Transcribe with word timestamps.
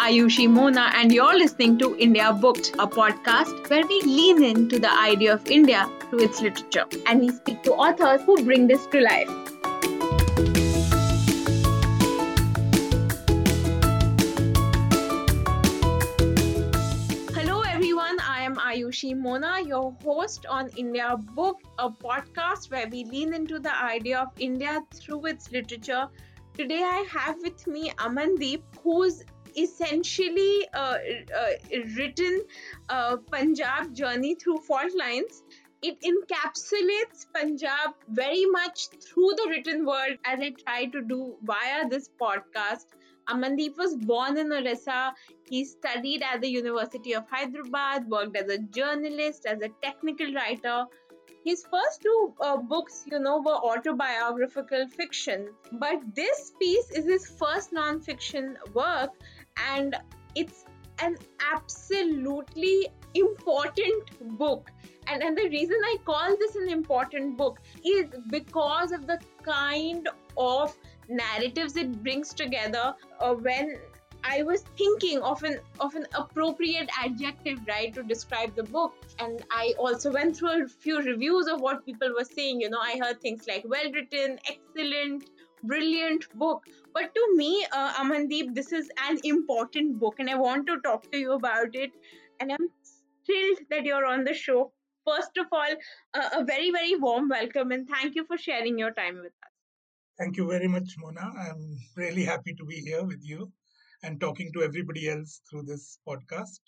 Ayushi 0.00 0.48
Mona, 0.48 0.90
and 0.94 1.12
you're 1.12 1.36
listening 1.36 1.76
to 1.76 1.94
India 1.98 2.32
Booked, 2.32 2.70
a 2.78 2.86
podcast 2.86 3.68
where 3.68 3.86
we 3.86 4.00
lean 4.00 4.42
into 4.42 4.78
the 4.78 4.90
idea 4.90 5.34
of 5.34 5.46
India 5.46 5.90
through 6.08 6.20
its 6.20 6.40
literature. 6.40 6.86
And 7.06 7.20
we 7.20 7.28
speak 7.28 7.62
to 7.64 7.72
authors 7.74 8.22
who 8.22 8.42
bring 8.42 8.66
this 8.66 8.86
to 8.86 9.00
life. 9.02 9.28
Hello, 17.36 17.60
everyone. 17.60 18.18
I 18.20 18.40
am 18.40 18.56
Ayushi 18.56 19.14
Mona, 19.14 19.60
your 19.66 19.94
host 20.02 20.46
on 20.46 20.70
India 20.78 21.18
Booked, 21.34 21.66
a 21.78 21.90
podcast 21.90 22.70
where 22.70 22.88
we 22.88 23.04
lean 23.04 23.34
into 23.34 23.58
the 23.58 23.76
idea 23.76 24.20
of 24.20 24.28
India 24.38 24.80
through 24.94 25.26
its 25.26 25.52
literature 25.52 26.08
Today 26.60 26.82
I 26.82 27.06
have 27.08 27.36
with 27.42 27.66
me 27.66 27.90
Amandeep, 27.92 28.62
who's 28.82 29.22
essentially 29.56 30.68
uh, 30.74 30.96
uh, 31.36 31.78
written 31.96 32.42
uh, 32.88 33.16
Punjab 33.30 33.94
journey 33.94 34.34
through 34.34 34.58
fault 34.58 34.92
lines. 34.96 35.42
It 35.82 35.98
encapsulates 36.02 37.26
Punjab 37.34 37.94
very 38.08 38.44
much 38.46 38.88
through 38.88 39.30
the 39.36 39.46
written 39.48 39.86
word, 39.86 40.18
as 40.24 40.40
I 40.40 40.50
try 40.50 40.84
to 40.86 41.02
do 41.02 41.36
via 41.42 41.88
this 41.88 42.10
podcast. 42.20 42.86
Amandeep 43.28 43.76
was 43.76 43.94
born 43.96 44.36
in 44.36 44.52
Orissa. 44.52 45.14
He 45.48 45.64
studied 45.64 46.22
at 46.22 46.40
the 46.40 46.48
University 46.48 47.14
of 47.14 47.24
Hyderabad, 47.30 48.08
worked 48.08 48.36
as 48.36 48.50
a 48.50 48.58
journalist, 48.58 49.46
as 49.46 49.62
a 49.62 49.68
technical 49.82 50.32
writer, 50.34 50.86
his 51.44 51.64
first 51.64 52.02
two 52.02 52.34
uh, 52.40 52.58
books, 52.58 53.04
you 53.10 53.18
know, 53.18 53.40
were 53.40 53.52
autobiographical 53.52 54.86
fiction, 54.88 55.48
but 55.72 55.98
this 56.14 56.52
piece 56.60 56.90
is 56.90 57.06
his 57.06 57.26
first 57.26 57.72
non-fiction 57.72 58.58
work, 58.74 59.10
and 59.56 59.96
it's 60.34 60.64
an 61.02 61.16
absolutely 61.52 62.88
important 63.14 64.38
book. 64.38 64.70
And, 65.06 65.22
and 65.22 65.36
the 65.36 65.48
reason 65.48 65.76
I 65.84 65.96
call 66.04 66.36
this 66.36 66.54
an 66.56 66.68
important 66.68 67.36
book 67.36 67.58
is 67.84 68.08
because 68.28 68.92
of 68.92 69.06
the 69.06 69.18
kind 69.42 70.08
of 70.36 70.76
narratives 71.08 71.76
it 71.76 72.02
brings 72.02 72.32
together 72.32 72.94
uh, 73.20 73.34
when 73.34 73.76
I 74.22 74.42
was 74.42 74.62
thinking 74.76 75.20
of 75.22 75.42
an 75.42 75.58
of 75.80 75.94
an 75.94 76.06
appropriate 76.14 76.90
adjective, 77.02 77.58
right, 77.66 77.92
to 77.94 78.02
describe 78.02 78.54
the 78.54 78.64
book. 78.64 78.94
And 79.18 79.42
I 79.50 79.74
also 79.78 80.12
went 80.12 80.36
through 80.36 80.64
a 80.64 80.68
few 80.68 80.98
reviews 81.02 81.46
of 81.46 81.60
what 81.60 81.86
people 81.86 82.12
were 82.16 82.24
saying. 82.24 82.60
You 82.60 82.70
know, 82.70 82.80
I 82.80 82.98
heard 83.02 83.20
things 83.20 83.46
like 83.48 83.64
well 83.66 83.90
written, 83.92 84.38
excellent, 84.48 85.30
brilliant 85.64 86.28
book. 86.38 86.64
But 86.92 87.14
to 87.14 87.36
me, 87.36 87.66
uh, 87.72 87.92
Amandeep, 87.94 88.54
this 88.54 88.72
is 88.72 88.90
an 89.08 89.18
important 89.24 89.98
book, 89.98 90.16
and 90.18 90.28
I 90.28 90.34
want 90.34 90.66
to 90.66 90.80
talk 90.80 91.10
to 91.12 91.18
you 91.18 91.32
about 91.32 91.74
it. 91.74 91.90
And 92.40 92.52
I'm 92.52 92.68
thrilled 93.26 93.58
that 93.70 93.84
you're 93.84 94.06
on 94.06 94.24
the 94.24 94.34
show. 94.34 94.72
First 95.06 95.36
of 95.38 95.46
all, 95.52 95.74
uh, 96.14 96.28
a 96.34 96.44
very 96.44 96.70
very 96.70 96.96
warm 96.96 97.28
welcome, 97.28 97.70
and 97.72 97.88
thank 97.88 98.14
you 98.14 98.24
for 98.24 98.36
sharing 98.38 98.78
your 98.78 98.90
time 98.92 99.16
with 99.16 99.32
us. 99.44 99.54
Thank 100.18 100.36
you 100.36 100.48
very 100.48 100.68
much, 100.68 100.96
Mona. 100.98 101.30
I'm 101.46 101.78
really 101.96 102.24
happy 102.24 102.54
to 102.54 102.64
be 102.64 102.80
here 102.80 103.04
with 103.04 103.22
you 103.22 103.50
and 104.02 104.20
talking 104.20 104.52
to 104.52 104.62
everybody 104.62 105.08
else 105.08 105.40
through 105.48 105.62
this 105.62 105.98
podcast. 106.06 106.60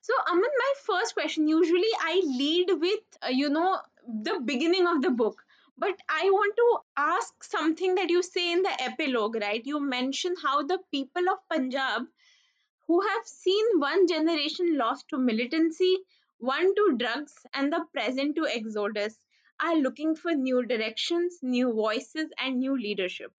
So, 0.00 0.12
Aman, 0.30 0.50
my 0.58 0.72
first 0.84 1.14
question 1.14 1.48
usually 1.48 1.92
I 2.00 2.20
lead 2.24 2.70
with, 2.80 3.00
uh, 3.24 3.28
you 3.28 3.48
know, 3.48 3.78
the 4.06 4.40
beginning 4.44 4.86
of 4.86 5.02
the 5.02 5.10
book. 5.10 5.42
But 5.78 6.00
I 6.08 6.28
want 6.30 6.54
to 6.56 6.78
ask 6.96 7.44
something 7.44 7.94
that 7.94 8.10
you 8.10 8.22
say 8.22 8.52
in 8.52 8.62
the 8.62 8.82
epilogue, 8.82 9.36
right? 9.36 9.64
You 9.64 9.80
mention 9.80 10.34
how 10.42 10.62
the 10.62 10.80
people 10.90 11.28
of 11.30 11.38
Punjab 11.50 12.02
who 12.86 13.00
have 13.00 13.26
seen 13.26 13.64
one 13.78 14.06
generation 14.06 14.76
lost 14.76 15.08
to 15.10 15.18
militancy, 15.18 15.96
one 16.38 16.74
to 16.74 16.96
drugs, 16.98 17.34
and 17.54 17.72
the 17.72 17.84
present 17.92 18.36
to 18.36 18.46
exodus 18.46 19.16
are 19.60 19.76
looking 19.76 20.16
for 20.16 20.32
new 20.32 20.66
directions, 20.66 21.38
new 21.42 21.72
voices, 21.72 22.28
and 22.38 22.58
new 22.58 22.76
leadership 22.76 23.32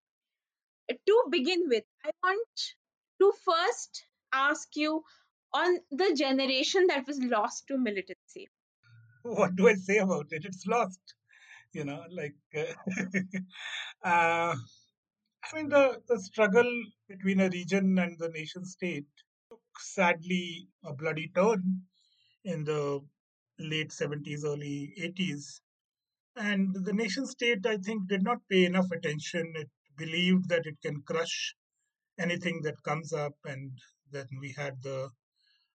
to 0.88 1.25
begin 1.31 1.69
with, 1.69 1.84
I 2.04 2.10
want 2.22 2.60
to 3.21 3.32
first 3.44 4.04
ask 4.32 4.69
you 4.77 5.03
on 5.53 5.78
the 5.91 6.15
generation 6.15 6.87
that 6.88 7.06
was 7.06 7.19
lost 7.19 7.66
to 7.69 7.78
militancy. 7.78 8.48
What 9.22 9.56
do 9.56 9.69
I 9.69 9.75
say 9.75 9.98
about 9.98 10.27
it? 10.31 10.44
It's 10.44 10.66
lost. 10.66 11.00
You 11.72 11.84
know, 11.84 12.04
like, 12.10 12.34
uh, 12.54 12.66
I 14.04 14.56
mean, 15.54 15.68
the, 15.68 16.02
the 16.08 16.20
struggle 16.20 16.70
between 17.08 17.40
a 17.40 17.48
region 17.50 17.98
and 17.98 18.18
the 18.18 18.28
nation 18.30 18.64
state 18.64 19.06
took 19.50 19.60
sadly 19.80 20.68
a 20.84 20.92
bloody 20.94 21.28
turn 21.34 21.82
in 22.44 22.64
the 22.64 23.00
late 23.58 23.92
70s, 23.92 24.44
early 24.44 24.92
80s. 24.98 25.60
And 26.36 26.74
the 26.84 26.92
nation 26.92 27.26
state, 27.26 27.66
I 27.66 27.78
think, 27.78 28.08
did 28.08 28.22
not 28.22 28.38
pay 28.50 28.64
enough 28.66 28.90
attention. 28.92 29.52
It 29.56 29.70
believed 29.96 30.48
that 30.50 30.66
it 30.66 30.76
can 30.82 31.02
crush 31.02 31.54
anything 32.18 32.62
that 32.62 32.82
comes 32.84 33.12
up. 33.12 33.34
And 33.44 33.72
then 34.12 34.26
we 34.40 34.52
had 34.56 34.82
the 34.82 35.10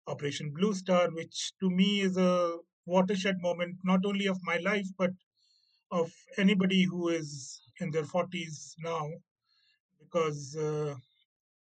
Operation 0.07 0.51
Blue 0.53 0.73
Star, 0.73 1.09
which 1.11 1.51
to 1.59 1.69
me 1.69 2.01
is 2.01 2.15
a 2.17 2.57
watershed 2.85 3.41
moment, 3.41 3.77
not 3.83 4.05
only 4.05 4.27
of 4.27 4.39
my 4.43 4.57
life, 4.57 4.87
but 4.97 5.11
of 5.93 6.11
anybody 6.37 6.83
who 6.83 7.09
is 7.09 7.61
in 7.79 7.91
their 7.91 8.03
40s 8.03 8.73
now, 8.79 9.09
because 9.99 10.55
uh, 10.57 10.95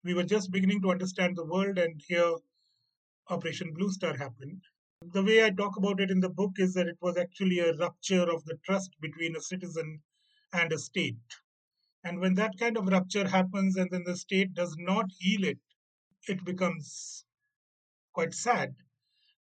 we 0.03 0.15
were 0.15 0.23
just 0.23 0.51
beginning 0.51 0.81
to 0.81 0.91
understand 0.91 1.35
the 1.35 1.45
world, 1.45 1.77
and 1.77 2.01
here 2.07 2.33
Operation 3.29 3.71
Blue 3.73 3.91
Star 3.91 4.17
happened. 4.17 4.61
The 5.13 5.23
way 5.23 5.45
I 5.45 5.51
talk 5.51 5.77
about 5.77 5.99
it 5.99 6.09
in 6.09 6.19
the 6.19 6.29
book 6.29 6.53
is 6.57 6.73
that 6.73 6.87
it 6.87 6.97
was 6.99 7.15
actually 7.15 7.59
a 7.59 7.75
rupture 7.75 8.23
of 8.23 8.43
the 8.45 8.57
trust 8.65 8.91
between 9.01 9.35
a 9.35 9.41
citizen 9.41 10.01
and 10.51 10.73
a 10.73 10.79
state. 10.79 11.29
And 12.03 12.19
when 12.19 12.33
that 12.35 12.57
kind 12.59 12.75
of 12.75 12.87
rupture 12.87 13.27
happens 13.27 13.77
and 13.77 13.89
then 13.91 14.03
the 14.03 14.17
state 14.17 14.53
does 14.55 14.75
not 14.79 15.05
heal 15.19 15.43
it, 15.43 15.59
it 16.27 16.43
becomes 16.43 17.23
quite 18.13 18.33
sad. 18.33 18.75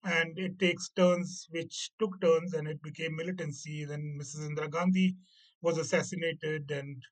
And 0.05 0.39
it 0.39 0.59
takes 0.59 0.91
turns, 0.91 1.47
which 1.51 1.91
took 1.99 2.21
turns, 2.21 2.55
and 2.55 2.69
it 2.69 2.83
became 2.83 3.17
militancy. 3.17 3.85
Then 3.85 4.19
Mrs. 4.21 4.49
Indira 4.49 4.71
Gandhi 4.71 5.17
was 5.61 5.79
assassinated, 5.79 6.71
and 6.71 7.03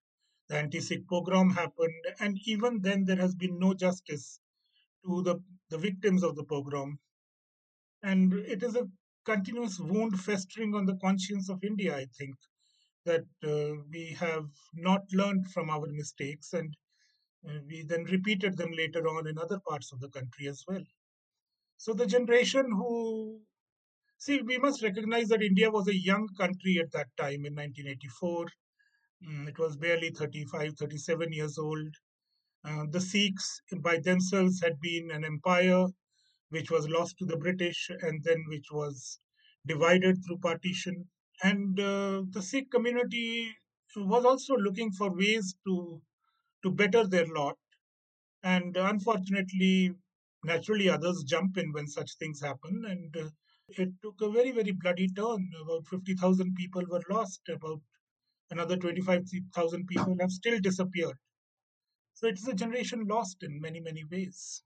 the 0.49 0.57
anti 0.57 0.81
Sikh 0.81 1.07
pogrom 1.07 1.51
happened. 1.51 2.05
And 2.19 2.39
even 2.47 2.81
then, 2.81 3.05
there 3.05 3.17
has 3.17 3.35
been 3.35 3.59
no 3.59 3.75
justice 3.75 4.41
to 5.05 5.23
the, 5.23 5.43
the 5.71 5.79
victims 5.79 6.23
of 6.23 6.37
the 6.37 6.45
pogrom. 6.45 6.99
And 8.03 8.33
it 8.33 8.63
is 8.63 8.77
a 8.77 8.89
continuous 9.25 9.79
wound 9.79 10.21
festering 10.21 10.75
on 10.75 10.87
the 10.87 10.97
conscience 10.97 11.49
of 11.49 11.63
India, 11.63 11.97
I 11.97 12.07
think 12.19 12.35
that 13.05 13.27
uh, 13.45 13.83
we 13.91 14.17
have 14.19 14.49
not 14.75 15.03
learned 15.13 15.51
from 15.51 15.71
our 15.71 15.87
mistakes 15.89 16.53
and 16.53 16.77
uh, 17.49 17.59
we 17.67 17.83
then 17.83 18.05
repeated 18.05 18.57
them 18.57 18.73
later 18.73 19.09
on 19.09 19.27
in 19.27 19.39
other 19.39 19.59
parts 19.69 19.93
of 19.93 20.01
the 20.01 20.11
country 20.11 20.49
as 20.49 20.65
well. 20.69 20.85
So 21.81 21.95
the 21.95 22.05
generation 22.07 22.67
who 22.73 23.41
see, 24.19 24.43
we 24.43 24.59
must 24.59 24.83
recognize 24.83 25.29
that 25.29 25.43
India 25.43 25.71
was 25.71 25.89
a 25.89 25.97
young 25.97 26.29
country 26.37 26.79
at 26.79 26.93
that 26.93 27.09
time 27.17 27.47
in 27.47 27.55
1984. 27.55 28.47
Mm, 29.27 29.49
it 29.49 29.59
was 29.59 29.79
barely 29.79 30.11
35, 30.11 30.75
37 30.77 31.33
years 31.33 31.57
old. 31.57 31.95
Uh, 32.65 32.85
the 32.91 33.01
Sikhs 33.01 33.63
by 33.79 33.99
themselves 33.99 34.61
had 34.61 34.79
been 34.81 35.11
an 35.11 35.25
empire 35.25 35.87
which 36.51 36.71
was 36.71 36.87
lost 36.87 37.17
to 37.19 37.25
the 37.25 37.39
British 37.39 37.89
and 38.03 38.23
then 38.25 38.45
which 38.49 38.67
was 38.71 39.19
divided 39.67 40.19
through 40.23 40.39
partition 40.39 41.09
and 41.43 41.81
uh, 41.81 42.23
the 42.29 42.43
Sikh 42.43 42.71
community 42.71 43.57
was 43.97 44.27
also 44.27 44.55
looking 44.57 44.93
for 44.93 45.11
ways 45.17 45.55
to 45.67 46.03
to 46.63 46.71
better 46.71 47.07
their 47.07 47.27
lot. 47.27 47.57
And 48.43 48.77
unfortunately, 48.77 49.95
naturally, 50.45 50.89
others 50.89 51.25
jump 51.25 51.59
in 51.59 51.73
when 51.73 51.87
such 51.87 52.17
things 52.17 52.41
happen, 52.41 52.85
and 52.87 53.17
uh, 53.17 53.31
it 53.69 53.91
took 54.03 54.21
a 54.21 54.31
very 54.31 54.53
very 54.53 54.73
bloody 54.73 55.09
turn. 55.09 55.51
About 55.63 55.87
fifty 55.87 56.15
thousand 56.15 56.55
people 56.55 56.83
were 56.89 57.03
lost. 57.11 57.41
About 57.49 57.81
another 58.51 58.77
twenty 58.77 59.01
five 59.01 59.29
thousand 59.55 59.87
people 59.87 60.17
have 60.21 60.31
still 60.31 60.61
disappeared. 60.61 61.17
So 62.15 62.29
it 62.29 62.39
is 62.39 62.49
a 62.49 62.55
generation 62.55 63.07
lost 63.07 63.43
in 63.43 63.61
many 63.61 63.81
many 63.81 64.05
ways. 64.05 64.63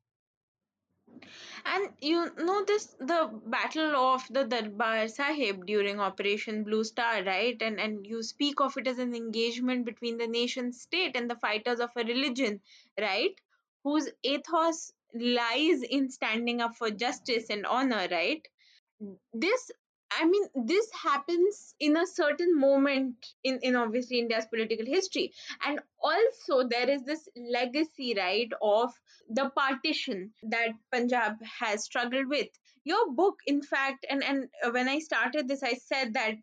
And 1.66 1.90
you 2.00 2.30
know 2.38 2.64
this 2.64 2.96
the 2.98 3.30
battle 3.46 3.94
of 3.94 4.26
the 4.30 4.44
Darbar 4.44 5.08
Sahib 5.08 5.66
during 5.66 6.00
Operation 6.00 6.64
Blue 6.64 6.82
Star, 6.82 7.22
right? 7.22 7.60
And 7.60 7.78
and 7.78 8.06
you 8.06 8.22
speak 8.22 8.60
of 8.60 8.76
it 8.76 8.86
as 8.86 8.98
an 8.98 9.14
engagement 9.14 9.84
between 9.84 10.16
the 10.16 10.26
nation 10.26 10.72
state 10.72 11.14
and 11.14 11.30
the 11.30 11.36
fighters 11.36 11.80
of 11.80 11.90
a 11.96 12.04
religion, 12.04 12.60
right? 12.98 13.38
Whose 13.84 14.08
ethos 14.22 14.92
lies 15.14 15.82
in 15.82 16.10
standing 16.10 16.60
up 16.60 16.76
for 16.76 16.90
justice 16.90 17.50
and 17.50 17.66
honor, 17.66 18.08
right? 18.10 18.46
This 19.32 19.70
I 20.16 20.24
mean, 20.26 20.44
this 20.54 20.88
happens 20.92 21.74
in 21.80 21.96
a 21.96 22.06
certain 22.06 22.58
moment 22.58 23.16
in, 23.42 23.58
in 23.62 23.74
obviously 23.74 24.20
India's 24.20 24.46
political 24.46 24.86
history. 24.86 25.32
And 25.66 25.80
also, 26.00 26.68
there 26.68 26.88
is 26.88 27.02
this 27.02 27.28
legacy, 27.36 28.14
right, 28.16 28.50
of 28.62 28.92
the 29.28 29.50
partition 29.50 30.32
that 30.44 30.68
Punjab 30.92 31.42
has 31.60 31.84
struggled 31.84 32.28
with. 32.28 32.48
Your 32.84 33.10
book, 33.12 33.36
in 33.46 33.62
fact, 33.62 34.06
and, 34.08 34.22
and 34.22 34.48
when 34.72 34.88
I 34.88 34.98
started 34.98 35.48
this, 35.48 35.62
I 35.62 35.74
said 35.74 36.14
that, 36.14 36.36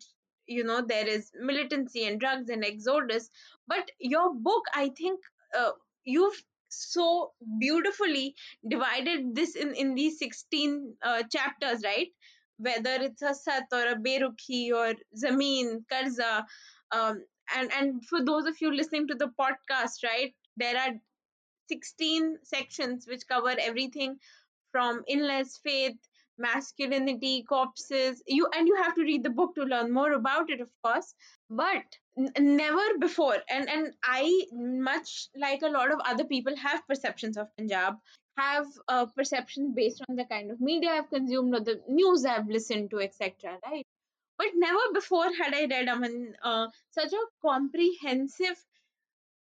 you 0.46 0.64
know, 0.64 0.82
there 0.82 1.06
is 1.06 1.30
militancy 1.40 2.04
and 2.04 2.20
drugs 2.20 2.50
and 2.50 2.64
exodus. 2.64 3.30
But 3.68 3.90
your 4.00 4.34
book, 4.34 4.64
I 4.74 4.90
think, 4.90 5.20
uh, 5.56 5.72
you've 6.04 6.42
so 6.72 7.32
beautifully 7.58 8.34
divided 8.68 9.34
this 9.34 9.56
in, 9.56 9.74
in 9.74 9.94
these 9.94 10.18
16 10.18 10.94
uh, 11.02 11.22
chapters, 11.30 11.82
right? 11.84 12.08
whether 12.62 13.02
it's 13.02 13.22
a 13.22 13.34
Sat 13.34 13.64
or 13.72 13.86
a 13.88 13.96
Berukhi 13.96 14.72
or 14.72 14.94
Zameen, 15.16 15.84
Karza. 15.90 16.44
Um, 16.92 17.24
and, 17.54 17.70
and 17.72 18.04
for 18.06 18.24
those 18.24 18.46
of 18.46 18.60
you 18.60 18.74
listening 18.74 19.08
to 19.08 19.14
the 19.14 19.30
podcast, 19.38 20.04
right, 20.04 20.32
there 20.56 20.76
are 20.76 20.92
16 21.68 22.38
sections 22.42 23.06
which 23.08 23.26
cover 23.28 23.54
everything 23.58 24.16
from 24.70 25.02
illness, 25.08 25.60
faith, 25.62 25.96
masculinity, 26.38 27.44
corpses. 27.48 28.22
You 28.26 28.48
and 28.54 28.66
you 28.66 28.76
have 28.82 28.94
to 28.94 29.02
read 29.02 29.24
the 29.24 29.30
book 29.30 29.54
to 29.56 29.62
learn 29.62 29.92
more 29.92 30.12
about 30.12 30.50
it, 30.50 30.60
of 30.60 30.70
course. 30.82 31.14
But 31.50 31.84
n- 32.18 32.56
never 32.56 32.98
before, 32.98 33.36
and 33.48 33.68
and 33.68 33.94
I, 34.02 34.46
much 34.52 35.28
like 35.36 35.62
a 35.62 35.68
lot 35.68 35.92
of 35.92 36.00
other 36.04 36.24
people, 36.24 36.56
have 36.56 36.86
perceptions 36.86 37.36
of 37.36 37.54
Punjab 37.56 37.96
have 38.38 38.66
a 38.88 39.06
perception 39.06 39.74
based 39.74 40.02
on 40.08 40.16
the 40.16 40.24
kind 40.24 40.50
of 40.50 40.60
media 40.60 40.90
I've 40.90 41.10
consumed 41.10 41.54
or 41.54 41.60
the 41.60 41.82
news 41.88 42.24
I've 42.24 42.48
listened 42.48 42.90
to, 42.90 43.00
etc. 43.00 43.58
Right? 43.64 43.86
But 44.38 44.48
never 44.54 44.80
before 44.94 45.32
had 45.34 45.54
I 45.54 45.66
read 45.66 45.88
Aman 45.88 46.36
uh, 46.42 46.68
such 46.90 47.12
a 47.12 47.26
comprehensive 47.42 48.64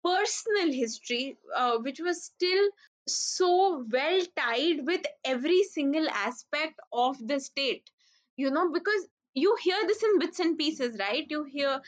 personal 0.04 0.72
history, 0.72 1.36
uh, 1.54 1.78
which 1.78 1.98
was 2.00 2.24
still 2.24 2.68
so 3.08 3.84
well 3.90 4.20
tied 4.36 4.86
with 4.86 5.02
every 5.24 5.62
single 5.64 6.08
aspect 6.08 6.78
of 6.92 7.16
the 7.26 7.40
state. 7.40 7.90
You 8.36 8.50
know, 8.50 8.70
because 8.72 9.08
you 9.34 9.56
hear 9.62 9.76
this 9.86 10.02
in 10.02 10.18
bits 10.18 10.40
and 10.40 10.56
pieces, 10.58 10.96
right? 10.98 11.26
You 11.28 11.44
hear, 11.44 11.80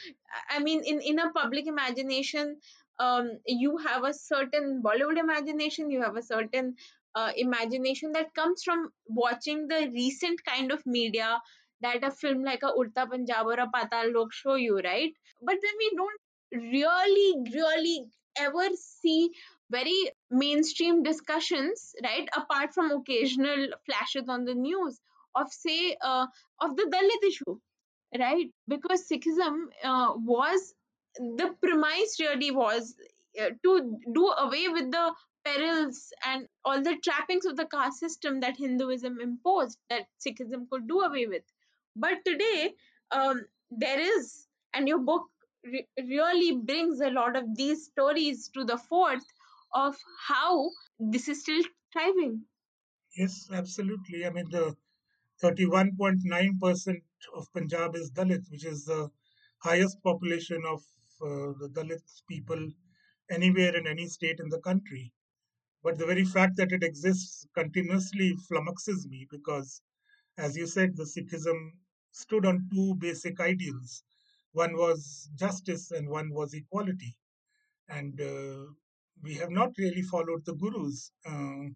I 0.51 0.59
mean, 0.59 0.83
in 0.85 1.01
in 1.01 1.19
a 1.19 1.31
public 1.33 1.67
imagination, 1.67 2.57
um, 2.99 3.31
you 3.47 3.77
have 3.79 4.05
a 4.05 4.13
certain 4.15 4.83
Bollywood 4.85 5.19
imagination, 5.19 5.91
you 5.91 6.03
have 6.03 6.17
a 6.17 6.23
certain 6.23 6.75
uh, 7.15 7.33
imagination 7.37 8.13
that 8.13 8.35
comes 8.35 8.63
from 8.63 8.91
watching 9.09 9.69
the 9.69 9.91
recent 9.93 10.45
kind 10.45 10.73
of 10.73 10.85
media 10.87 11.41
that 11.83 12.05
a 12.05 12.11
film 12.11 12.43
like 12.43 12.63
a 12.63 12.73
Udta 12.73 13.09
Punjab 13.11 13.47
or 13.47 13.55
a 13.55 13.69
Patal 13.69 14.13
Lok 14.15 14.33
show 14.33 14.55
you, 14.55 14.79
right? 14.81 15.13
But 15.43 15.57
then 15.63 15.75
we 15.79 15.91
don't 15.97 16.73
really, 16.73 17.51
really 17.55 18.07
ever 18.39 18.69
see 18.77 19.31
very 19.71 20.11
mainstream 20.31 21.03
discussions, 21.03 21.95
right? 22.03 22.29
Apart 22.37 22.75
from 22.75 22.91
occasional 22.91 23.69
flashes 23.85 24.29
on 24.29 24.45
the 24.45 24.55
news 24.55 25.01
of, 25.37 25.53
say, 25.53 25.97
uh, 26.03 26.27
of 26.61 26.77
the 26.77 26.91
Dalit 26.93 27.29
issue, 27.29 27.59
right? 28.19 28.47
Because 28.69 29.07
Sikhism 29.07 29.67
uh, 29.85 30.15
was 30.17 30.75
the 31.19 31.55
premise 31.63 32.19
really 32.21 32.51
was 32.51 32.95
uh, 33.41 33.51
to 33.63 33.99
do 34.13 34.27
away 34.29 34.69
with 34.69 34.91
the 34.91 35.13
perils 35.45 36.13
and 36.27 36.49
all 36.65 36.83
the 36.83 36.97
trappings 37.05 37.45
of 37.47 37.57
the 37.57 37.67
caste 37.67 38.01
system 38.01 38.41
that 38.41 38.57
Hinduism 38.57 39.21
imposed 39.21 39.79
that 39.91 40.07
Sikhism 40.27 40.69
could 40.71 40.89
do 40.89 41.01
away 41.01 41.27
with. 41.27 41.43
But 41.95 42.25
today, 42.25 42.75
um, 43.13 43.47
there 43.71 44.01
is, 44.01 44.47
and 44.75 44.89
your 44.89 44.99
book 44.99 45.23
re- 45.65 45.87
really 45.99 46.57
brings 46.57 47.01
a 47.01 47.11
lot 47.11 47.37
of 47.37 47.57
these 47.57 47.85
stories 47.85 48.51
to 48.55 48.65
the 48.65 48.77
fore 48.77 49.17
of 49.75 49.97
how 50.27 50.71
this 50.99 51.29
is 51.29 51.41
still 51.41 51.63
thriving. 51.93 52.43
Yes, 53.17 53.49
absolutely. 53.53 54.27
I 54.27 54.31
mean, 54.31 54.51
the 54.51 54.77
31.9% 55.43 57.03
of 57.35 57.53
Punjab 57.53 57.95
is 57.97 58.11
Dalit, 58.11 58.51
which 58.51 58.65
is 58.65 58.85
the 58.85 59.11
highest 59.59 60.03
population 60.03 60.63
of 60.67 60.81
uh, 61.23 61.53
the 61.61 61.71
Dalit 61.73 62.03
people 62.29 62.71
anywhere 63.31 63.77
in 63.77 63.87
any 63.87 64.07
state 64.07 64.41
in 64.41 64.49
the 64.49 64.61
country. 64.61 65.13
But 65.83 65.99
the 65.99 66.07
very 66.07 66.25
fact 66.25 66.57
that 66.57 66.73
it 66.73 66.83
exists 66.83 67.47
continuously 67.55 68.35
flummoxes 68.51 69.07
me 69.09 69.27
because, 69.31 69.83
as 70.39 70.57
you 70.57 70.67
said, 70.67 70.97
the 70.97 71.05
Sikhism 71.05 71.73
stood 72.13 72.47
on 72.47 72.69
two 72.73 72.95
basic 72.97 73.41
ideals. 73.41 74.03
One 74.53 74.77
was 74.77 75.29
justice 75.35 75.91
and 75.91 76.09
one 76.09 76.31
was 76.33 76.55
equality. 76.55 77.15
And 77.89 78.21
uh, 78.21 78.73
we 79.23 79.35
have 79.35 79.51
not 79.51 79.73
really 79.79 80.03
followed 80.03 80.45
the 80.45 80.55
gurus. 80.55 81.13
Uh, 81.25 81.67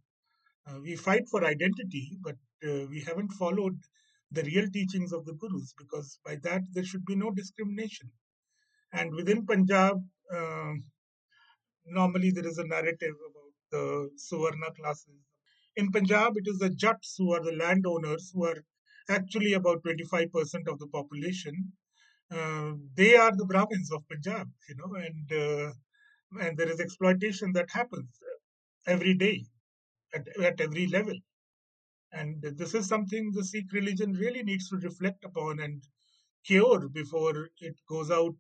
uh, 0.67 0.81
we 0.81 0.97
fight 0.97 1.29
for 1.29 1.45
identity, 1.45 2.19
but 2.21 2.37
uh, 2.67 2.87
we 2.89 3.01
haven't 3.01 3.33
followed 3.33 3.79
the 4.31 4.43
real 4.45 4.69
teachings 4.71 5.13
of 5.13 5.25
the 5.25 5.35
gurus 5.35 5.75
because 5.79 6.19
by 6.25 6.37
that 6.43 6.63
there 6.73 6.85
should 6.85 7.05
be 7.05 7.17
no 7.17 7.31
discrimination. 7.31 8.11
And 8.93 9.15
within 9.15 9.47
Punjab, 9.47 9.97
uh, 10.35 10.73
normally 11.87 12.31
there 12.31 12.47
is 12.47 12.59
a 12.59 12.67
narrative 12.67 13.15
about 13.29 13.53
the 13.73 14.11
Savarna 14.17 14.75
classes. 14.77 15.21
In 15.77 15.91
Punjab, 15.91 16.37
it 16.37 16.47
is 16.47 16.59
the 16.59 16.71
Jats 16.71 17.15
who 17.19 17.33
are 17.33 17.43
the 17.43 17.53
landowners 17.53 18.31
who 18.35 18.45
are 18.45 18.63
actually 19.09 19.55
about 19.55 19.83
25% 19.83 20.69
of 20.69 20.79
the 20.79 20.89
population. 20.89 21.73
Uh, 22.31 22.73
they 22.95 23.17
are 23.17 23.35
the 23.37 23.45
Brahmins 23.45 23.91
of 23.93 24.07
Punjab, 24.09 24.49
you 24.69 24.77
know, 24.77 24.95
and 24.95 25.33
uh, 25.33 25.73
and 26.41 26.57
there 26.57 26.69
is 26.71 26.79
exploitation 26.81 27.53
that 27.55 27.71
happens 27.71 28.09
every 28.87 29.15
day 29.15 29.45
at, 30.15 30.29
at 30.39 30.61
every 30.61 30.87
level. 30.87 31.15
And 32.13 32.43
this 32.43 32.75
is 32.75 32.89
something 32.89 33.31
the 33.33 33.45
Sikh 33.45 33.73
religion 33.73 34.13
really 34.13 34.43
needs 34.43 34.69
to 34.69 34.77
reflect 34.77 35.25
upon 35.25 35.61
and 35.61 35.83
cure 36.45 36.89
before 36.89 37.51
it 37.61 37.77
goes 37.89 38.11
out 38.11 38.35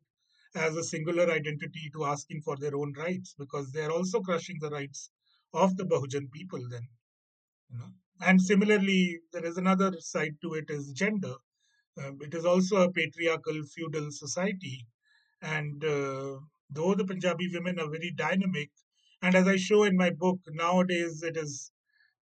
as 0.54 0.76
a 0.76 0.82
singular 0.82 1.30
identity 1.30 1.90
to 1.92 2.04
asking 2.04 2.42
for 2.42 2.56
their 2.56 2.74
own 2.74 2.92
rights, 2.96 3.34
because 3.38 3.70
they 3.70 3.82
are 3.82 3.92
also 3.92 4.20
crushing 4.20 4.56
the 4.60 4.70
rights 4.70 5.10
of 5.54 5.76
the 5.76 5.84
Bahujan 5.84 6.30
people 6.32 6.60
then. 6.68 6.88
You 7.70 7.78
know? 7.78 7.90
And 8.20 8.42
similarly, 8.42 9.20
there 9.32 9.44
is 9.44 9.56
another 9.56 9.92
side 10.00 10.36
to 10.42 10.54
it 10.54 10.68
is 10.68 10.92
gender. 10.92 11.34
Uh, 11.96 12.12
it 12.20 12.34
is 12.34 12.44
also 12.44 12.82
a 12.82 12.92
patriarchal 12.92 13.62
feudal 13.74 14.10
society. 14.10 14.86
And 15.42 15.84
uh, 15.84 16.38
though 16.68 16.94
the 16.94 17.04
Punjabi 17.04 17.48
women 17.52 17.78
are 17.78 17.88
very 17.88 18.10
dynamic, 18.10 18.70
and 19.22 19.34
as 19.34 19.46
I 19.46 19.56
show 19.56 19.84
in 19.84 19.96
my 19.96 20.10
book, 20.10 20.40
nowadays 20.48 21.22
it 21.22 21.36
is 21.36 21.70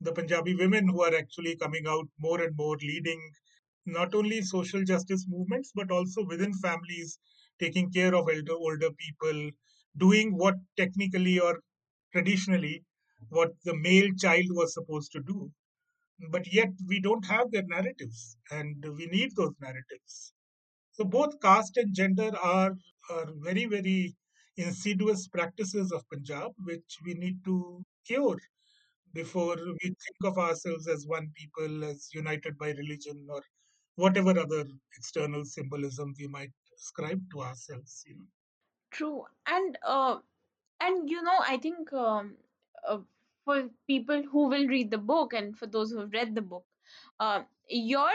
the 0.04 0.12
Punjabi 0.12 0.56
women 0.56 0.88
who 0.88 1.02
are 1.04 1.16
actually 1.16 1.56
coming 1.56 1.86
out 1.88 2.08
more 2.20 2.42
and 2.42 2.56
more, 2.56 2.78
leading 2.78 3.22
not 3.86 4.14
only 4.16 4.42
social 4.42 4.84
justice 4.84 5.26
movements, 5.28 5.72
but 5.76 5.92
also 5.92 6.26
within 6.26 6.54
families, 6.54 7.20
taking 7.60 7.92
care 7.92 8.14
of 8.16 8.28
elder, 8.30 8.54
older 8.54 8.90
people, 8.92 9.50
doing 9.98 10.38
what 10.38 10.56
technically 10.78 11.40
or 11.40 11.60
traditionally 12.12 12.84
what 13.30 13.52
the 13.64 13.76
male 13.76 14.10
child 14.20 14.46
was 14.50 14.74
supposed 14.74 15.12
to 15.14 15.22
do. 15.22 15.52
But 16.32 16.52
yet 16.54 16.70
we 16.88 17.00
don't 17.02 17.26
have 17.26 17.52
their 17.52 17.66
narratives, 17.66 18.38
and 18.52 18.84
we 18.98 19.06
need 19.08 19.36
those 19.36 19.54
narratives. 19.62 20.34
So 20.92 21.04
both 21.06 21.40
caste 21.42 21.78
and 21.78 21.94
gender 21.94 22.32
are, 22.42 22.74
are 23.10 23.28
very, 23.38 23.66
very 23.66 24.16
insidious 24.58 25.28
practices 25.28 25.92
of 25.92 26.08
Punjab, 26.10 26.52
which 26.64 26.98
we 27.06 27.14
need 27.16 27.44
to 27.46 27.84
cure 28.06 28.38
before 29.14 29.56
we 29.58 29.88
think 30.04 30.20
of 30.26 30.38
ourselves 30.38 30.88
as 30.88 31.08
one 31.08 31.32
people, 31.36 31.84
as 31.86 32.10
united 32.14 32.58
by 32.58 32.72
religion 32.72 33.28
or 33.30 33.42
whatever 33.96 34.38
other 34.40 34.66
external 34.98 35.46
symbolism 35.46 36.14
we 36.20 36.28
might 36.28 36.52
ascribe 36.78 37.22
to 37.32 37.42
ourselves. 37.42 38.04
You 38.08 38.16
know. 38.18 38.28
True, 38.92 39.26
and 39.46 39.78
uh, 39.84 40.20
and 40.80 41.10
you 41.10 41.22
know, 41.22 41.38
I 41.40 41.58
think 41.58 41.92
um, 41.94 42.38
uh, 42.88 43.00
for 43.46 43.70
people 43.88 44.24
who 44.24 44.48
will 44.50 44.68
read 44.68 44.92
the 44.92 44.98
book 44.98 45.34
and 45.34 45.58
for 45.58 45.68
those 45.68 45.92
who 45.92 46.00
have 46.00 46.14
read 46.14 46.36
the 46.36 46.42
book, 46.42 46.66
uh, 47.20 47.44
your 47.68 48.12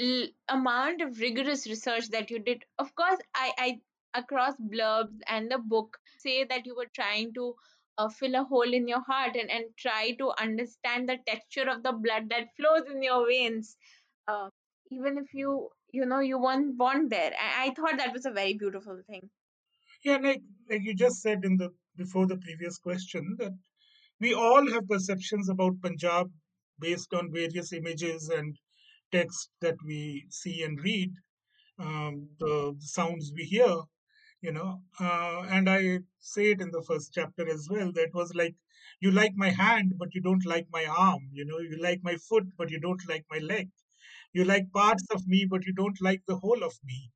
l- 0.00 0.28
amount 0.48 1.00
of 1.02 1.20
rigorous 1.20 1.66
research 1.66 2.08
that 2.10 2.30
you 2.30 2.38
did, 2.38 2.64
of 2.78 2.94
course, 2.94 3.18
I, 3.34 3.52
I 3.58 3.80
across 4.14 4.56
blurbs 4.58 5.20
and 5.26 5.50
the 5.50 5.58
book 5.58 6.00
say 6.18 6.44
that 6.44 6.66
you 6.66 6.74
were 6.76 6.90
trying 6.94 7.32
to 7.34 7.56
uh, 8.00 8.08
fill 8.08 8.34
a 8.34 8.44
hole 8.44 8.72
in 8.80 8.88
your 8.88 9.02
heart 9.02 9.36
and, 9.36 9.50
and 9.50 9.64
try 9.76 10.12
to 10.18 10.32
understand 10.40 11.08
the 11.08 11.18
texture 11.26 11.68
of 11.68 11.82
the 11.82 11.92
blood 11.92 12.30
that 12.30 12.54
flows 12.56 12.88
in 12.94 13.02
your 13.02 13.26
veins. 13.26 13.76
Uh, 14.28 14.48
even 14.90 15.18
if 15.18 15.34
you 15.34 15.68
you 15.92 16.06
know 16.06 16.20
you 16.20 16.38
weren't 16.38 16.76
born 16.78 17.08
there. 17.08 17.32
I, 17.38 17.66
I 17.66 17.74
thought 17.74 17.98
that 17.98 18.12
was 18.12 18.26
a 18.26 18.30
very 18.30 18.54
beautiful 18.54 19.00
thing. 19.08 19.28
Yeah, 20.04 20.18
like 20.22 20.42
like 20.70 20.82
you 20.82 20.94
just 20.94 21.20
said 21.20 21.44
in 21.44 21.56
the 21.56 21.70
before 21.96 22.26
the 22.26 22.38
previous 22.38 22.78
question 22.78 23.36
that 23.38 23.52
we 24.20 24.34
all 24.34 24.70
have 24.72 24.88
perceptions 24.88 25.48
about 25.48 25.80
Punjab 25.82 26.30
based 26.78 27.14
on 27.14 27.32
various 27.32 27.72
images 27.72 28.28
and 28.28 28.56
text 29.12 29.50
that 29.60 29.76
we 29.84 30.24
see 30.30 30.62
and 30.62 30.80
read, 30.80 31.12
um, 31.78 32.28
the 32.38 32.74
sounds 32.78 33.32
we 33.36 33.44
hear, 33.44 33.74
you 34.42 34.52
know. 34.52 34.82
Uh, 34.98 35.42
and 35.50 35.68
I 35.68 36.00
say 36.18 36.50
it 36.50 36.60
in 36.60 36.70
the 36.70 36.82
first 36.82 37.12
chapter 37.14 37.48
as 37.48 37.68
well. 37.70 37.92
That 37.92 38.12
was 38.14 38.34
like, 38.34 38.54
you 39.00 39.10
like 39.10 39.32
my 39.34 39.50
hand, 39.50 39.94
but 39.98 40.14
you 40.14 40.20
don't 40.20 40.44
like 40.46 40.66
my 40.70 40.84
arm. 40.86 41.28
You 41.32 41.44
know, 41.46 41.58
you 41.58 41.78
like 41.80 42.00
my 42.02 42.16
foot, 42.16 42.44
but 42.58 42.70
you 42.70 42.80
don't 42.80 43.02
like 43.08 43.24
my 43.30 43.38
leg. 43.38 43.70
You 44.32 44.44
like 44.44 44.72
parts 44.72 45.06
of 45.12 45.26
me, 45.26 45.46
but 45.50 45.66
you 45.66 45.72
don't 45.74 46.00
like 46.02 46.22
the 46.26 46.36
whole 46.36 46.62
of 46.64 46.74
me. 46.84 47.10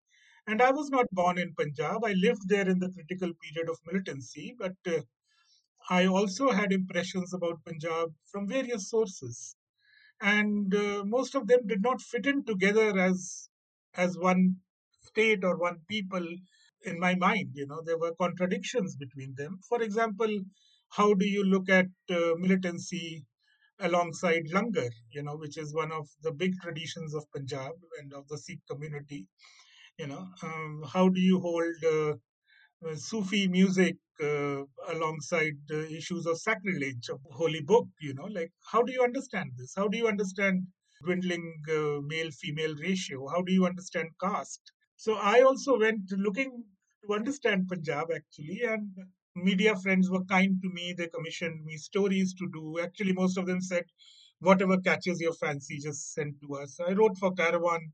And 0.46 0.62
I 0.62 0.72
was 0.72 0.90
not 0.90 1.06
born 1.12 1.38
in 1.38 1.54
Punjab. 1.54 2.04
I 2.04 2.12
lived 2.14 2.48
there 2.48 2.68
in 2.68 2.78
the 2.80 2.90
critical 2.92 3.32
period 3.42 3.70
of 3.70 3.78
militancy, 3.86 4.54
but 4.58 4.76
uh, 4.86 5.00
I 5.88 6.06
also 6.06 6.50
had 6.50 6.72
impressions 6.72 7.32
about 7.32 7.64
Punjab 7.64 8.14
from 8.26 8.46
various 8.48 8.90
sources, 8.90 9.56
and 10.20 10.74
uh, 10.74 11.04
most 11.04 11.34
of 11.34 11.46
them 11.48 11.66
did 11.66 11.82
not 11.82 12.02
fit 12.02 12.26
in 12.26 12.44
together 12.44 12.98
as 12.98 13.50
as 13.94 14.18
one 14.18 14.60
state 15.00 15.44
or 15.44 15.56
one 15.58 15.80
people 15.88 16.26
in 16.84 16.98
my 16.98 17.14
mind. 17.14 17.50
You 17.54 17.66
know, 17.66 17.82
there 17.84 17.98
were 17.98 18.14
contradictions 18.14 18.96
between 18.96 19.34
them. 19.36 19.58
For 19.68 19.82
example, 19.82 20.40
how 20.90 21.14
do 21.14 21.26
you 21.26 21.44
look 21.44 21.68
at 21.68 21.86
uh, 22.10 22.34
militancy 22.36 23.24
alongside 23.80 24.44
langar? 24.52 24.90
You 25.10 25.22
know, 25.22 25.36
which 25.36 25.58
is 25.58 25.74
one 25.74 25.92
of 25.92 26.08
the 26.22 26.32
big 26.32 26.54
traditions 26.60 27.14
of 27.14 27.24
Punjab 27.32 27.72
and 28.00 28.12
of 28.12 28.28
the 28.28 28.38
Sikh 28.38 28.60
community. 28.70 29.26
You 29.98 30.08
know, 30.08 30.28
um, 30.42 30.84
how 30.92 31.08
do 31.08 31.20
you 31.20 31.40
hold 31.40 31.84
uh, 31.84 32.14
uh, 32.86 32.94
Sufi 32.96 33.48
music 33.48 33.96
uh, 34.22 34.62
alongside 34.88 35.54
the 35.68 35.90
issues 35.90 36.26
of 36.26 36.38
sacrilege 36.40 37.08
of 37.08 37.20
holy 37.32 37.60
book. 37.62 37.88
You 38.00 38.14
know, 38.14 38.26
like 38.26 38.52
how 38.72 38.82
do 38.82 38.92
you 38.92 39.02
understand 39.02 39.52
this? 39.56 39.74
How 39.76 39.88
do 39.88 39.98
you 39.98 40.06
understand 40.08 40.66
dwindling 41.02 41.54
uh, 41.70 42.00
male 42.02 42.30
female 42.30 42.74
ratio? 42.76 43.26
How 43.28 43.42
do 43.42 43.52
you 43.52 43.66
understand 43.66 44.08
caste? 44.20 44.72
So 44.96 45.14
I 45.14 45.42
also 45.42 45.78
went 45.78 46.02
looking 46.12 46.64
to 47.06 47.14
understand 47.14 47.68
Punjab 47.68 48.08
actually, 48.14 48.60
and 48.62 48.90
media 49.36 49.76
friends 49.76 50.10
were 50.10 50.24
kind 50.24 50.60
to 50.62 50.68
me. 50.70 50.94
They 50.96 51.08
commissioned 51.08 51.64
me 51.64 51.76
stories 51.76 52.34
to 52.34 52.48
do. 52.52 52.78
Actually, 52.80 53.12
most 53.12 53.38
of 53.38 53.46
them 53.46 53.60
said, 53.60 53.84
whatever 54.40 54.78
catches 54.80 55.20
your 55.20 55.34
fancy, 55.34 55.78
just 55.78 56.12
send 56.14 56.40
to 56.42 56.56
us. 56.56 56.78
I 56.80 56.92
wrote 56.92 57.18
for 57.18 57.32
Caravan 57.34 57.92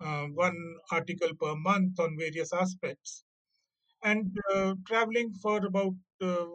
uh, 0.00 0.26
one 0.26 0.58
article 0.92 1.34
per 1.40 1.56
month 1.56 2.00
on 2.00 2.16
various 2.18 2.52
aspects 2.52 3.24
and 4.02 4.36
uh, 4.54 4.74
traveling 4.86 5.32
for 5.42 5.64
about 5.66 5.94
uh, 6.22 6.46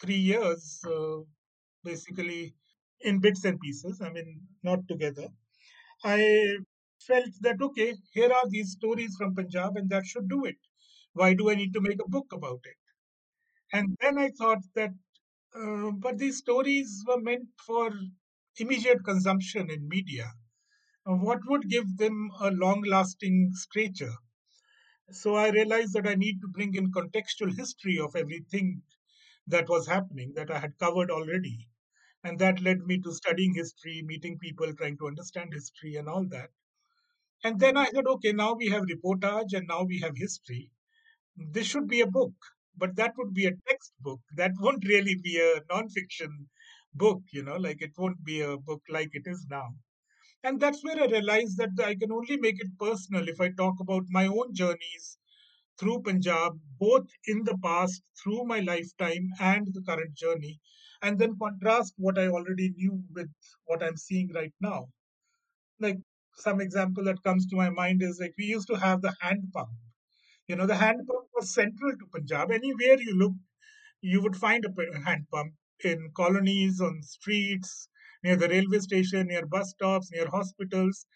three 0.00 0.16
years, 0.32 0.80
uh, 0.86 1.18
basically 1.84 2.54
in 3.00 3.20
bits 3.20 3.44
and 3.44 3.60
pieces. 3.60 4.00
I 4.00 4.10
mean, 4.10 4.40
not 4.62 4.86
together. 4.88 5.28
I 6.04 6.58
felt 7.00 7.30
that 7.42 7.62
okay, 7.62 7.94
here 8.14 8.32
are 8.32 8.48
these 8.50 8.72
stories 8.72 9.16
from 9.16 9.34
Punjab, 9.34 9.76
and 9.76 9.90
that 9.90 10.06
should 10.06 10.28
do 10.28 10.44
it. 10.46 10.56
Why 11.14 11.34
do 11.34 11.50
I 11.50 11.56
need 11.56 11.72
to 11.74 11.80
make 11.80 12.00
a 12.00 12.08
book 12.08 12.32
about 12.32 12.60
it? 12.64 12.76
And 13.74 13.96
then 14.00 14.18
I 14.18 14.30
thought 14.30 14.62
that, 14.74 14.92
uh, 15.54 15.90
but 15.92 16.18
these 16.18 16.38
stories 16.38 17.04
were 17.06 17.20
meant 17.20 17.48
for 17.66 17.90
immediate 18.58 19.04
consumption 19.04 19.70
in 19.70 19.88
media. 19.88 20.32
Uh, 21.06 21.14
What 21.16 21.40
would 21.48 21.68
give 21.70 21.96
them 21.98 22.30
a 22.40 22.50
long-lasting 22.50 23.52
stature? 23.54 24.16
So 25.12 25.34
I 25.34 25.48
realized 25.48 25.94
that 25.94 26.06
I 26.06 26.14
need 26.14 26.42
to 26.42 26.48
bring 26.48 26.74
in 26.74 26.92
contextual 26.92 27.56
history 27.56 27.98
of 27.98 28.14
everything 28.14 28.82
that 29.46 29.68
was 29.68 29.86
happening 29.86 30.34
that 30.34 30.50
I 30.50 30.58
had 30.60 30.78
covered 30.78 31.10
already. 31.10 31.68
And 32.24 32.38
that 32.40 32.60
led 32.62 32.80
me 32.86 32.98
to 33.00 33.12
studying 33.14 33.54
history, 33.54 34.02
meeting 34.02 34.38
people, 34.38 34.74
trying 34.74 34.98
to 34.98 35.08
understand 35.08 35.54
history 35.54 35.96
and 35.96 36.08
all 36.08 36.26
that. 36.28 36.50
And 37.44 37.60
then 37.60 37.76
I 37.76 37.86
said, 37.90 38.06
okay, 38.06 38.32
now 38.32 38.54
we 38.54 38.68
have 38.70 38.84
reportage 38.84 39.52
and 39.52 39.68
now 39.68 39.84
we 39.84 40.00
have 40.00 40.16
history. 40.16 40.72
This 41.36 41.68
should 41.68 41.86
be 41.86 42.00
a 42.00 42.08
book, 42.08 42.34
but 42.76 42.96
that 42.96 43.16
would 43.16 43.32
be 43.34 43.46
a 43.46 43.54
textbook. 43.68 44.20
That 44.34 44.50
won't 44.58 44.84
really 44.84 45.14
be 45.14 45.38
a 45.38 45.60
nonfiction 45.72 46.48
book, 46.92 47.22
you 47.32 47.44
know, 47.44 47.54
like 47.56 47.80
it 47.82 47.92
won't 47.96 48.24
be 48.24 48.40
a 48.40 48.56
book 48.56 48.82
like 48.88 49.10
it 49.12 49.22
is 49.26 49.46
now. 49.48 49.76
And 50.44 50.60
that's 50.60 50.84
where 50.84 51.02
I 51.02 51.06
realized 51.06 51.58
that 51.58 51.70
I 51.84 51.96
can 51.96 52.12
only 52.12 52.36
make 52.38 52.60
it 52.60 52.78
personal 52.78 53.28
if 53.28 53.40
I 53.40 53.50
talk 53.50 53.80
about 53.80 54.04
my 54.10 54.26
own 54.26 54.54
journeys 54.54 55.18
through 55.78 56.02
Punjab, 56.02 56.60
both 56.78 57.08
in 57.26 57.44
the 57.44 57.58
past, 57.58 58.02
through 58.22 58.44
my 58.46 58.60
lifetime, 58.60 59.30
and 59.40 59.66
the 59.74 59.82
current 59.82 60.14
journey, 60.14 60.60
and 61.02 61.18
then 61.18 61.38
contrast 61.38 61.94
what 61.98 62.18
I 62.18 62.28
already 62.28 62.70
knew 62.76 63.04
with 63.14 63.30
what 63.66 63.82
I'm 63.82 63.96
seeing 63.96 64.32
right 64.32 64.54
now. 64.60 64.88
Like 65.80 65.98
some 66.36 66.60
example 66.60 67.04
that 67.04 67.22
comes 67.22 67.46
to 67.48 67.56
my 67.56 67.70
mind 67.70 68.02
is 68.02 68.20
like 68.20 68.34
we 68.38 68.46
used 68.46 68.68
to 68.68 68.76
have 68.76 69.02
the 69.02 69.14
hand 69.20 69.52
pump. 69.52 69.70
You 70.48 70.56
know, 70.56 70.66
the 70.66 70.76
hand 70.76 71.06
pump 71.06 71.28
was 71.34 71.52
central 71.52 71.92
to 71.98 72.06
Punjab. 72.06 72.50
Anywhere 72.50 72.98
you 72.98 73.14
look, 73.14 73.34
you 74.00 74.22
would 74.22 74.36
find 74.36 74.64
a 74.64 75.00
hand 75.04 75.26
pump 75.30 75.54
in 75.84 76.12
colonies, 76.16 76.80
on 76.80 77.02
streets, 77.02 77.88
near 78.22 78.36
the 78.36 78.48
railway 78.48 78.80
station, 78.80 79.28
near 79.28 79.46
bus 79.46 79.70
stops, 79.70 80.10
near 80.12 80.28
hospitals. 80.28 81.06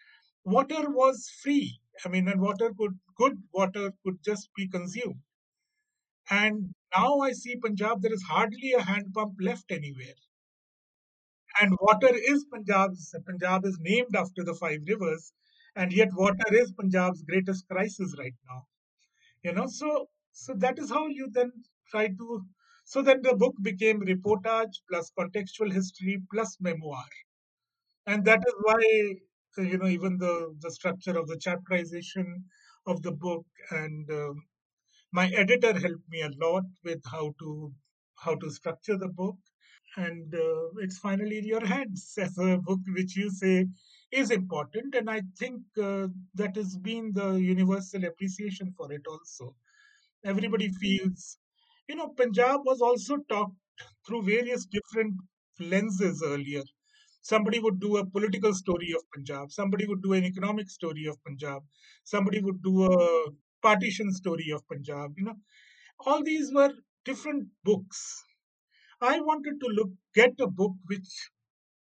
Water 0.45 0.91
was 0.91 1.31
free. 1.43 1.81
I 2.05 2.09
mean, 2.11 2.29
and 2.29 2.41
water 2.41 2.73
could, 2.75 2.99
good 3.17 3.43
water 3.53 3.93
could 4.05 4.23
just 4.25 4.51
be 4.57 4.69
consumed 4.69 5.23
And 6.31 6.75
now 6.97 7.19
I 7.19 7.33
see 7.33 7.57
Punjab, 7.57 8.03
there 8.03 8.13
is 8.13 8.23
hardly 8.23 8.73
a 8.73 8.81
hand 8.83 9.13
pump 9.13 9.35
left 9.41 9.73
anywhere. 9.73 10.15
And 11.61 11.77
water 11.83 12.09
is 12.15 12.47
Punjab's, 12.47 13.15
Punjab 13.27 13.67
is 13.67 13.79
named 13.81 14.17
after 14.17 14.43
the 14.45 14.55
five 14.55 14.81
rivers, 14.89 15.35
and 15.77 15.93
yet 15.93 16.09
water 16.15 16.55
is 16.55 16.73
Punjab's 16.73 17.23
greatest 17.23 17.69
crisis 17.69 18.15
right 18.19 18.35
now. 18.49 18.67
You 19.43 19.53
know, 19.53 19.67
so 19.67 20.09
so 20.33 20.55
that 20.55 20.79
is 20.79 20.91
how 20.91 21.09
you 21.09 21.29
then 21.33 21.51
try 21.91 22.07
to. 22.09 22.47
So 22.85 23.03
then 23.03 23.21
the 23.23 23.35
book 23.35 23.55
became 23.63 24.01
reportage 24.01 24.77
plus 24.89 25.11
contextual 25.19 25.73
history 25.73 26.23
plus 26.31 26.57
memoir, 26.61 27.05
and 28.07 28.25
that 28.25 28.41
is 28.49 28.55
why 28.63 28.83
uh, 29.59 29.63
you 29.63 29.79
know 29.79 29.87
even 29.97 30.19
the 30.19 30.35
the 30.63 30.71
structure 30.71 31.17
of 31.21 31.27
the 31.29 31.37
chapterization 31.47 32.27
of 32.87 33.03
the 33.03 33.13
book 33.13 33.47
and 33.71 34.11
um, 34.11 34.35
my 35.13 35.27
editor 35.43 35.73
helped 35.79 36.09
me 36.11 36.23
a 36.23 36.31
lot 36.45 36.65
with 36.85 37.03
how 37.13 37.27
to 37.41 37.73
how 38.25 38.35
to 38.37 38.51
structure 38.51 38.99
the 38.99 39.09
book 39.23 39.37
and 39.97 40.35
uh, 40.35 40.67
it's 40.85 40.99
finally 40.99 41.39
in 41.39 41.47
your 41.55 41.67
hands 41.75 42.15
as 42.27 42.39
a 42.39 42.59
book 42.69 42.81
which 42.99 43.17
you 43.17 43.31
say 43.31 43.67
is 44.11 44.31
important 44.31 44.95
and 44.95 45.11
i 45.11 45.21
think 45.39 45.63
uh, 45.89 46.07
that 46.41 46.57
has 46.61 46.77
been 46.89 47.13
the 47.15 47.29
universal 47.35 48.05
appreciation 48.05 48.73
for 48.77 48.93
it 48.93 49.03
also. 49.07 49.55
Everybody 50.25 50.69
feels 50.83 51.39
you 51.89 51.97
know 51.97 52.09
punjab 52.21 52.61
was 52.71 52.81
also 52.81 53.17
talked 53.35 53.57
through 54.07 54.23
various 54.25 54.67
different 54.67 55.15
lenses 55.61 56.23
earlier. 56.27 56.63
Somebody 57.23 57.59
would 57.61 57.81
do 57.81 57.99
a 57.99 58.07
political 58.17 58.55
story 58.55 58.93
of 58.99 59.03
punjab 59.15 59.53
somebody 59.53 59.87
would 59.87 60.03
do 60.03 60.15
an 60.15 60.25
economic 60.25 60.71
story 60.71 61.07
of 61.07 61.23
punjab 61.25 61.63
somebody 62.15 62.41
would 62.49 62.63
do 62.63 62.75
a 62.93 63.31
partition 63.69 64.13
story 64.13 64.51
of 64.59 64.67
punjab 64.69 65.15
you 65.19 65.25
know. 65.27 65.39
All 66.07 66.23
these 66.25 66.53
were 66.53 66.73
different 67.05 67.49
books. 67.65 68.25
I 69.01 69.21
wanted 69.21 69.59
to 69.61 69.67
look 69.67 69.91
get 70.15 70.35
a 70.41 70.47
book 70.47 70.75
which 70.87 71.31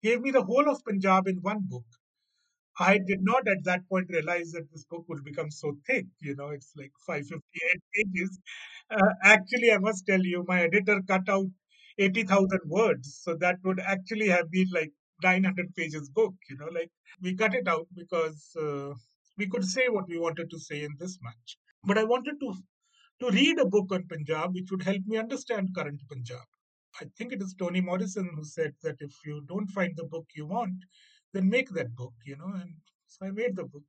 gave 0.04 0.22
me 0.22 0.32
the 0.32 0.44
whole 0.44 0.70
of 0.70 0.84
Punjab 0.86 1.28
in 1.28 1.38
one 1.42 1.62
book. 1.62 1.86
I 2.80 2.98
did 2.98 3.22
not 3.22 3.48
at 3.48 3.64
that 3.66 3.88
point 3.88 4.10
realize 4.10 4.52
that 4.52 4.70
this 4.72 4.86
book 4.86 5.06
would 5.08 5.24
become 5.24 5.52
so 5.52 5.78
thick. 5.88 6.06
You 6.22 6.36
know, 6.36 6.50
it's 6.50 6.72
like 6.76 6.92
558 7.06 7.82
pages. 7.96 8.40
Uh, 8.92 9.14
actually, 9.24 9.72
I 9.72 9.78
must 9.78 10.06
tell 10.08 10.22
you, 10.22 10.44
my 10.48 10.62
editor 10.64 11.02
cut 11.08 11.28
out 11.30 11.48
80,000 11.98 12.62
words. 12.66 13.20
So 13.22 13.36
that 13.36 13.58
would 13.64 13.80
actually 13.80 14.28
have 14.30 14.50
been 14.52 14.68
like 14.74 14.92
900 15.24 15.74
pages 15.76 16.10
book. 16.10 16.34
You 16.50 16.58
know, 16.58 16.70
like 16.72 16.92
we 17.22 17.36
cut 17.36 17.54
it 17.56 17.68
out 17.68 17.88
because 17.96 18.56
uh, 18.60 18.94
we 19.38 19.48
could 19.48 19.66
say 19.66 19.88
what 19.90 20.08
we 20.08 20.18
wanted 20.20 20.50
to 20.50 20.60
say 20.60 20.84
in 20.84 20.96
this 21.00 21.18
much. 21.22 21.58
But 21.84 21.98
I 21.98 22.04
wanted 22.04 22.40
to 22.40 22.54
to 23.22 23.30
read 23.32 23.60
a 23.60 23.66
book 23.66 23.92
on 23.92 24.08
Punjab 24.08 24.54
which 24.54 24.70
would 24.72 24.84
help 24.84 25.02
me 25.06 25.18
understand 25.18 25.70
current 25.76 26.02
Punjab. 26.10 26.46
I 27.02 27.06
think 27.18 27.34
it 27.34 27.42
is 27.42 27.54
Toni 27.58 27.82
Morrison 27.82 28.30
who 28.36 28.44
said 28.44 28.74
that 28.84 28.98
if 29.00 29.14
you 29.26 29.42
don't 29.48 29.68
find 29.68 29.96
the 29.96 30.06
book 30.06 30.28
you 30.36 30.46
want, 30.48 30.76
then 31.34 31.50
make 31.50 31.70
that 31.72 31.96
book, 31.96 32.14
you 32.26 32.38
know. 32.38 32.54
And 32.62 32.76
so 33.08 33.26
I 33.28 33.32
made 33.32 33.56
the 33.56 33.66
book. 33.66 33.86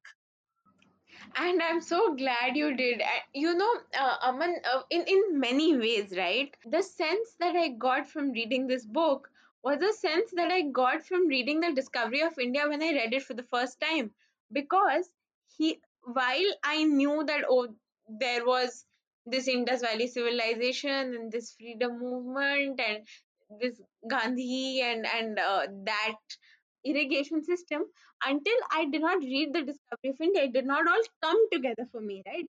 and 1.36 1.62
i'm 1.62 1.80
so 1.80 2.14
glad 2.14 2.56
you 2.56 2.76
did 2.76 3.02
you 3.34 3.54
know 3.54 3.72
uh, 3.98 4.16
aman 4.22 4.54
uh, 4.72 4.82
in 4.90 5.04
in 5.14 5.40
many 5.40 5.76
ways 5.76 6.14
right 6.16 6.56
the 6.74 6.82
sense 6.82 7.34
that 7.40 7.56
i 7.56 7.68
got 7.86 8.08
from 8.08 8.30
reading 8.32 8.66
this 8.66 8.86
book 8.86 9.28
was 9.62 9.82
a 9.82 9.92
sense 9.92 10.30
that 10.36 10.50
i 10.50 10.62
got 10.80 11.04
from 11.06 11.26
reading 11.28 11.60
the 11.60 11.72
discovery 11.80 12.22
of 12.22 12.38
india 12.46 12.68
when 12.68 12.82
i 12.82 12.92
read 12.98 13.12
it 13.12 13.22
for 13.22 13.34
the 13.34 13.48
first 13.56 13.80
time 13.80 14.10
because 14.52 15.10
he 15.56 15.80
while 16.20 16.50
i 16.64 16.84
knew 16.84 17.24
that 17.26 17.44
oh 17.48 17.66
there 18.20 18.44
was 18.46 18.84
this 19.26 19.48
indus 19.48 19.80
valley 19.82 20.06
civilization 20.06 21.14
and 21.18 21.32
this 21.32 21.54
freedom 21.54 21.98
movement 21.98 22.80
and 22.88 23.06
this 23.60 23.80
gandhi 24.10 24.80
and 24.82 25.06
and 25.06 25.38
uh, 25.38 25.66
that 25.84 26.36
irrigation 26.84 27.42
system 27.42 27.84
until 28.24 28.56
I 28.72 28.86
did 28.86 29.00
not 29.02 29.22
read 29.22 29.52
the 29.52 29.62
discovery 29.62 30.10
of 30.10 30.20
India. 30.20 30.44
It 30.44 30.52
did 30.52 30.66
not 30.66 30.86
all 30.88 31.02
come 31.22 31.50
together 31.50 31.86
for 31.90 32.00
me, 32.00 32.22
right? 32.26 32.46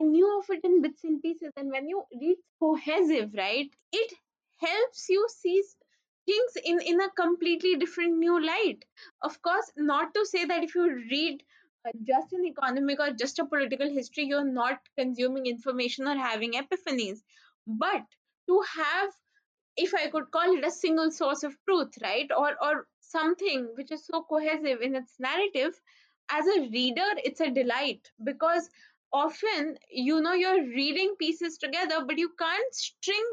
I 0.00 0.04
knew 0.04 0.38
of 0.38 0.44
it 0.50 0.60
in 0.64 0.82
bits 0.82 1.04
and 1.04 1.20
pieces. 1.22 1.52
And 1.56 1.70
when 1.70 1.88
you 1.88 2.04
read 2.20 2.36
cohesive, 2.60 3.30
right, 3.36 3.70
it 3.92 4.12
helps 4.58 5.08
you 5.08 5.26
see 5.30 5.62
things 6.26 6.52
in, 6.64 6.80
in 6.80 7.00
a 7.00 7.10
completely 7.10 7.76
different 7.76 8.18
new 8.18 8.44
light. 8.44 8.84
Of 9.22 9.40
course, 9.42 9.70
not 9.76 10.14
to 10.14 10.26
say 10.26 10.44
that 10.44 10.62
if 10.62 10.74
you 10.74 10.84
read 11.10 11.42
uh, 11.86 11.90
just 12.04 12.32
an 12.32 12.44
economic 12.44 13.00
or 13.00 13.10
just 13.12 13.38
a 13.38 13.46
political 13.46 13.88
history, 13.90 14.24
you're 14.24 14.44
not 14.44 14.78
consuming 14.98 15.46
information 15.46 16.06
or 16.06 16.16
having 16.16 16.52
epiphanies. 16.52 17.18
But 17.66 18.02
to 18.48 18.62
have 18.76 19.10
if 19.76 19.94
I 19.94 20.08
could 20.08 20.30
call 20.30 20.56
it 20.56 20.64
a 20.66 20.70
single 20.70 21.10
source 21.10 21.42
of 21.42 21.56
truth, 21.68 21.94
right? 22.02 22.30
Or 22.36 22.50
or 22.62 22.86
something 23.10 23.68
which 23.76 23.90
is 23.92 24.04
so 24.06 24.22
cohesive 24.22 24.80
in 24.82 24.94
its 24.96 25.14
narrative, 25.18 25.80
as 26.30 26.46
a 26.46 26.68
reader, 26.68 27.08
it's 27.24 27.40
a 27.40 27.50
delight 27.50 28.10
because 28.22 28.68
often 29.12 29.78
you 29.90 30.20
know 30.20 30.34
you're 30.34 30.62
reading 30.64 31.14
pieces 31.18 31.58
together, 31.58 32.04
but 32.06 32.18
you 32.18 32.30
can't 32.38 32.74
string 32.74 33.24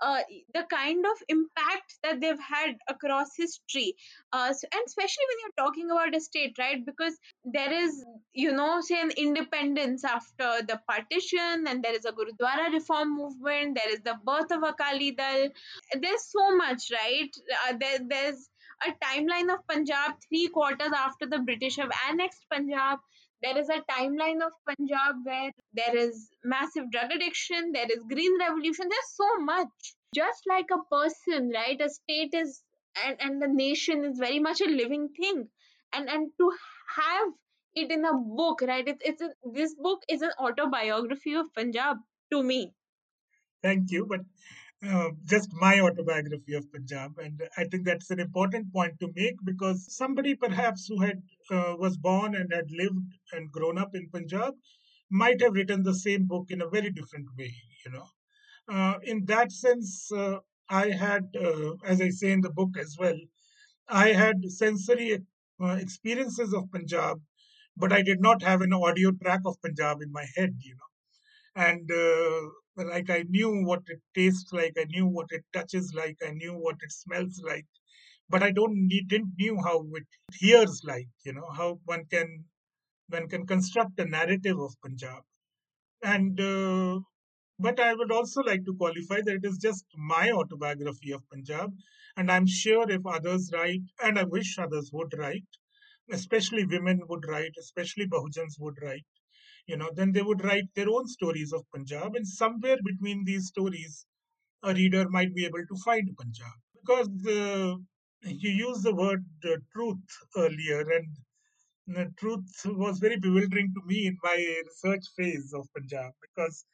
uh, 0.00 0.20
the 0.54 0.62
kind 0.70 1.04
of 1.04 1.16
impact 1.28 1.94
that 2.04 2.20
they've 2.20 2.38
had 2.38 2.76
across 2.88 3.30
history. 3.36 3.94
Uh, 4.32 4.52
so- 4.52 4.68
and 4.72 4.82
especially 4.86 5.24
when 5.28 5.38
you're 5.42 5.66
talking 5.66 5.90
about 5.90 6.14
a 6.14 6.20
state 6.20 6.56
right? 6.58 6.84
Because 6.86 7.18
there 7.44 7.72
is 7.72 8.04
you 8.32 8.52
know 8.52 8.80
say 8.80 9.00
an 9.00 9.10
independence 9.16 10.04
after 10.04 10.62
the 10.68 10.80
partition 10.88 11.64
and 11.66 11.82
there 11.82 11.94
is 11.94 12.04
a 12.04 12.12
gurudwara 12.12 12.72
reform 12.72 13.16
movement 13.16 13.74
there 13.76 13.90
is 13.92 14.00
the 14.02 14.16
birth 14.24 14.52
of 14.52 14.62
akali 14.62 15.10
dal. 15.12 15.48
There's 16.00 16.24
so 16.30 16.56
much 16.56 16.90
right? 16.92 17.30
Uh, 17.68 17.74
there, 17.80 17.98
there's 18.08 18.48
a 18.86 18.90
timeline 19.04 19.52
of 19.52 19.66
punjab 19.68 20.12
three 20.28 20.48
quarters 20.48 20.92
after 20.94 21.26
the 21.26 21.38
british 21.40 21.76
have 21.76 21.90
annexed 22.08 22.44
punjab. 22.52 22.98
There 23.42 23.56
is 23.56 23.68
a 23.68 23.82
timeline 23.90 24.40
of 24.44 24.52
punjab 24.68 25.16
where 25.24 25.52
there 25.72 25.96
is 25.96 26.28
massive 26.44 26.90
drug 26.90 27.12
addiction 27.12 27.72
there 27.72 27.86
is 27.86 28.02
green 28.12 28.38
revolution 28.40 28.88
there's 28.88 29.12
so 29.14 29.28
much. 29.40 29.68
Just 30.14 30.42
like 30.48 30.66
a 30.72 30.82
person 30.94 31.50
right 31.54 31.80
a 31.80 31.88
state 31.88 32.34
is 32.34 32.62
and, 33.04 33.16
and 33.20 33.42
the 33.42 33.48
nation 33.48 34.04
is 34.04 34.18
very 34.18 34.40
much 34.40 34.60
a 34.60 34.64
living 34.64 35.08
thing. 35.20 35.48
And 35.92 36.08
and 36.08 36.30
to 36.38 36.50
have 36.96 37.28
it 37.74 37.92
in 37.92 38.04
a 38.04 38.14
book 38.14 38.60
right 38.62 38.86
it's, 38.86 39.02
it's 39.04 39.22
a, 39.22 39.30
this 39.52 39.74
book 39.74 40.02
is 40.08 40.22
an 40.22 40.32
autobiography 40.40 41.34
of 41.34 41.54
punjab 41.54 41.98
to 42.32 42.42
me. 42.42 42.72
Thank 43.62 43.90
you. 43.90 44.06
But 44.06 44.20
uh, 44.86 45.10
just 45.24 45.52
my 45.54 45.80
autobiography 45.80 46.54
of 46.54 46.70
Punjab, 46.72 47.18
and 47.18 47.40
I 47.56 47.64
think 47.64 47.84
that's 47.84 48.10
an 48.10 48.20
important 48.20 48.72
point 48.72 48.98
to 49.00 49.12
make 49.14 49.36
because 49.44 49.94
somebody 49.96 50.34
perhaps 50.34 50.86
who 50.86 51.00
had 51.00 51.22
uh, 51.50 51.74
was 51.78 51.96
born 51.96 52.34
and 52.34 52.52
had 52.52 52.70
lived 52.70 53.06
and 53.32 53.50
grown 53.50 53.78
up 53.78 53.94
in 53.94 54.08
Punjab 54.10 54.54
might 55.10 55.40
have 55.40 55.54
written 55.54 55.82
the 55.82 55.94
same 55.94 56.26
book 56.26 56.46
in 56.50 56.60
a 56.62 56.68
very 56.68 56.90
different 56.90 57.26
way. 57.36 57.54
You 57.84 57.92
know, 57.92 58.08
uh, 58.68 58.98
in 59.02 59.24
that 59.26 59.52
sense, 59.52 60.10
uh, 60.12 60.38
I 60.70 60.90
had, 60.90 61.24
uh, 61.40 61.74
as 61.84 62.00
I 62.00 62.10
say 62.10 62.32
in 62.32 62.40
the 62.42 62.50
book 62.50 62.76
as 62.78 62.96
well, 62.98 63.18
I 63.88 64.08
had 64.08 64.44
sensory 64.50 65.18
experiences 65.60 66.54
of 66.54 66.70
Punjab, 66.70 67.20
but 67.76 67.92
I 67.92 68.02
did 68.02 68.20
not 68.20 68.42
have 68.42 68.60
an 68.62 68.72
audio 68.72 69.12
track 69.12 69.40
of 69.44 69.60
Punjab 69.62 70.02
in 70.02 70.12
my 70.12 70.26
head. 70.36 70.54
You 70.60 70.74
know 70.76 70.88
and 71.56 71.90
like 72.86 73.10
I 73.10 73.24
knew 73.28 73.64
what 73.64 73.82
it 73.86 74.00
tastes 74.14 74.52
like, 74.52 74.74
I 74.78 74.84
knew 74.84 75.06
what 75.06 75.26
it 75.30 75.44
touches 75.52 75.92
like, 75.94 76.16
I 76.26 76.30
knew 76.30 76.52
what 76.52 76.76
it 76.82 76.92
smells 76.92 77.40
like, 77.44 77.66
but 78.28 78.42
I 78.42 78.50
don't 78.50 78.86
need, 78.88 79.08
didn't 79.08 79.34
knew 79.38 79.58
how 79.64 79.86
it 79.94 80.06
hears 80.34 80.82
like, 80.84 81.08
you 81.24 81.32
know, 81.32 81.48
how 81.50 81.80
one 81.84 82.04
can 82.06 82.44
one 83.08 83.28
can 83.28 83.46
construct 83.46 83.98
a 83.98 84.04
narrative 84.04 84.58
of 84.58 84.74
Punjab. 84.82 85.22
And 86.02 86.40
uh, 86.40 87.00
but 87.58 87.80
I 87.80 87.94
would 87.94 88.12
also 88.12 88.42
like 88.42 88.64
to 88.64 88.74
qualify 88.74 89.20
that 89.22 89.34
it 89.34 89.44
is 89.44 89.58
just 89.58 89.84
my 89.96 90.30
autobiography 90.30 91.12
of 91.12 91.28
Punjab, 91.30 91.72
and 92.16 92.30
I'm 92.30 92.46
sure 92.46 92.88
if 92.90 93.04
others 93.06 93.50
write, 93.52 93.82
and 94.02 94.18
I 94.18 94.24
wish 94.24 94.58
others 94.58 94.90
would 94.92 95.12
write, 95.18 95.48
especially 96.10 96.66
women 96.66 97.00
would 97.08 97.26
write, 97.26 97.54
especially 97.58 98.06
Bahujans 98.06 98.56
would 98.60 98.76
write 98.82 99.04
you 99.68 99.76
know, 99.76 99.90
then 99.94 100.12
they 100.12 100.22
would 100.22 100.44
write 100.44 100.68
their 100.74 100.90
own 100.90 101.06
stories 101.06 101.52
of 101.52 101.70
Punjab, 101.74 102.16
and 102.16 102.26
somewhere 102.26 102.78
between 102.84 103.24
these 103.24 103.48
stories, 103.48 104.06
a 104.64 104.74
reader 104.74 105.08
might 105.10 105.34
be 105.34 105.44
able 105.46 105.64
to 105.70 105.76
find 105.84 106.08
Punjab. 106.16 106.56
Because 106.80 107.10
uh, 107.26 107.76
you 108.22 108.50
used 108.50 108.82
the 108.84 108.94
word 108.94 109.24
uh, 109.44 109.56
truth 109.74 110.06
earlier, 110.36 110.80
and 110.98 111.08
the 111.86 112.06
truth 112.18 112.48
was 112.66 112.98
very 112.98 113.18
bewildering 113.18 113.72
to 113.74 113.82
me 113.86 114.06
in 114.06 114.16
my 114.22 114.36
research 114.66 115.04
phase 115.16 115.52
of 115.54 115.68
Punjab. 115.76 116.12
Because, 116.26 116.64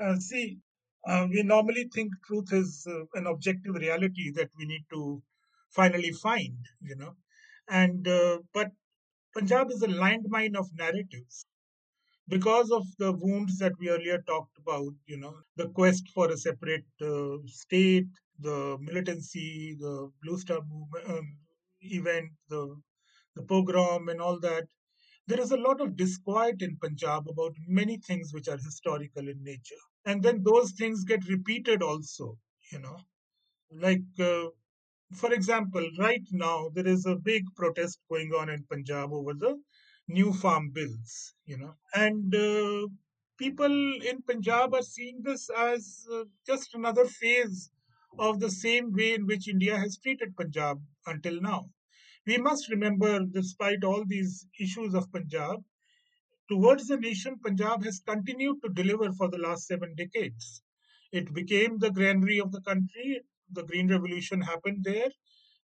uh, 0.00 0.16
see, 0.16 0.58
uh, 1.06 1.26
we 1.30 1.42
normally 1.44 1.88
think 1.94 2.12
truth 2.26 2.52
is 2.52 2.86
uh, 2.88 3.04
an 3.14 3.26
objective 3.26 3.74
reality 3.76 4.32
that 4.32 4.50
we 4.58 4.66
need 4.66 4.84
to 4.92 5.22
finally 5.70 6.12
find, 6.12 6.58
you 6.80 6.96
know. 6.96 7.14
And 7.68 8.04
but 8.52 8.70
Punjab 9.34 9.70
is 9.70 9.82
a 9.82 9.88
landmine 9.88 10.56
of 10.56 10.68
narratives 10.74 11.46
because 12.32 12.70
of 12.70 12.84
the 12.98 13.12
wounds 13.12 13.58
that 13.58 13.72
we 13.78 13.90
earlier 13.90 14.18
talked 14.26 14.56
about, 14.58 14.92
you 15.06 15.18
know, 15.18 15.34
the 15.56 15.68
quest 15.70 16.04
for 16.14 16.30
a 16.30 16.36
separate 16.36 16.86
uh, 17.02 17.36
state, 17.46 18.08
the 18.40 18.78
militancy, 18.80 19.76
the 19.78 20.10
Blue 20.22 20.38
Star 20.38 20.60
movement 20.72 21.10
um, 21.10 21.28
event, 21.82 22.30
the 22.48 22.62
the 23.36 23.42
pogrom, 23.42 24.08
and 24.08 24.20
all 24.20 24.40
that. 24.40 24.64
There 25.28 25.40
is 25.40 25.52
a 25.52 25.62
lot 25.68 25.80
of 25.80 25.96
disquiet 25.96 26.62
in 26.62 26.78
Punjab 26.82 27.28
about 27.28 27.54
many 27.68 27.98
things 27.98 28.32
which 28.32 28.48
are 28.48 28.58
historical 28.58 29.28
in 29.28 29.42
nature, 29.44 29.84
and 30.06 30.22
then 30.22 30.42
those 30.42 30.72
things 30.72 31.04
get 31.04 31.28
repeated 31.28 31.82
also. 31.82 32.36
You 32.72 32.80
know, 32.80 32.98
like 33.86 34.08
uh, 34.20 34.46
for 35.14 35.32
example, 35.34 35.86
right 35.98 36.26
now 36.32 36.70
there 36.74 36.86
is 36.86 37.06
a 37.06 37.16
big 37.16 37.44
protest 37.56 37.98
going 38.10 38.32
on 38.32 38.50
in 38.50 38.64
Punjab 38.70 39.12
over 39.12 39.34
the 39.34 39.56
new 40.08 40.32
farm 40.32 40.70
bills, 40.70 41.34
you 41.44 41.56
know, 41.58 41.74
and 41.94 42.34
uh, 42.34 42.86
people 43.38 43.72
in 44.10 44.22
Punjab 44.22 44.74
are 44.74 44.82
seeing 44.82 45.22
this 45.22 45.50
as 45.50 46.06
uh, 46.12 46.24
just 46.46 46.74
another 46.74 47.04
phase 47.06 47.70
of 48.18 48.40
the 48.40 48.50
same 48.50 48.92
way 48.92 49.14
in 49.14 49.26
which 49.26 49.48
India 49.48 49.76
has 49.78 49.98
treated 49.98 50.36
Punjab 50.36 50.80
until 51.06 51.40
now. 51.40 51.70
We 52.26 52.38
must 52.38 52.70
remember, 52.70 53.20
despite 53.20 53.84
all 53.84 54.04
these 54.06 54.46
issues 54.60 54.94
of 54.94 55.10
Punjab, 55.12 55.64
towards 56.48 56.86
the 56.86 56.96
nation, 56.98 57.38
Punjab 57.40 57.82
has 57.84 58.00
continued 58.06 58.62
to 58.62 58.68
deliver 58.68 59.12
for 59.12 59.28
the 59.28 59.38
last 59.38 59.66
seven 59.66 59.94
decades. 59.96 60.62
It 61.10 61.34
became 61.34 61.78
the 61.78 61.90
granary 61.90 62.40
of 62.40 62.52
the 62.52 62.60
country. 62.60 63.22
The 63.50 63.64
Green 63.64 63.88
Revolution 63.88 64.40
happened 64.40 64.84
there. 64.84 65.10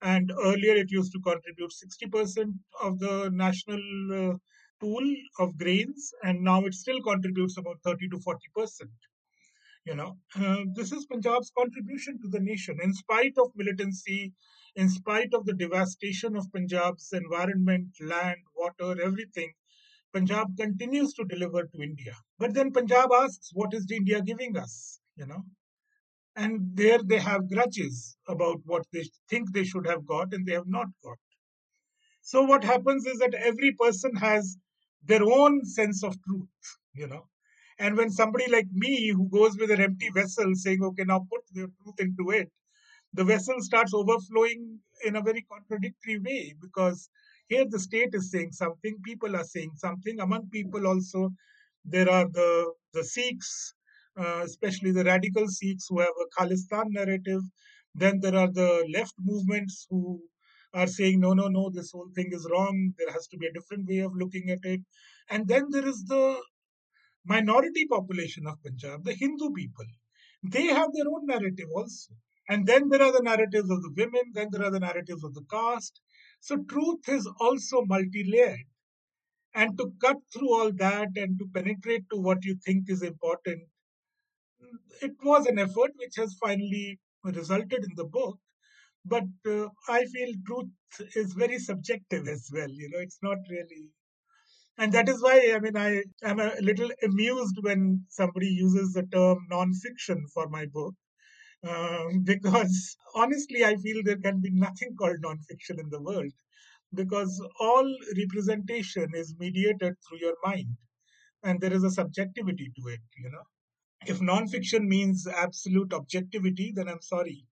And 0.02 0.32
earlier, 0.32 0.76
it 0.76 0.92
used 0.92 1.12
to 1.14 1.20
contribute 1.20 1.72
60% 1.72 2.54
of 2.82 3.00
the 3.00 3.30
national 3.34 3.82
uh, 4.14 4.38
pool 4.80 5.06
of 5.40 5.58
grains, 5.58 6.14
and 6.24 6.42
now 6.42 6.66
it 6.66 6.74
still 6.74 7.02
contributes 7.02 7.58
about 7.58 7.82
30 7.84 8.10
to 8.10 8.18
40%. 8.18 8.90
You 9.86 9.96
know, 9.96 10.18
uh, 10.36 10.64
this 10.74 10.92
is 10.92 11.06
Punjab's 11.06 11.52
contribution 11.58 12.20
to 12.22 12.28
the 12.30 12.40
nation, 12.40 12.80
in 12.82 12.94
spite 12.94 13.38
of 13.38 13.52
militancy, 13.56 14.34
in 14.76 14.90
spite 14.90 15.34
of 15.34 15.46
the 15.46 15.54
devastation 15.54 16.36
of 16.36 16.52
Punjab's 16.52 17.14
environment, 17.14 17.90
land, 18.02 18.40
water, 18.56 19.00
everything. 19.02 19.54
Punjab 20.12 20.58
continues 20.58 21.14
to 21.14 21.26
deliver 21.26 21.64
to 21.68 21.82
India. 21.82 22.16
But 22.40 22.54
then 22.54 22.72
Punjab 22.72 23.12
asks, 23.14 23.52
what 23.54 23.74
is 23.74 23.86
India 23.92 24.22
giving 24.22 24.58
us? 24.58 25.00
You 25.16 25.28
know, 25.28 25.44
and 26.36 26.76
there 26.76 27.00
they 27.04 27.20
have 27.20 27.50
grudges 27.50 28.18
about 28.28 28.60
what 28.66 28.86
they 28.92 29.04
think 29.30 29.52
they 29.52 29.64
should 29.64 29.88
have 29.88 30.06
got 30.06 30.34
and 30.34 30.46
they 30.46 30.54
have 30.54 30.68
not 30.68 30.88
got. 31.04 31.18
So 32.22 32.44
what 32.44 32.64
happens 32.64 33.06
is 33.06 33.20
that 33.20 33.34
every 33.36 33.74
person 33.80 34.16
has 34.16 34.58
their 35.04 35.24
own 35.24 35.64
sense 35.66 36.04
of 36.04 36.16
truth, 36.24 36.50
you 36.94 37.08
know. 37.08 37.28
And 37.78 37.98
when 37.98 38.10
somebody 38.10 38.50
like 38.50 38.68
me 38.72 39.10
who 39.10 39.30
goes 39.30 39.58
with 39.58 39.70
an 39.72 39.82
empty 39.82 40.10
vessel 40.14 40.56
saying, 40.56 40.84
okay, 40.84 41.04
now 41.04 41.20
put 41.32 41.42
the 41.54 41.72
truth 41.84 42.00
into 42.00 42.32
it, 42.32 42.50
the 43.14 43.24
vessel 43.24 43.56
starts 43.60 43.94
overflowing 43.94 44.80
in 45.06 45.16
a 45.16 45.22
very 45.22 45.46
contradictory 45.52 46.20
way 46.20 46.56
because 46.62 47.10
here 47.48 47.66
the 47.70 47.80
state 47.80 48.10
is 48.14 48.32
saying 48.32 48.52
something, 48.52 48.98
people 49.04 49.36
are 49.36 49.44
saying 49.44 49.72
something. 49.76 50.20
Among 50.20 50.50
people 50.50 50.88
also, 50.88 51.32
there 51.84 52.10
are 52.10 52.26
the, 52.28 52.74
the 52.94 53.04
Sikhs, 53.04 53.74
uh, 54.18 54.42
especially 54.44 54.92
the 54.92 55.04
radical 55.04 55.48
Sikhs 55.48 55.88
who 55.90 56.00
have 56.00 56.10
a 56.10 56.42
Khalistan 56.42 56.86
narrative. 56.90 57.42
Then 57.94 58.20
there 58.22 58.36
are 58.36 58.52
the 58.52 58.86
left 58.94 59.14
movements 59.20 59.88
who 59.90 60.22
are 60.74 60.88
saying, 60.88 61.20
no, 61.22 61.34
no, 61.34 61.48
no, 61.48 61.70
this 61.70 61.92
whole 61.92 62.10
thing 62.16 62.30
is 62.32 62.48
wrong. 62.52 62.94
There 62.98 63.12
has 63.12 63.28
to 63.28 63.38
be 63.38 63.48
a 63.48 63.54
different 63.54 63.88
way 63.88 64.00
of 64.00 64.12
looking 64.16 64.50
at 64.50 64.60
it. 64.64 64.82
And 65.30 65.48
then 65.48 65.68
there 65.70 65.88
is 65.88 66.04
the 66.06 66.42
minority 67.26 67.88
population 67.88 68.46
of 68.48 68.62
Punjab, 68.62 69.04
the 69.04 69.14
Hindu 69.14 69.52
people. 69.52 69.86
They 70.44 70.66
have 70.66 70.90
their 70.94 71.10
own 71.10 71.26
narrative 71.26 71.70
also. 71.76 72.14
And 72.48 72.68
then 72.68 72.90
there 72.90 73.02
are 73.02 73.12
the 73.12 73.24
narratives 73.24 73.70
of 73.72 73.82
the 73.82 73.94
women, 73.98 74.32
then 74.34 74.50
there 74.52 74.64
are 74.64 74.72
the 74.72 74.80
narratives 74.80 75.24
of 75.24 75.34
the 75.34 75.44
caste. 75.50 76.00
So 76.42 76.58
truth 76.70 77.08
is 77.08 77.28
also 77.40 77.84
multi-layered. 77.86 78.68
And 79.56 79.78
to 79.78 79.92
cut 80.00 80.18
through 80.34 80.54
all 80.54 80.72
that 80.74 81.08
and 81.16 81.40
to 81.40 81.46
penetrate 81.54 82.04
to 82.12 82.18
what 82.18 82.44
you 82.44 82.58
think 82.66 82.90
is 82.90 83.02
important, 83.02 83.62
it 85.02 85.14
was 85.24 85.46
an 85.48 85.60
effort 85.60 85.92
which 85.98 86.16
has 86.18 86.36
finally 86.42 87.00
resulted 87.24 87.84
in 87.84 87.96
the 87.96 88.06
book. 88.06 88.38
But 89.06 89.26
uh, 89.48 89.68
I 89.88 90.06
feel 90.06 90.34
truth 90.48 90.70
is 91.16 91.34
very 91.34 91.60
subjective 91.60 92.28
as 92.28 92.50
well. 92.54 92.70
You 92.70 92.90
know, 92.92 93.00
it's 93.00 93.20
not 93.24 93.38
really 93.50 93.92
and 94.78 94.92
that 94.94 95.10
is 95.10 95.22
why 95.24 95.36
i 95.56 95.60
mean 95.60 95.78
i 95.78 96.04
am 96.32 96.40
a 96.40 96.52
little 96.70 96.90
amused 97.04 97.58
when 97.68 98.06
somebody 98.10 98.48
uses 98.48 98.94
the 98.94 99.04
term 99.16 99.40
non-fiction 99.50 100.26
for 100.34 100.48
my 100.50 100.66
book 100.68 100.94
um, 101.72 102.24
because 102.32 102.98
honestly 103.16 103.64
i 103.66 103.76
feel 103.78 104.02
there 104.04 104.24
can 104.28 104.42
be 104.42 104.52
nothing 104.52 104.96
called 105.00 105.18
non-fiction 105.22 105.80
in 105.80 105.90
the 105.90 106.02
world 106.02 106.34
because 106.94 107.34
all 107.60 107.88
representation 108.18 109.10
is 109.16 109.36
mediated 109.40 109.94
through 110.04 110.20
your 110.20 110.36
mind 110.46 110.70
and 111.44 111.62
there 111.62 111.74
is 111.74 111.84
a 111.84 111.92
subjectivity 111.92 112.72
to 112.78 112.88
it 112.96 113.02
you 113.24 113.30
know 113.32 113.46
if 114.06 114.22
non-fiction 114.22 114.88
means 114.88 115.28
absolute 115.28 115.94
objectivity 115.94 116.72
then 116.76 116.88
i'm 116.88 117.02
sorry. 117.02 117.46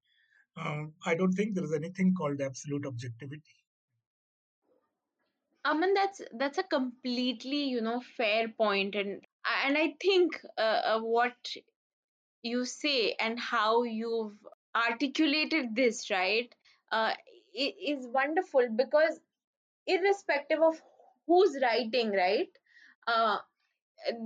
Um, 0.55 0.93
i 1.05 1.15
don't 1.15 1.33
think 1.33 1.55
there 1.55 1.63
is 1.63 1.73
anything 1.73 2.13
called 2.13 2.41
absolute 2.41 2.85
objectivity. 2.85 3.55
Aman, 5.65 5.93
that's 5.93 6.21
that's 6.37 6.57
a 6.57 6.63
completely 6.63 7.63
you 7.63 7.81
know 7.81 8.01
fair 8.17 8.49
point, 8.49 8.95
and 8.95 9.21
and 9.65 9.77
I 9.77 9.93
think 10.01 10.39
uh, 10.57 10.81
uh, 10.95 10.99
what 10.99 11.35
you 12.43 12.65
say 12.65 13.15
and 13.19 13.39
how 13.39 13.83
you've 13.83 14.35
articulated 14.75 15.75
this 15.75 16.09
right 16.09 16.53
uh, 16.91 17.13
is 17.53 18.05
wonderful 18.07 18.67
because 18.75 19.19
irrespective 19.87 20.61
of 20.61 20.81
who's 21.27 21.57
writing 21.61 22.11
right 22.11 22.49
uh, 23.07 23.37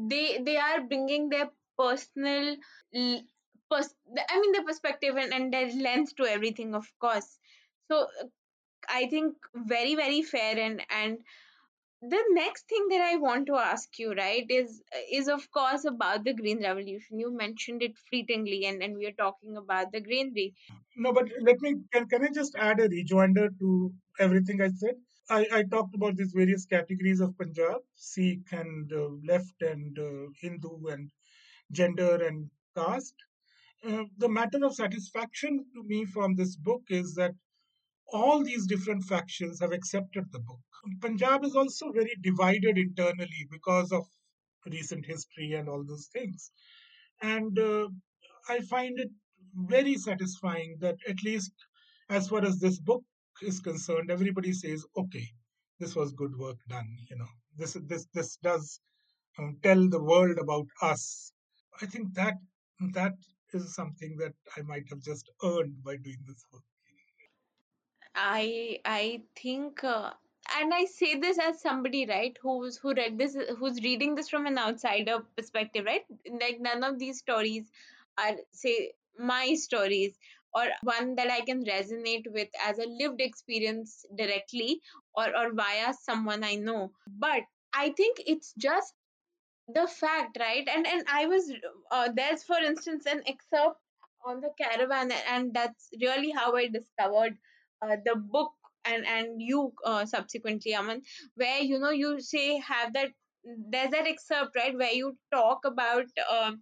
they 0.09 0.39
they 0.43 0.57
are 0.57 0.81
bringing 0.81 1.29
their 1.29 1.49
personal 1.77 2.55
pers- 3.71 3.95
i 4.29 4.39
mean 4.39 4.51
the 4.53 4.63
perspective 4.63 5.15
and, 5.17 5.33
and 5.33 5.53
their 5.53 5.69
lens 5.85 6.13
to 6.13 6.25
everything 6.25 6.73
of 6.75 6.87
course. 6.99 7.39
So 7.89 8.07
i 8.89 9.07
think 9.07 9.35
very 9.55 9.95
very 9.95 10.21
fair 10.21 10.57
and 10.59 10.81
and 10.89 11.19
the 12.01 12.23
next 12.31 12.67
thing 12.69 12.87
that 12.89 13.01
i 13.09 13.15
want 13.17 13.47
to 13.47 13.55
ask 13.55 13.99
you 13.99 14.13
right 14.13 14.45
is 14.57 14.81
is 15.19 15.27
of 15.27 15.49
course 15.51 15.85
about 15.85 16.23
the 16.23 16.33
green 16.33 16.61
revolution. 16.63 17.19
You 17.19 17.31
mentioned 17.35 17.83
it 17.83 17.97
fleetingly 18.09 18.65
and 18.65 18.83
and 18.83 18.97
we 18.97 19.07
are 19.07 19.17
talking 19.23 19.57
about 19.57 19.91
the 19.91 20.01
greenery. 20.01 20.53
No 20.97 21.13
but 21.13 21.29
let 21.41 21.61
me 21.61 21.75
can, 21.93 22.07
can 22.07 22.23
i 22.25 22.29
just 22.39 22.55
add 22.55 22.79
a 22.81 22.89
rejoinder 22.89 23.49
to 23.59 23.93
everything 24.19 24.61
i 24.61 24.69
said? 24.69 24.95
I, 25.29 25.47
I 25.59 25.63
talked 25.63 25.95
about 25.95 26.15
these 26.17 26.31
various 26.33 26.65
categories 26.65 27.19
of 27.21 27.37
Punjab, 27.37 27.81
Sikh 27.95 28.51
and 28.51 28.91
uh, 28.93 29.09
left 29.31 29.61
and 29.61 29.97
uh, 29.99 30.27
Hindu 30.41 30.87
and 30.87 31.09
gender 31.71 32.25
and 32.25 32.49
caste. 32.75 33.15
Uh, 33.87 34.03
the 34.17 34.29
matter 34.29 34.63
of 34.65 34.75
satisfaction 34.75 35.65
to 35.73 35.83
me 35.83 36.05
from 36.05 36.35
this 36.35 36.55
book 36.55 36.81
is 36.89 37.13
that 37.15 37.33
all 38.11 38.43
these 38.43 38.65
different 38.65 39.03
factions 39.03 39.59
have 39.59 39.71
accepted 39.71 40.25
the 40.31 40.39
book. 40.39 40.59
Punjab 41.01 41.43
is 41.43 41.55
also 41.55 41.91
very 41.91 42.15
divided 42.21 42.77
internally 42.77 43.47
because 43.51 43.91
of 43.91 44.05
recent 44.65 45.05
history 45.05 45.53
and 45.53 45.67
all 45.67 45.83
those 45.83 46.07
things. 46.07 46.51
And 47.21 47.57
uh, 47.59 47.87
I 48.49 48.59
find 48.61 48.99
it 48.99 49.09
very 49.55 49.95
satisfying 49.95 50.77
that 50.79 50.97
at 51.07 51.23
least 51.23 51.51
as 52.09 52.27
far 52.27 52.43
as 52.45 52.59
this 52.59 52.79
book 52.79 53.03
is 53.41 53.59
concerned, 53.59 54.09
everybody 54.09 54.53
says, 54.53 54.85
okay, 54.97 55.27
this 55.79 55.95
was 55.95 56.13
good 56.13 56.35
work 56.37 56.57
done. 56.69 56.87
You 57.09 57.17
know, 57.17 57.27
this 57.57 57.77
this 57.85 58.07
this 58.13 58.37
does 58.37 58.79
um, 59.37 59.57
tell 59.61 59.87
the 59.89 60.01
world 60.01 60.37
about 60.37 60.67
us. 60.81 61.31
I 61.81 61.85
think 61.87 62.13
that 62.15 62.35
that 62.93 63.15
is 63.53 63.73
something 63.73 64.17
that 64.17 64.33
I 64.57 64.61
might 64.61 64.89
have 64.89 65.01
just 65.01 65.29
earned 65.43 65.83
by 65.83 65.97
doing 65.97 66.23
this 66.27 66.43
work. 66.51 66.63
I 68.15 68.79
I 68.85 69.23
think, 69.35 69.83
uh, 69.83 70.13
and 70.57 70.73
I 70.73 70.85
say 70.85 71.15
this 71.19 71.39
as 71.39 71.61
somebody, 71.61 72.05
right, 72.05 72.37
who's 72.41 72.77
who 72.77 72.93
read 72.93 73.17
this, 73.17 73.35
who's 73.59 73.81
reading 73.83 74.15
this 74.15 74.29
from 74.29 74.45
an 74.45 74.57
outsider 74.57 75.19
perspective, 75.37 75.85
right? 75.85 76.05
Like 76.29 76.59
none 76.59 76.83
of 76.83 76.99
these 76.99 77.19
stories 77.19 77.71
are 78.17 78.35
say 78.51 78.93
my 79.17 79.55
stories 79.55 80.17
or 80.53 80.65
one 80.83 81.15
that 81.15 81.29
I 81.31 81.41
can 81.41 81.63
resonate 81.65 82.25
with 82.31 82.49
as 82.63 82.79
a 82.79 82.87
lived 82.87 83.21
experience 83.21 84.05
directly 84.15 84.81
or 85.15 85.35
or 85.37 85.53
via 85.53 85.93
someone 85.93 86.43
I 86.43 86.55
know. 86.55 86.93
But 87.07 87.43
I 87.73 87.91
think 87.91 88.17
it's 88.25 88.53
just 88.57 88.93
the 89.67 89.87
fact 89.87 90.37
right? 90.39 90.67
And 90.67 90.85
and 90.87 91.03
i 91.11 91.25
was 91.25 91.51
uh, 91.91 92.09
there's 92.15 92.43
for 92.43 92.57
instance 92.57 93.05
an 93.05 93.21
excerpt 93.27 93.79
on 94.25 94.41
the 94.41 94.51
caravan 94.59 95.11
and 95.29 95.53
that's 95.53 95.89
really 96.01 96.31
how 96.31 96.55
i 96.55 96.67
discovered 96.67 97.37
uh, 97.81 97.95
the 98.05 98.15
book 98.15 98.51
and 98.85 99.05
and 99.05 99.41
you 99.41 99.73
uh, 99.85 100.05
subsequently 100.05 100.75
aman 100.75 101.01
where 101.35 101.59
you 101.61 101.79
know 101.79 101.91
you 101.91 102.19
say 102.19 102.57
have 102.59 102.93
that 102.93 103.11
there's 103.71 103.91
that 103.91 104.07
excerpt 104.07 104.55
right 104.55 104.75
where 104.77 104.93
you 104.93 105.17
talk 105.31 105.59
about 105.65 106.05
um 106.29 106.61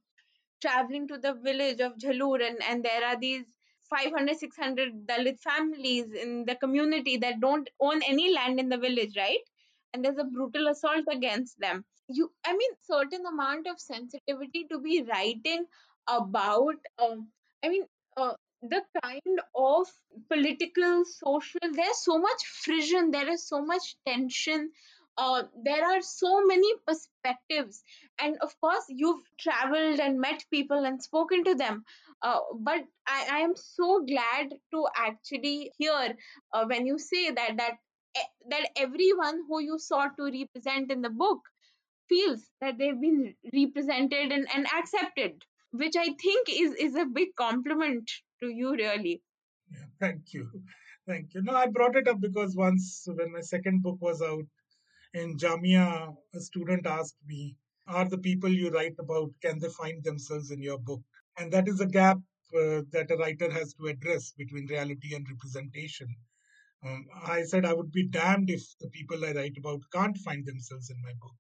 traveling 0.62 1.08
to 1.08 1.18
the 1.18 1.34
village 1.34 1.80
of 1.80 1.98
Jhalur 1.98 2.42
and, 2.48 2.58
and 2.64 2.84
there 2.84 3.04
are 3.06 3.20
these 3.20 3.46
500 3.90 4.38
600 4.38 5.08
Dalit 5.08 5.40
families 5.40 6.12
in 6.12 6.46
the 6.46 6.56
community 6.56 7.18
that 7.18 7.40
don't 7.40 7.70
own 7.80 8.02
any 8.04 8.34
land 8.34 8.60
in 8.60 8.70
the 8.70 8.78
village 8.78 9.16
right? 9.18 9.46
And 9.94 10.04
there's 10.04 10.18
a 10.18 10.24
brutal 10.26 10.68
assault 10.68 11.06
against 11.12 11.60
them 11.60 11.86
you 12.08 12.32
i 12.46 12.56
mean 12.56 12.72
certain 12.82 13.26
amount 13.26 13.68
of 13.68 13.80
sensitivity 13.80 14.66
to 14.72 14.80
be 14.80 15.04
writing 15.04 15.66
about 16.08 16.76
um, 17.00 17.28
i 17.64 17.70
mean 17.70 17.84
uh, 18.18 18.34
the 18.62 18.82
kind 19.04 19.40
of 19.56 19.88
political 20.30 21.04
social 21.06 21.72
there's 21.74 22.04
so 22.04 22.18
much 22.18 22.46
friction 22.64 23.12
there 23.12 23.30
is 23.30 23.48
so 23.48 23.62
much 23.66 23.96
tension 24.06 24.70
uh, 25.18 25.44
there 25.64 25.86
are 25.86 26.02
so 26.02 26.46
many 26.46 26.68
perspectives. 26.86 27.82
And 28.20 28.38
of 28.42 28.60
course 28.60 28.84
you've 28.90 29.24
traveled 29.40 30.00
and 30.00 30.20
met 30.20 30.44
people 30.52 30.84
and 30.84 31.02
spoken 31.02 31.44
to 31.46 31.56
them 31.56 31.86
uh, 32.22 32.40
but 32.60 32.82
I, 33.08 33.28
I 33.32 33.40
am 33.40 33.56
so 33.56 34.04
glad 34.06 34.50
to 34.74 34.88
actually 34.98 35.72
hear 35.78 36.16
uh, 36.54 36.66
when 36.66 36.86
you 36.86 36.98
say 37.00 37.32
that 37.32 37.58
that 37.58 37.78
e- 38.18 38.34
that 38.50 38.70
everyone 38.76 39.44
who 39.48 39.62
you 39.62 39.80
sought 39.80 40.18
to 40.18 40.24
represent 40.26 40.92
in 40.92 41.02
the 41.02 41.10
book 41.10 41.40
feels 42.10 42.42
that 42.62 42.78
they've 42.78 43.02
been 43.02 43.36
represented 43.54 44.32
and, 44.32 44.48
and 44.56 44.68
accepted 44.80 45.34
which 45.72 45.96
i 45.98 46.06
think 46.24 46.50
is 46.50 46.74
is 46.76 46.96
a 46.96 47.06
big 47.06 47.30
compliment 47.38 48.10
to 48.42 48.50
you 48.50 48.74
really 48.74 49.22
Yeah, 49.72 49.86
thank 50.00 50.34
you. 50.34 50.44
Thank 51.08 51.34
you. 51.34 51.42
No, 51.44 51.54
I 51.54 51.68
brought 51.68 51.96
it 51.96 52.08
up 52.08 52.20
because 52.20 52.56
once 52.56 53.08
when 53.08 53.32
my 53.32 53.42
second 53.42 53.82
book 53.84 53.98
was 54.00 54.22
out 54.22 54.46
in 55.14 55.38
Jamia, 55.38 56.16
a 56.34 56.40
student 56.40 56.86
asked 56.86 57.18
me, 57.28 57.56
Are 57.88 58.08
the 58.10 58.18
people 58.18 58.50
you 58.50 58.70
write 58.70 58.96
about, 59.00 59.30
can 59.42 59.60
they 59.60 59.70
find 59.70 60.04
themselves 60.04 60.52
in 60.52 60.62
your 60.62 60.80
book? 60.80 61.02
And 61.38 61.52
that 61.54 61.68
is 61.68 61.80
a 61.80 61.86
gap 61.86 62.18
uh, 62.56 62.82
that 62.92 63.12
a 63.12 63.18
writer 63.18 63.52
has 63.52 63.74
to 63.76 63.88
address 63.88 64.34
between 64.38 64.68
reality 64.68 65.16
and 65.16 65.28
representation. 65.30 66.08
Um, 66.86 67.06
I 67.24 67.44
said 67.44 67.66
I 67.66 67.74
would 67.74 67.92
be 67.92 68.08
damned 68.08 68.50
if 68.50 68.64
the 68.80 68.90
people 68.90 69.26
I 69.26 69.32
write 69.34 69.58
about 69.58 69.82
can't 69.94 70.18
find 70.18 70.46
themselves 70.46 70.90
in 70.90 71.02
my 71.02 71.14
book. 71.22 71.36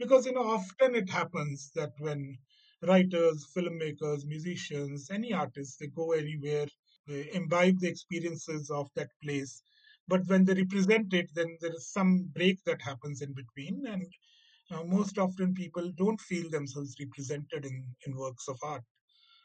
Because, 0.00 0.26
you 0.26 0.32
know, 0.32 0.42
often 0.50 0.96
it 0.96 1.08
happens 1.08 1.70
that 1.76 1.92
when 2.00 2.38
writers, 2.82 3.46
filmmakers, 3.56 4.24
musicians, 4.26 5.10
any 5.12 5.32
artists, 5.32 5.76
they 5.76 5.86
go 5.86 6.10
anywhere, 6.10 6.66
they 7.06 7.32
imbibe 7.32 7.78
the 7.78 7.88
experiences 7.88 8.68
of 8.70 8.90
that 8.96 9.10
place. 9.22 9.62
But 10.08 10.26
when 10.26 10.44
they 10.44 10.54
represent 10.54 11.14
it, 11.14 11.30
then 11.36 11.56
there 11.60 11.72
is 11.72 11.88
some 11.92 12.24
break 12.34 12.64
that 12.64 12.82
happens 12.82 13.22
in 13.22 13.32
between. 13.32 13.86
And 13.86 14.12
uh, 14.72 14.84
most 14.84 15.18
often 15.18 15.54
people 15.54 15.92
don't 15.92 16.20
feel 16.20 16.50
themselves 16.50 16.96
represented 16.98 17.64
in, 17.66 17.94
in 18.06 18.16
works 18.16 18.48
of 18.48 18.58
art. 18.64 18.84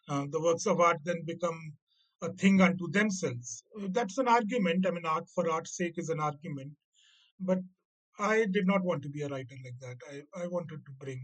Uh, 0.09 0.25
the 0.31 0.41
works 0.41 0.65
of 0.67 0.79
art 0.79 0.99
then 1.03 1.23
become 1.25 1.73
a 2.21 2.33
thing 2.33 2.61
unto 2.61 2.87
themselves. 2.89 3.63
Uh, 3.79 3.87
That's 3.91 4.17
an 4.17 4.27
argument. 4.27 4.87
I 4.87 4.91
mean, 4.91 5.05
art 5.05 5.29
for 5.35 5.49
art's 5.51 5.77
sake 5.77 5.97
is 5.97 6.09
an 6.09 6.19
argument. 6.19 6.73
But 7.39 7.59
I 8.19 8.45
did 8.45 8.67
not 8.67 8.83
want 8.83 9.03
to 9.03 9.09
be 9.09 9.21
a 9.21 9.29
writer 9.29 9.55
like 9.63 9.79
that. 9.79 9.97
I, 10.11 10.43
I 10.43 10.47
wanted 10.47 10.85
to 10.85 10.91
bring. 10.99 11.21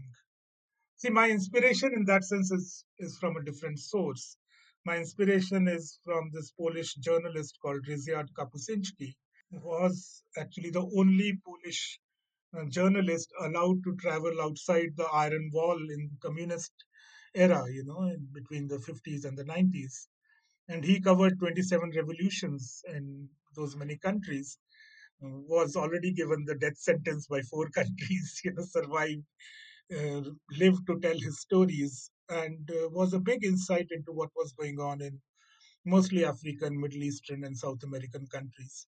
See, 0.96 1.10
my 1.10 1.30
inspiration 1.30 1.92
in 1.94 2.04
that 2.06 2.24
sense 2.24 2.50
is, 2.50 2.84
is 2.98 3.18
from 3.18 3.36
a 3.36 3.44
different 3.44 3.78
source. 3.78 4.36
My 4.84 4.96
inspiration 4.98 5.68
is 5.68 5.98
from 6.04 6.30
this 6.32 6.50
Polish 6.52 6.94
journalist 6.96 7.58
called 7.62 7.86
Ryszard 7.86 8.28
Kapuscinski, 8.38 9.14
who 9.50 9.60
was 9.60 10.22
actually 10.36 10.70
the 10.70 10.88
only 10.96 11.38
Polish 11.44 11.98
uh, 12.56 12.64
journalist 12.66 13.30
allowed 13.40 13.82
to 13.84 13.96
travel 13.96 14.40
outside 14.40 14.90
the 14.96 15.06
Iron 15.06 15.50
Wall 15.52 15.78
in 15.78 16.10
communist 16.22 16.72
era, 17.34 17.64
you 17.70 17.84
know, 17.84 18.14
between 18.32 18.68
the 18.68 18.78
50s 18.78 19.24
and 19.24 19.36
the 19.38 19.44
90s. 19.44 20.08
And 20.68 20.84
he 20.84 21.00
covered 21.00 21.38
27 21.38 21.92
revolutions 21.96 22.82
in 22.88 23.28
those 23.56 23.76
many 23.76 23.96
countries. 23.98 24.58
Was 25.22 25.76
already 25.76 26.12
given 26.12 26.44
the 26.46 26.54
death 26.56 26.78
sentence 26.78 27.26
by 27.26 27.42
four 27.42 27.68
countries, 27.74 28.40
you 28.44 28.52
know, 28.54 28.64
survived, 28.64 29.24
uh, 29.96 30.22
lived 30.58 30.86
to 30.86 30.98
tell 31.00 31.18
his 31.18 31.40
stories, 31.40 32.10
and 32.28 32.70
uh, 32.70 32.88
was 32.90 33.12
a 33.14 33.20
big 33.20 33.44
insight 33.44 33.88
into 33.90 34.12
what 34.12 34.30
was 34.36 34.52
going 34.52 34.80
on 34.80 35.00
in 35.02 35.20
mostly 35.86 36.24
African, 36.24 36.80
Middle 36.80 37.02
Eastern, 37.04 37.44
and 37.44 37.56
South 37.56 37.82
American 37.84 38.26
countries. 38.28 38.86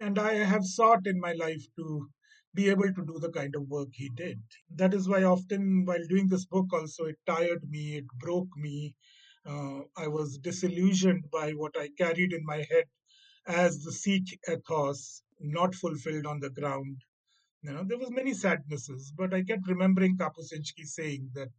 And 0.00 0.18
I 0.18 0.34
have 0.34 0.66
sought 0.66 1.06
in 1.06 1.18
my 1.20 1.32
life 1.32 1.64
to 1.76 2.10
be 2.54 2.68
able 2.68 2.92
to 2.92 3.04
do 3.06 3.18
the 3.18 3.30
kind 3.30 3.54
of 3.56 3.68
work 3.68 3.88
he 3.92 4.10
did. 4.10 4.40
That 4.76 4.92
is 4.94 5.08
why 5.08 5.22
often 5.24 5.86
while 5.86 6.04
doing 6.08 6.28
this 6.28 6.44
book, 6.44 6.66
also, 6.74 7.06
it 7.06 7.18
tired 7.26 7.68
me, 7.70 7.96
it 7.98 8.06
broke 8.18 8.54
me. 8.56 8.94
Uh, 9.46 9.80
I 9.96 10.08
was 10.08 10.38
disillusioned 10.38 11.30
by 11.30 11.52
what 11.52 11.76
I 11.78 11.88
carried 11.96 12.32
in 12.34 12.44
my 12.44 12.66
head 12.70 12.84
as 13.46 13.82
the 13.84 13.92
Sikh 13.92 14.38
ethos 14.50 15.22
not 15.42 15.74
fulfilled 15.74 16.26
on 16.26 16.40
the 16.40 16.50
ground. 16.50 17.02
You 17.62 17.72
know, 17.72 17.84
there 17.84 17.98
was 17.98 18.10
many 18.10 18.34
sadnesses, 18.34 19.12
but 19.16 19.34
I 19.34 19.42
kept 19.42 19.68
remembering 19.68 20.16
Kapuscinski 20.18 20.84
saying 20.86 21.30
that 21.34 21.50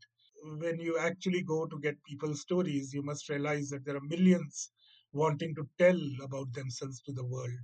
when 0.43 0.79
you 0.79 0.97
actually 0.99 1.43
go 1.43 1.65
to 1.67 1.79
get 1.79 2.03
people's 2.03 2.41
stories, 2.41 2.93
you 2.93 3.03
must 3.03 3.29
realize 3.29 3.69
that 3.69 3.85
there 3.85 3.97
are 3.97 4.01
millions 4.01 4.71
wanting 5.13 5.55
to 5.55 5.67
tell 5.77 5.99
about 6.23 6.53
themselves 6.53 7.01
to 7.03 7.13
the 7.13 7.25
world. 7.25 7.57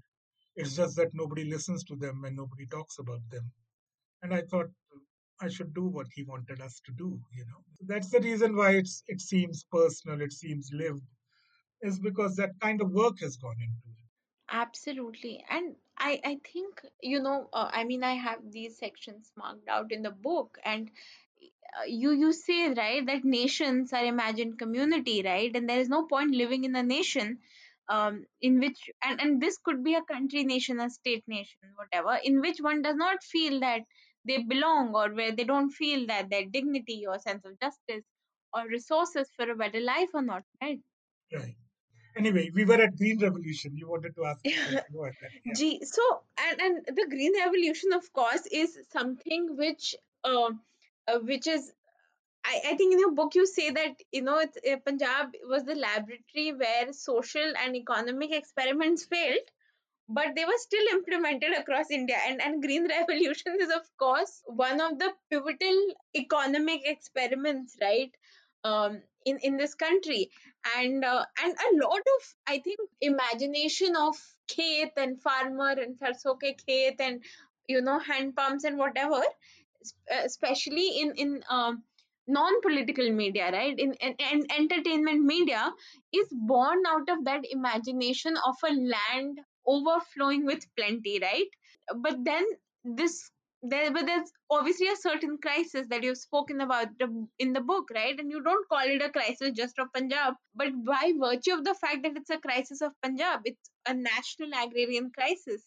It's 0.56 0.76
just 0.76 0.96
that 0.98 1.14
nobody 1.14 1.46
listens 1.46 1.84
to 1.86 1.96
them 1.96 2.24
and 2.26 2.36
nobody 2.36 2.68
talks 2.68 3.00
about 3.00 3.22
them. 3.30 3.52
And 4.24 4.34
I 4.34 4.42
thought 4.42 4.70
I 5.42 5.50
should 5.50 5.74
do 5.74 5.86
what 5.86 6.08
he 6.14 6.24
wanted 6.24 6.62
us 6.62 6.80
to 6.86 6.92
do, 6.94 7.20
you 7.34 7.46
know. 7.46 7.64
That's 7.82 8.10
the 8.10 8.20
reason 8.22 8.56
why 8.56 8.72
it's 8.76 9.04
it 9.08 9.22
seems 9.22 9.66
personal, 9.72 10.22
it 10.22 10.34
seems 10.34 10.70
lived, 10.74 11.04
is 11.82 12.00
because 12.00 12.36
that 12.36 12.60
kind 12.62 12.82
of 12.82 12.92
work 12.92 13.20
has 13.20 13.38
gone 13.38 13.58
into 13.60 13.90
it. 13.90 14.06
Absolutely. 14.52 15.44
And 15.50 15.76
I, 16.00 16.22
I 16.24 16.40
think, 16.52 16.82
you 17.02 17.22
know, 17.22 17.50
uh, 17.54 17.70
I 17.72 17.84
mean, 17.84 18.04
I 18.04 18.14
have 18.16 18.40
these 18.52 18.78
sections 18.78 19.32
marked 19.38 19.68
out 19.68 19.92
in 19.92 20.02
the 20.02 20.12
book, 20.12 20.58
and 20.64 20.90
uh, 21.80 21.86
you 21.88 22.12
you 22.12 22.32
say 22.34 22.70
right 22.74 23.06
that 23.06 23.24
nations 23.26 23.94
are 23.94 24.06
imagined 24.06 24.60
community, 24.60 25.22
right? 25.24 25.56
And 25.56 25.70
there 25.70 25.80
is 25.80 25.90
no 25.90 26.06
point 26.08 26.36
living 26.36 26.64
in 26.64 26.76
a 26.76 26.84
nation 26.84 27.40
um, 27.90 28.26
in 28.42 28.60
which, 28.60 28.90
and, 29.04 29.22
and 29.22 29.42
this 29.42 29.58
could 29.58 29.84
be 29.84 29.96
a 29.96 30.04
country 30.04 30.44
nation, 30.44 30.80
a 30.80 30.90
state 30.90 31.24
nation, 31.28 31.60
whatever, 31.76 32.20
in 32.24 32.42
which 32.42 32.60
one 32.62 32.82
does 32.82 32.96
not 32.96 33.24
feel 33.24 33.60
that 33.62 33.82
they 34.26 34.44
belong 34.44 34.94
or 34.96 35.14
where 35.14 35.32
they 35.32 35.44
don't 35.46 35.72
feel 35.72 36.08
that 36.08 36.30
their 36.30 36.46
dignity 36.46 37.06
or 37.08 37.20
sense 37.20 37.46
of 37.46 37.60
justice 37.60 38.06
or 38.54 38.68
resources 38.68 39.30
for 39.36 39.50
a 39.50 39.56
better 39.56 39.82
life 39.82 40.10
are 40.14 40.22
not, 40.22 40.44
right? 40.62 40.80
Right. 41.34 41.56
Anyway, 42.18 42.52
we 42.54 42.66
were 42.66 42.82
at 42.82 42.98
Green 42.98 43.20
Revolution. 43.20 43.76
You 43.76 43.90
wanted 43.90 44.16
to 44.16 44.26
ask 44.26 44.40
a 44.46 44.52
question. 44.52 44.82
Go 44.94 45.04
ahead. 45.04 45.16
Yeah. 45.46 45.54
Gee, 45.54 45.84
so 45.86 46.02
and 46.38 46.62
and 46.62 46.86
the 46.86 47.08
green 47.10 47.34
revolution, 47.38 47.94
of 47.94 48.12
course, 48.14 48.46
is 48.52 48.78
something 48.92 49.56
which 49.58 49.96
uh, 50.24 50.52
uh, 51.08 51.20
which 51.20 51.48
is 51.48 51.72
I, 52.46 52.62
I 52.72 52.76
think 52.76 52.94
in 52.94 53.00
your 53.00 53.12
book 53.12 53.36
you 53.36 53.46
say 53.46 53.70
that 53.72 53.96
you 54.12 54.22
know 54.22 54.40
it's, 54.40 54.58
uh, 54.58 54.78
Punjab 54.86 55.34
was 55.48 55.64
the 55.64 55.76
laboratory 55.76 56.54
where 56.54 56.92
social 56.94 57.54
and 57.64 57.76
economic 57.76 58.32
experiments 58.34 59.06
failed, 59.06 59.48
but 60.08 60.36
they 60.36 60.46
were 60.46 60.58
still 60.58 60.88
implemented 60.92 61.54
across 61.58 61.92
India. 61.92 62.18
And 62.28 62.42
and 62.42 62.62
green 62.62 62.88
revolution 62.98 63.58
is 63.60 63.70
of 63.70 63.90
course 63.98 64.42
one 64.46 64.82
of 64.82 64.98
the 65.00 65.14
pivotal 65.30 65.80
economic 66.16 66.82
experiments, 66.86 67.78
right? 67.82 68.12
Um, 68.64 69.02
in 69.30 69.40
in 69.50 69.58
this 69.58 69.76
country. 69.76 70.30
And 70.78 71.06
uh, 71.06 71.26
and 71.44 71.54
a 71.68 71.70
lot 71.86 72.02
of 72.16 72.34
i 72.48 72.60
think 72.60 72.80
imagination 73.10 73.96
of 73.96 74.18
khet 74.54 74.92
and 75.04 75.22
farmer 75.28 75.70
and 75.84 75.98
sarso 76.02 76.34
ke 76.42 76.52
khet 76.64 77.06
and 77.08 77.24
you 77.68 77.82
know 77.82 78.00
hand 78.00 78.36
pumps 78.36 78.66
and 78.66 78.78
whatever 78.78 79.22
especially 80.24 80.88
in 81.02 81.14
in 81.16 81.44
um, 81.50 81.84
non-political 82.28 83.12
media 83.12 83.52
right? 83.52 83.78
In, 83.78 83.94
in, 83.94 84.16
in 84.32 84.46
entertainment 84.58 85.24
media 85.24 85.72
is 86.14 86.28
born 86.32 86.84
out 86.88 87.10
of 87.10 87.26
that 87.26 87.42
imagination 87.50 88.38
of 88.46 88.56
a 88.64 88.74
land 88.74 89.40
overflowing 89.68 90.46
with 90.46 90.66
plenty 90.78 91.20
right? 91.22 91.50
But 91.96 92.24
then 92.24 92.46
this 92.84 93.32
there 93.62 93.92
but 93.92 94.06
there's 94.06 94.32
obviously 94.50 94.88
a 94.88 94.96
certain 94.96 95.38
crisis 95.38 95.86
that 95.90 96.04
you've 96.04 96.18
spoken 96.18 96.62
about 96.62 96.88
in 97.40 97.54
the 97.54 97.62
book 97.62 97.90
right? 97.94 98.18
And 98.18 98.32
you 98.32 98.42
don't 98.42 98.68
call 98.70 98.84
it 98.84 99.02
a 99.02 99.10
crisis 99.10 99.52
just 99.52 99.78
of 99.80 99.92
punjab 99.94 100.36
but 100.56 100.68
by 100.86 101.12
virtue 101.20 101.54
of 101.54 101.64
the 101.66 101.76
fact 101.76 102.04
that 102.04 102.16
it's 102.16 102.30
a 102.30 102.38
crisis 102.38 102.82
of 102.82 102.94
punjab 103.04 103.42
it's 103.46 103.70
a 103.88 103.94
national 103.94 104.52
agrarian 104.64 105.12
crisis 105.12 105.64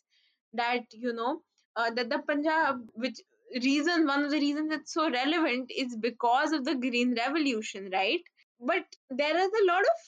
that 0.54 0.84
you 0.92 1.12
know 1.12 1.42
uh, 1.76 1.90
that 1.90 2.08
the 2.08 2.18
punjab 2.20 2.80
which 2.94 3.20
reason 3.62 4.06
one 4.06 4.24
of 4.24 4.30
the 4.30 4.40
reasons 4.40 4.72
it's 4.72 4.94
so 4.94 5.10
relevant 5.10 5.70
is 5.76 5.96
because 5.96 6.52
of 6.52 6.64
the 6.64 6.74
green 6.74 7.14
revolution 7.14 7.90
right? 7.92 8.20
But 8.60 8.84
there 9.10 9.36
is 9.36 9.50
a 9.62 9.66
lot 9.66 9.82
of 9.82 9.98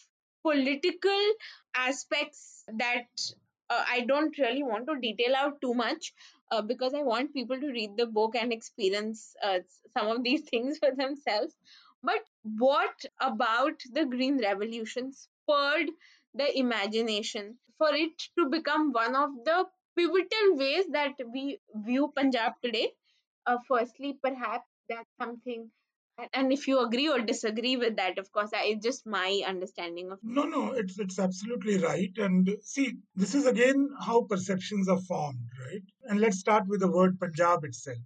political 0.43 1.23
aspects 1.77 2.65
that 2.79 3.07
uh, 3.71 3.85
I 3.89 4.01
don't 4.07 4.37
really 4.39 4.63
want 4.63 4.87
to 4.87 5.01
detail 5.01 5.35
out 5.37 5.61
too 5.61 5.75
much 5.75 6.13
uh, 6.51 6.63
because 6.63 6.95
I 6.95 7.03
want 7.03 7.33
people 7.35 7.61
to 7.61 7.69
read 7.73 7.97
the 7.97 8.07
book 8.07 8.35
and 8.37 8.53
experience 8.53 9.35
uh, 9.43 9.61
some 9.97 10.09
of 10.09 10.23
these 10.23 10.43
things 10.51 10.79
for 10.79 10.91
themselves. 10.95 11.55
But 12.03 12.25
what 12.43 13.05
about 13.21 13.81
the 13.93 14.05
Green 14.07 14.41
Revolution 14.41 15.13
spurred 15.13 15.91
the 16.35 16.57
imagination 16.59 17.59
for 17.79 17.95
it 17.95 18.17
to 18.39 18.47
become 18.49 18.93
one 18.93 19.17
of 19.17 19.31
the 19.45 19.67
pivotal 19.97 20.57
ways 20.57 20.87
that 20.93 21.15
we 21.33 21.61
view 21.75 22.13
Punjab 22.17 22.55
today? 22.63 22.93
Uh, 23.47 23.59
firstly, 23.69 24.19
perhaps 24.23 24.69
that's 24.89 25.11
something, 25.19 25.71
and 26.33 26.53
if 26.53 26.69
you 26.69 26.79
agree 26.79 27.09
or 27.09 27.21
disagree 27.21 27.77
with 27.77 27.97
that, 27.97 28.19
of 28.19 28.31
course, 28.33 28.51
it's 28.53 28.85
just 28.85 29.07
my 29.07 29.43
understanding 29.47 30.13
of. 30.13 30.19
No, 30.23 30.45
no, 30.45 30.73
it's 30.73 30.99
it's 30.99 31.19
absolutely 31.19 31.79
right. 31.79 32.13
And 32.17 32.49
see, 32.63 32.95
this 33.17 33.35
is 33.35 33.47
again 33.47 33.89
how 34.01 34.23
perceptions 34.23 34.89
are 34.89 35.01
formed, 35.01 35.49
right? 35.67 35.83
And 36.05 36.21
let's 36.21 36.39
start 36.39 36.69
with 36.69 36.81
the 36.81 36.91
word 36.91 37.19
Punjab 37.19 37.65
itself. 37.65 37.99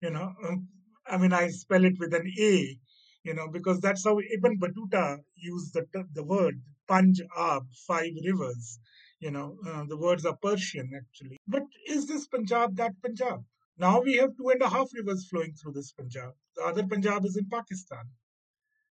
You 0.00 0.10
know, 0.10 0.32
um, 0.46 0.68
I 1.06 1.16
mean, 1.18 1.32
I 1.32 1.48
spell 1.48 1.84
it 1.84 1.98
with 1.98 2.14
an 2.14 2.32
A, 2.38 2.78
you 3.24 3.34
know, 3.34 3.48
because 3.48 3.80
that's 3.80 4.04
how 4.04 4.18
Ibn 4.18 4.58
Battuta 4.58 5.18
used 5.34 5.74
the 5.74 5.86
the 6.12 6.24
word 6.24 6.62
Punjab, 6.86 7.66
five 7.86 8.12
rivers. 8.24 8.78
You 9.18 9.30
know, 9.30 9.56
uh, 9.66 9.84
the 9.88 9.96
words 9.96 10.24
are 10.26 10.36
Persian 10.36 10.90
actually. 10.96 11.40
But 11.46 11.62
is 11.88 12.06
this 12.06 12.26
Punjab 12.26 12.76
that 12.76 13.00
Punjab? 13.02 13.44
Now 13.78 14.00
we 14.00 14.16
have 14.16 14.36
two 14.36 14.50
and 14.50 14.62
a 14.62 14.68
half 14.68 14.88
rivers 14.94 15.28
flowing 15.28 15.54
through 15.54 15.72
this 15.72 15.92
Punjab. 15.92 16.34
The 16.56 16.62
other 16.62 16.86
Punjab 16.86 17.24
is 17.24 17.36
in 17.36 17.48
Pakistan. 17.48 18.04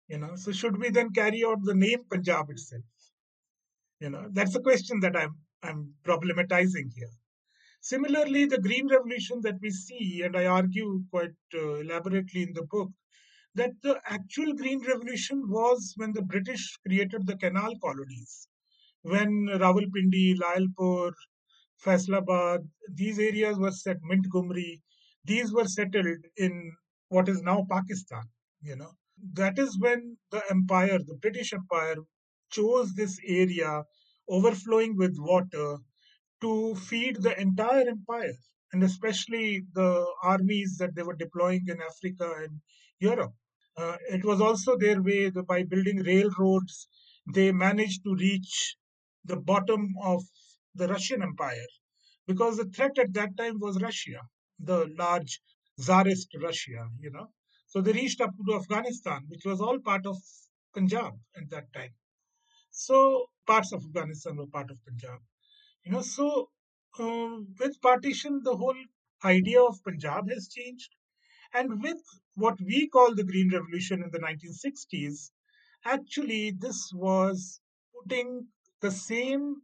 You 0.07 0.17
know, 0.17 0.35
so 0.35 0.51
should 0.51 0.77
we 0.77 0.89
then 0.89 1.11
carry 1.11 1.43
out 1.45 1.63
the 1.63 1.75
name 1.75 2.03
Punjab 2.09 2.49
itself? 2.49 2.83
You 3.99 4.09
know, 4.09 4.27
that's 4.31 4.53
the 4.53 4.61
question 4.61 4.99
that 5.01 5.15
I'm 5.15 5.35
I'm 5.63 5.93
problematizing 6.03 6.91
here. 6.95 7.13
Similarly, 7.81 8.45
the 8.45 8.59
Green 8.59 8.87
Revolution 8.87 9.41
that 9.41 9.59
we 9.61 9.69
see, 9.69 10.21
and 10.23 10.35
I 10.35 10.45
argue 10.45 11.03
quite 11.09 11.37
uh, 11.53 11.75
elaborately 11.75 12.43
in 12.43 12.53
the 12.53 12.63
book, 12.63 12.91
that 13.55 13.71
the 13.83 13.99
actual 14.05 14.53
Green 14.53 14.81
Revolution 14.87 15.49
was 15.49 15.93
when 15.97 16.13
the 16.13 16.21
British 16.21 16.77
created 16.85 17.25
the 17.25 17.37
canal 17.37 17.73
colonies, 17.83 18.47
when 19.01 19.47
Rawalpindi, 19.47 20.37
Lyallpur, 20.37 21.11
Faisalabad, 21.85 22.67
these 22.93 23.19
areas 23.19 23.57
were 23.57 23.71
set, 23.71 23.97
Mintgumri, 24.03 24.81
these 25.25 25.51
were 25.53 25.65
settled 25.65 26.25
in 26.37 26.71
what 27.09 27.27
is 27.29 27.41
now 27.41 27.65
Pakistan, 27.69 28.23
you 28.61 28.75
know. 28.75 28.91
That 29.33 29.59
is 29.59 29.77
when 29.79 30.17
the 30.31 30.41
empire, 30.49 30.99
the 30.99 31.15
British 31.21 31.53
Empire, 31.53 31.97
chose 32.51 32.93
this 32.93 33.19
area 33.25 33.83
overflowing 34.27 34.95
with 34.97 35.15
water 35.17 35.77
to 36.41 36.75
feed 36.75 37.17
the 37.21 37.39
entire 37.39 37.87
empire, 37.87 38.37
and 38.73 38.83
especially 38.83 39.63
the 39.73 40.05
armies 40.23 40.77
that 40.77 40.95
they 40.95 41.03
were 41.03 41.15
deploying 41.15 41.65
in 41.67 41.77
Africa 41.81 42.33
and 42.43 42.61
Europe. 42.99 43.33
Uh, 43.77 43.97
it 44.09 44.25
was 44.25 44.41
also 44.41 44.77
their 44.77 45.01
way 45.01 45.29
that 45.29 45.47
by 45.47 45.63
building 45.63 46.03
railroads, 46.03 46.87
they 47.33 47.51
managed 47.51 48.03
to 48.03 48.15
reach 48.15 48.75
the 49.25 49.37
bottom 49.37 49.93
of 50.03 50.23
the 50.75 50.87
Russian 50.87 51.21
Empire 51.21 51.71
because 52.27 52.57
the 52.57 52.65
threat 52.65 52.97
at 52.97 53.13
that 53.13 53.35
time 53.37 53.59
was 53.59 53.81
Russia, 53.81 54.21
the 54.59 54.87
large 54.97 55.41
Tsarist 55.79 56.29
Russia, 56.41 56.89
you 56.99 57.11
know. 57.11 57.27
So 57.67 57.81
they 57.81 57.93
reached 57.93 58.21
up 58.21 58.31
to 58.47 58.55
Afghanistan, 58.55 59.21
which 59.27 59.45
was 59.45 59.61
all 59.61 59.79
part 59.79 60.05
of 60.05 60.17
Punjab 60.73 61.13
at 61.35 61.49
that 61.49 61.71
time. 61.73 61.93
So 62.69 63.25
parts 63.47 63.71
of 63.73 63.83
Afghanistan 63.83 64.37
were 64.37 64.47
part 64.47 64.71
of 64.71 64.83
Punjab. 64.85 65.19
You 65.85 65.93
know, 65.93 66.01
so 66.01 66.49
um, 66.99 67.47
with 67.59 67.81
partition, 67.81 68.41
the 68.43 68.55
whole 68.55 68.77
idea 69.23 69.61
of 69.61 69.83
Punjab 69.83 70.29
has 70.29 70.47
changed. 70.49 70.95
And 71.53 71.81
with 71.81 72.01
what 72.35 72.59
we 72.61 72.87
call 72.87 73.13
the 73.13 73.23
Green 73.23 73.49
Revolution 73.51 74.03
in 74.03 74.11
the 74.11 74.19
1960s, 74.19 75.31
actually, 75.85 76.51
this 76.51 76.91
was 76.93 77.59
putting 77.93 78.47
the 78.81 78.91
same 78.91 79.61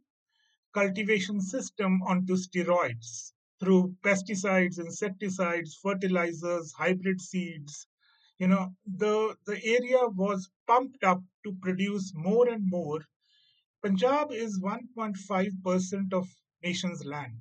cultivation 0.74 1.40
system 1.40 2.02
onto 2.02 2.34
steroids 2.34 3.32
through 3.60 3.94
pesticides, 4.02 4.78
insecticides, 4.78 5.78
fertilizers, 5.82 6.72
hybrid 6.72 7.20
seeds. 7.20 7.86
You 8.38 8.48
know, 8.48 8.74
the, 8.86 9.36
the 9.46 9.60
area 9.64 10.06
was 10.08 10.48
pumped 10.66 11.02
up 11.02 11.22
to 11.44 11.52
produce 11.60 12.12
more 12.14 12.48
and 12.48 12.62
more. 12.68 13.00
Punjab 13.82 14.32
is 14.32 14.60
1.5% 14.60 16.12
of 16.12 16.28
nation's 16.62 17.04
land. 17.04 17.40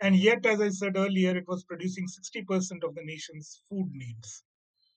And 0.00 0.14
yet, 0.14 0.46
as 0.46 0.60
I 0.60 0.68
said 0.68 0.96
earlier, 0.96 1.36
it 1.36 1.48
was 1.48 1.64
producing 1.64 2.06
60% 2.06 2.84
of 2.84 2.94
the 2.94 3.02
nation's 3.02 3.62
food 3.68 3.90
needs. 3.92 4.44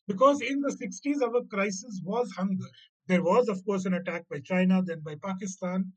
Because 0.08 0.42
in 0.42 0.62
the 0.62 0.70
60s, 0.70 1.22
our 1.24 1.44
crisis 1.46 2.02
was 2.04 2.32
hunger. 2.32 2.70
There 3.08 3.24
was, 3.24 3.50
of 3.50 3.64
course, 3.66 3.86
an 3.86 3.96
attack 3.96 4.28
by 4.30 4.40
China, 4.40 4.84
then 4.84 5.02
by 5.02 5.16
Pakistan. 5.16 5.92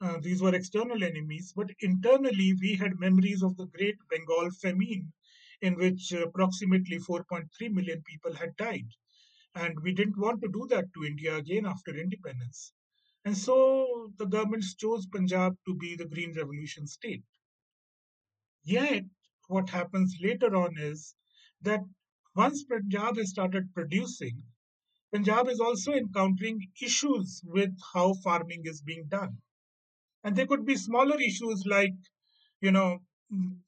Uh, 0.00 0.18
these 0.20 0.40
were 0.40 0.54
external 0.54 1.02
enemies. 1.02 1.52
But 1.56 1.70
internally, 1.80 2.54
we 2.54 2.76
had 2.76 3.00
memories 3.00 3.42
of 3.42 3.56
the 3.56 3.66
Great 3.66 3.96
Bengal 4.08 4.50
famine, 4.50 5.12
in 5.60 5.74
which 5.74 6.12
approximately 6.12 6.98
4.3 6.98 7.72
million 7.72 8.02
people 8.02 8.32
had 8.34 8.56
died. 8.56 8.86
And 9.54 9.80
we 9.80 9.92
didn't 9.92 10.18
want 10.18 10.40
to 10.42 10.48
do 10.48 10.66
that 10.70 10.92
to 10.94 11.04
India 11.04 11.36
again 11.36 11.66
after 11.66 11.96
independence. 11.96 12.72
And 13.24 13.36
so 13.36 14.12
the 14.18 14.26
governments 14.26 14.74
chose 14.74 15.06
Punjab 15.06 15.56
to 15.66 15.74
be 15.74 15.96
the 15.96 16.06
Green 16.06 16.32
Revolution 16.32 16.86
state. 16.86 17.24
Yet, 18.62 19.04
what 19.48 19.70
happens 19.70 20.16
later 20.20 20.54
on 20.54 20.78
is 20.78 21.14
that 21.62 21.80
once 22.36 22.62
Punjab 22.62 23.16
has 23.16 23.30
started 23.30 23.74
producing, 23.74 24.44
Punjab 25.12 25.48
is 25.48 25.58
also 25.58 25.92
encountering 25.92 26.70
issues 26.80 27.42
with 27.44 27.76
how 27.92 28.14
farming 28.22 28.62
is 28.64 28.80
being 28.82 29.06
done. 29.08 29.38
And 30.24 30.36
there 30.36 30.46
could 30.46 30.64
be 30.64 30.76
smaller 30.76 31.20
issues 31.20 31.64
like, 31.66 31.94
you 32.60 32.70
know, 32.72 32.98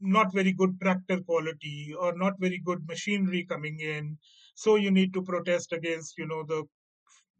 not 0.00 0.32
very 0.32 0.52
good 0.52 0.80
tractor 0.80 1.20
quality 1.22 1.94
or 1.98 2.16
not 2.16 2.34
very 2.40 2.58
good 2.64 2.86
machinery 2.88 3.44
coming 3.44 3.80
in. 3.80 4.18
So 4.54 4.76
you 4.76 4.90
need 4.90 5.12
to 5.14 5.22
protest 5.22 5.72
against, 5.72 6.18
you 6.18 6.26
know, 6.26 6.44
the 6.44 6.64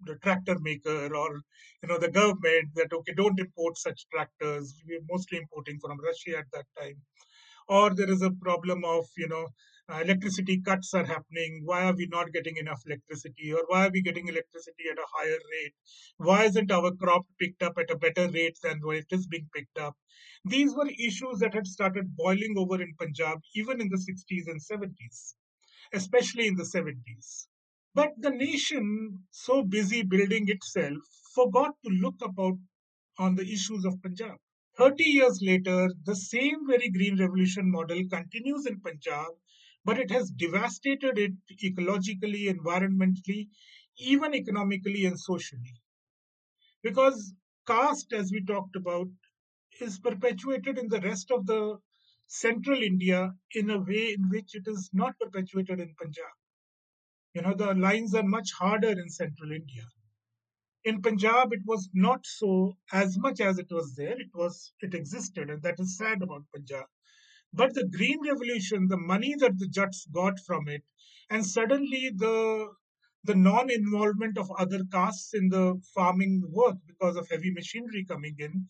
the 0.06 0.16
tractor 0.16 0.56
maker 0.60 1.14
or 1.14 1.30
you 1.82 1.88
know 1.88 1.98
the 1.98 2.10
government 2.10 2.68
that 2.74 2.92
okay 2.92 3.14
don't 3.14 3.38
import 3.40 3.76
such 3.78 4.06
tractors 4.12 4.74
we're 4.86 5.06
mostly 5.10 5.38
importing 5.38 5.78
from 5.80 5.98
russia 6.08 6.38
at 6.38 6.46
that 6.52 6.66
time 6.80 6.96
or 7.68 7.94
there 7.94 8.10
is 8.10 8.22
a 8.22 8.30
problem 8.46 8.84
of 8.84 9.06
you 9.16 9.28
know 9.28 9.46
uh, 9.90 10.00
electricity 10.00 10.60
cuts 10.60 10.94
are 10.94 11.04
happening. 11.04 11.62
Why 11.64 11.84
are 11.84 11.94
we 11.94 12.06
not 12.06 12.32
getting 12.32 12.56
enough 12.56 12.82
electricity? 12.86 13.52
Or 13.52 13.64
why 13.66 13.86
are 13.86 13.90
we 13.90 14.02
getting 14.02 14.28
electricity 14.28 14.84
at 14.90 14.98
a 14.98 15.06
higher 15.12 15.38
rate? 15.52 15.74
Why 16.18 16.44
isn't 16.44 16.70
our 16.70 16.92
crop 16.92 17.26
picked 17.38 17.62
up 17.62 17.78
at 17.78 17.90
a 17.90 17.98
better 17.98 18.28
rate 18.30 18.58
than 18.62 18.80
where 18.80 18.98
it 18.98 19.06
is 19.10 19.26
being 19.26 19.48
picked 19.54 19.78
up? 19.78 19.96
These 20.44 20.74
were 20.74 20.88
issues 20.88 21.38
that 21.40 21.54
had 21.54 21.66
started 21.66 22.16
boiling 22.16 22.54
over 22.56 22.80
in 22.80 22.94
punjab 22.98 23.40
even 23.54 23.80
in 23.80 23.88
the 23.88 23.98
60s 23.98 24.46
and 24.48 24.60
70s 24.60 25.34
especially 25.92 26.46
in 26.46 26.56
the 26.56 26.64
70s 26.64 27.46
but 27.94 28.12
the 28.18 28.30
nation 28.30 29.24
so 29.30 29.62
busy 29.62 30.02
building 30.02 30.48
itself 30.48 31.02
forgot 31.34 31.74
to 31.84 31.90
look 31.90 32.16
about 32.22 32.58
on 33.18 33.34
the 33.34 33.42
issues 33.42 33.84
of 33.84 34.00
punjab. 34.02 34.36
30 34.76 35.04
years 35.04 35.40
later, 35.42 35.90
the 36.04 36.16
same 36.16 36.66
very 36.66 36.88
green 36.90 37.18
revolution 37.18 37.70
model 37.70 38.02
continues 38.08 38.66
in 38.66 38.80
Punjab, 38.80 39.26
but 39.90 39.98
it 39.98 40.12
has 40.12 40.30
devastated 40.30 41.18
it 41.18 41.32
ecologically, 41.64 42.42
environmentally, 42.54 43.48
even 43.98 44.34
economically 44.34 45.04
and 45.06 45.18
socially. 45.18 45.74
Because 46.84 47.34
caste, 47.66 48.12
as 48.12 48.30
we 48.32 48.44
talked 48.44 48.76
about, 48.76 49.08
is 49.80 49.98
perpetuated 49.98 50.78
in 50.78 50.88
the 50.88 51.00
rest 51.00 51.32
of 51.32 51.46
the 51.46 51.78
central 52.28 52.80
India 52.80 53.34
in 53.56 53.70
a 53.70 53.80
way 53.80 54.14
in 54.14 54.28
which 54.30 54.54
it 54.54 54.68
is 54.68 54.90
not 54.92 55.18
perpetuated 55.18 55.80
in 55.80 55.94
Punjab. 56.00 56.36
You 57.34 57.42
know, 57.42 57.54
the 57.54 57.74
lines 57.74 58.14
are 58.14 58.22
much 58.22 58.52
harder 58.52 58.90
in 58.90 59.08
central 59.08 59.50
India 59.50 59.86
in 60.84 61.02
Punjab, 61.02 61.52
it 61.52 61.62
was 61.66 61.90
not 61.94 62.24
so 62.26 62.76
as 62.92 63.18
much 63.18 63.40
as 63.40 63.58
it 63.58 63.70
was 63.70 63.94
there. 63.96 64.18
It 64.20 64.30
was 64.34 64.72
it 64.80 64.94
existed, 64.94 65.50
and 65.50 65.62
that 65.62 65.78
is 65.78 65.98
sad 65.98 66.22
about 66.22 66.44
Punjab. 66.54 66.86
But 67.52 67.74
the 67.74 67.86
Green 67.86 68.20
Revolution, 68.26 68.88
the 68.88 68.96
money 68.96 69.34
that 69.38 69.58
the 69.58 69.68
Jats 69.68 70.06
got 70.06 70.38
from 70.40 70.68
it, 70.68 70.84
and 71.30 71.46
suddenly 71.46 72.10
the 72.14 72.74
the 73.24 73.34
non-involvement 73.34 74.38
of 74.38 74.50
other 74.52 74.84
castes 74.84 75.34
in 75.34 75.48
the 75.48 75.80
farming 75.94 76.42
work 76.48 76.76
because 76.86 77.16
of 77.16 77.28
heavy 77.28 77.50
machinery 77.50 78.04
coming 78.04 78.36
in, 78.38 78.68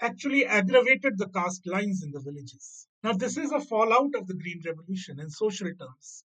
actually 0.00 0.46
aggravated 0.46 1.18
the 1.18 1.28
caste 1.28 1.66
lines 1.66 2.02
in 2.02 2.10
the 2.10 2.20
villages. 2.20 2.88
Now, 3.02 3.12
this 3.12 3.36
is 3.36 3.52
a 3.52 3.60
fallout 3.60 4.14
of 4.14 4.26
the 4.26 4.34
Green 4.34 4.62
Revolution 4.64 5.20
in 5.20 5.30
social 5.30 5.68
terms. 5.74 6.24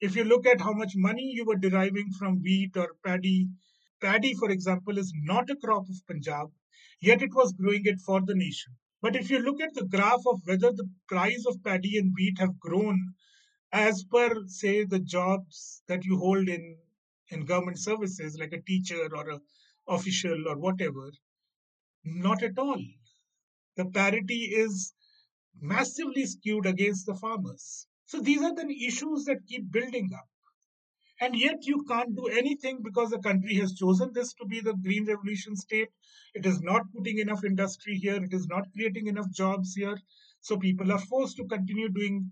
If 0.00 0.16
you 0.16 0.24
look 0.24 0.46
at 0.46 0.60
how 0.60 0.72
much 0.72 0.94
money 0.96 1.32
you 1.34 1.44
were 1.44 1.56
deriving 1.56 2.12
from 2.12 2.42
wheat 2.42 2.76
or 2.76 2.94
paddy 3.04 3.48
Paddy, 4.00 4.34
for 4.34 4.50
example, 4.50 4.96
is 4.96 5.12
not 5.24 5.50
a 5.50 5.56
crop 5.56 5.88
of 5.88 6.06
Punjab, 6.06 6.52
yet 7.00 7.20
it 7.20 7.34
was 7.34 7.52
growing 7.52 7.84
it 7.84 8.00
for 8.00 8.20
the 8.24 8.34
nation. 8.34 8.76
But 9.00 9.16
if 9.16 9.30
you 9.30 9.38
look 9.38 9.60
at 9.60 9.74
the 9.74 9.86
graph 9.86 10.22
of 10.26 10.40
whether 10.44 10.72
the 10.72 10.88
price 11.08 11.44
of 11.46 11.62
paddy 11.62 11.98
and 11.98 12.12
wheat 12.14 12.38
have 12.38 12.58
grown 12.58 13.14
as 13.72 14.04
per, 14.04 14.46
say, 14.46 14.84
the 14.84 14.98
jobs 14.98 15.82
that 15.88 16.04
you 16.04 16.18
hold 16.18 16.48
in, 16.48 16.78
in 17.30 17.44
government 17.44 17.78
services, 17.78 18.38
like 18.38 18.52
a 18.52 18.62
teacher 18.62 19.08
or 19.14 19.30
a 19.30 19.40
official 19.88 20.48
or 20.48 20.58
whatever, 20.58 21.10
not 22.04 22.42
at 22.42 22.58
all. 22.58 22.82
The 23.76 23.86
parity 23.86 24.44
is 24.54 24.94
massively 25.60 26.26
skewed 26.26 26.66
against 26.66 27.06
the 27.06 27.14
farmers. 27.14 27.86
So 28.06 28.20
these 28.20 28.42
are 28.42 28.54
the 28.54 28.86
issues 28.86 29.24
that 29.24 29.46
keep 29.46 29.70
building 29.70 30.10
up. 30.14 30.28
And 31.20 31.36
yet 31.36 31.66
you 31.66 31.84
can't 31.84 32.16
do 32.16 32.26
anything 32.28 32.82
because 32.82 33.10
the 33.10 33.18
country 33.20 33.54
has 33.56 33.74
chosen 33.74 34.12
this 34.12 34.34
to 34.34 34.46
be 34.46 34.60
the 34.60 34.74
green 34.74 35.06
revolution 35.06 35.56
state. 35.56 35.90
It 36.34 36.46
is 36.46 36.60
not 36.60 36.90
putting 36.92 37.18
enough 37.18 37.44
industry 37.44 37.96
here. 37.96 38.22
It 38.22 38.32
is 38.32 38.46
not 38.48 38.72
creating 38.72 39.06
enough 39.06 39.30
jobs 39.30 39.74
here. 39.74 39.96
So 40.40 40.56
people 40.56 40.92
are 40.92 40.98
forced 40.98 41.36
to 41.38 41.46
continue 41.46 41.88
doing 41.88 42.30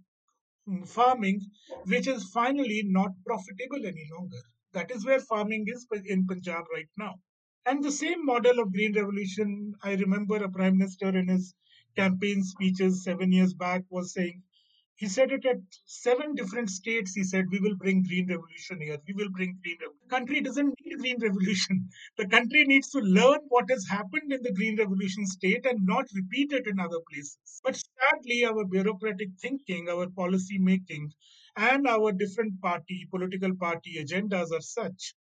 mm, 0.69 0.89
farming, 0.89 1.41
which 1.85 2.07
is 2.07 2.31
finally 2.31 2.83
not 2.85 3.13
profitable 3.25 3.87
any 3.87 4.09
longer. 4.17 4.43
That 4.73 4.91
is 4.91 5.05
where 5.07 5.21
farming 5.21 5.67
is 5.69 5.87
in 6.05 6.27
Punjab 6.27 6.65
right 6.73 6.89
now. 6.97 7.21
And 7.65 7.83
the 7.83 7.93
same 7.93 8.25
model 8.25 8.61
of 8.61 8.73
green 8.73 8.95
revolution, 8.95 9.75
I 9.83 9.95
remember 9.95 10.37
a 10.37 10.51
prime 10.51 10.79
minister 10.79 11.09
in 11.09 11.29
his 11.29 11.55
campaign 11.97 12.45
speeches 12.45 13.05
seven 13.05 13.33
years 13.33 13.55
back 13.55 13.85
was 13.91 14.13
saying 14.13 14.43
he 14.97 15.09
said 15.09 15.31
it 15.33 15.47
at 15.47 15.59
seven 15.85 16.35
different 16.35 16.71
states. 16.71 17.15
He 17.15 17.25
said, 17.25 17.47
We 17.51 17.61
will 17.61 17.77
bring 17.77 18.03
green 18.03 18.29
revolution 18.29 18.81
here. 18.81 18.99
We 19.07 19.15
will 19.15 19.31
bring 19.31 19.59
green 19.63 19.79
revolution. 19.81 20.01
The 20.05 20.17
country 20.17 20.41
doesn't 20.41 20.75
need 20.85 20.99
green 20.99 21.21
revolution. 21.21 21.89
The 22.17 22.27
country 22.29 22.65
needs 22.65 22.91
to 22.91 23.01
learn 23.01 23.41
what 23.49 23.71
has 23.71 23.87
happened 23.87 24.33
in 24.33 24.43
the 24.43 24.53
green 24.53 24.77
revolution 24.77 25.27
state 25.27 25.67
and 25.67 25.87
not 25.87 26.07
repeat 26.15 26.53
it 26.53 26.67
in 26.67 26.81
other 26.81 27.01
places. 27.11 27.61
But 27.63 27.77
sadly, 27.77 28.45
our 28.45 28.65
bureaucratic 28.67 29.31
thinking, 29.41 29.89
our 29.89 30.09
policy 30.11 30.59
making, 30.59 31.13
and 31.57 31.87
our 31.87 32.13
different 32.13 32.61
party, 32.61 33.07
political 33.11 33.57
party 33.57 33.97
agendas 34.03 34.53
are 34.53 34.61
such 34.61 35.15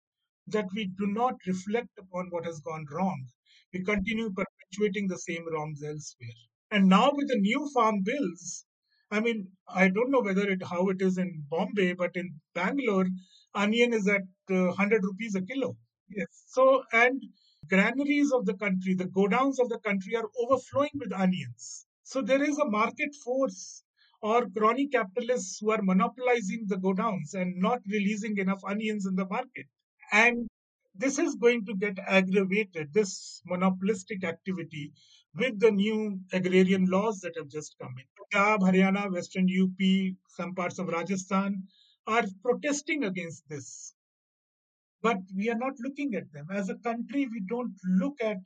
that 0.48 0.68
we 0.74 0.86
do 0.86 1.06
not 1.06 1.36
reflect 1.46 1.98
upon 1.98 2.28
what 2.30 2.44
has 2.44 2.60
gone 2.60 2.86
wrong. 2.90 3.26
We 3.72 3.84
continue 3.84 4.30
perpetuating 4.32 5.08
the 5.08 5.18
same 5.18 5.46
wrongs 5.52 5.82
elsewhere. 5.82 6.36
And 6.70 6.88
now 6.88 7.12
with 7.14 7.28
the 7.28 7.38
new 7.38 7.70
farm 7.74 8.02
bills, 8.02 8.65
I 9.10 9.20
mean, 9.20 9.48
I 9.68 9.88
don't 9.88 10.10
know 10.10 10.20
whether 10.20 10.48
it 10.48 10.62
how 10.62 10.88
it 10.88 11.00
is 11.00 11.18
in 11.18 11.44
Bombay, 11.48 11.92
but 11.94 12.16
in 12.16 12.40
Bangalore, 12.54 13.06
onion 13.54 13.92
is 13.92 14.08
at 14.08 14.22
uh, 14.50 14.66
100 14.74 15.04
rupees 15.04 15.34
a 15.34 15.42
kilo. 15.42 15.76
Yes. 16.08 16.44
So, 16.48 16.84
and 16.92 17.22
granaries 17.68 18.32
of 18.32 18.46
the 18.46 18.54
country, 18.54 18.94
the 18.94 19.06
godowns 19.06 19.58
of 19.58 19.68
the 19.68 19.78
country 19.78 20.16
are 20.16 20.28
overflowing 20.40 20.90
with 20.94 21.12
onions. 21.12 21.86
So 22.02 22.22
there 22.22 22.42
is 22.42 22.58
a 22.58 22.64
market 22.70 23.14
force 23.24 23.82
or 24.22 24.48
crony 24.56 24.88
capitalists 24.88 25.58
who 25.60 25.70
are 25.70 25.82
monopolizing 25.82 26.64
the 26.66 26.76
godowns 26.76 27.34
and 27.34 27.56
not 27.56 27.80
releasing 27.88 28.38
enough 28.38 28.60
onions 28.64 29.06
in 29.06 29.14
the 29.14 29.26
market. 29.26 29.66
And 30.12 30.48
this 30.94 31.18
is 31.18 31.34
going 31.34 31.64
to 31.66 31.74
get 31.74 31.98
aggravated, 31.98 32.92
this 32.92 33.42
monopolistic 33.44 34.24
activity, 34.24 34.92
with 35.36 35.60
the 35.60 35.70
new 35.70 36.20
agrarian 36.32 36.86
laws 36.86 37.20
that 37.20 37.36
have 37.36 37.48
just 37.48 37.76
come 37.78 37.94
in. 37.98 38.04
Punjab, 38.18 38.60
Haryana, 38.60 39.12
Western 39.12 39.46
UP, 39.48 40.16
some 40.28 40.54
parts 40.54 40.78
of 40.78 40.88
Rajasthan 40.88 41.68
are 42.06 42.24
protesting 42.42 43.04
against 43.04 43.48
this. 43.48 43.94
But 45.02 45.18
we 45.34 45.48
are 45.50 45.56
not 45.58 45.80
looking 45.80 46.14
at 46.14 46.30
them. 46.32 46.48
As 46.50 46.68
a 46.68 46.76
country, 46.76 47.26
we 47.26 47.40
don't 47.48 47.74
look 47.84 48.20
at 48.22 48.38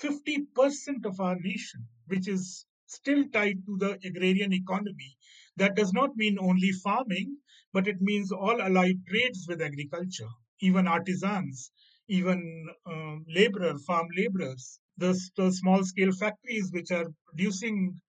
50% 0.00 1.04
of 1.04 1.20
our 1.20 1.36
nation, 1.38 1.86
which 2.06 2.26
is 2.28 2.66
still 2.86 3.28
tied 3.28 3.64
to 3.66 3.76
the 3.78 3.98
agrarian 4.04 4.52
economy. 4.52 5.16
That 5.56 5.76
does 5.76 5.92
not 5.92 6.16
mean 6.16 6.38
only 6.38 6.72
farming, 6.72 7.38
but 7.72 7.86
it 7.86 8.00
means 8.00 8.32
all 8.32 8.60
allied 8.62 9.06
trades 9.06 9.46
with 9.48 9.60
agriculture, 9.62 10.30
even 10.60 10.86
artisans, 10.88 11.70
even 12.08 12.68
um, 12.86 13.24
laborer, 13.28 13.78
farm 13.78 14.08
laborers. 14.16 14.80
The, 14.98 15.18
the 15.36 15.50
small 15.52 15.84
scale 15.84 16.12
factories 16.12 16.70
which 16.72 16.90
are 16.90 17.06
producing 17.28 18.00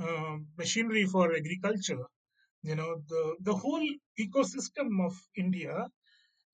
uh, 0.00 0.36
machinery 0.56 1.04
for 1.04 1.34
agriculture. 1.34 2.04
You 2.62 2.76
know, 2.76 3.02
the, 3.08 3.36
the 3.42 3.54
whole 3.54 3.86
ecosystem 4.20 5.04
of 5.04 5.14
India, 5.36 5.88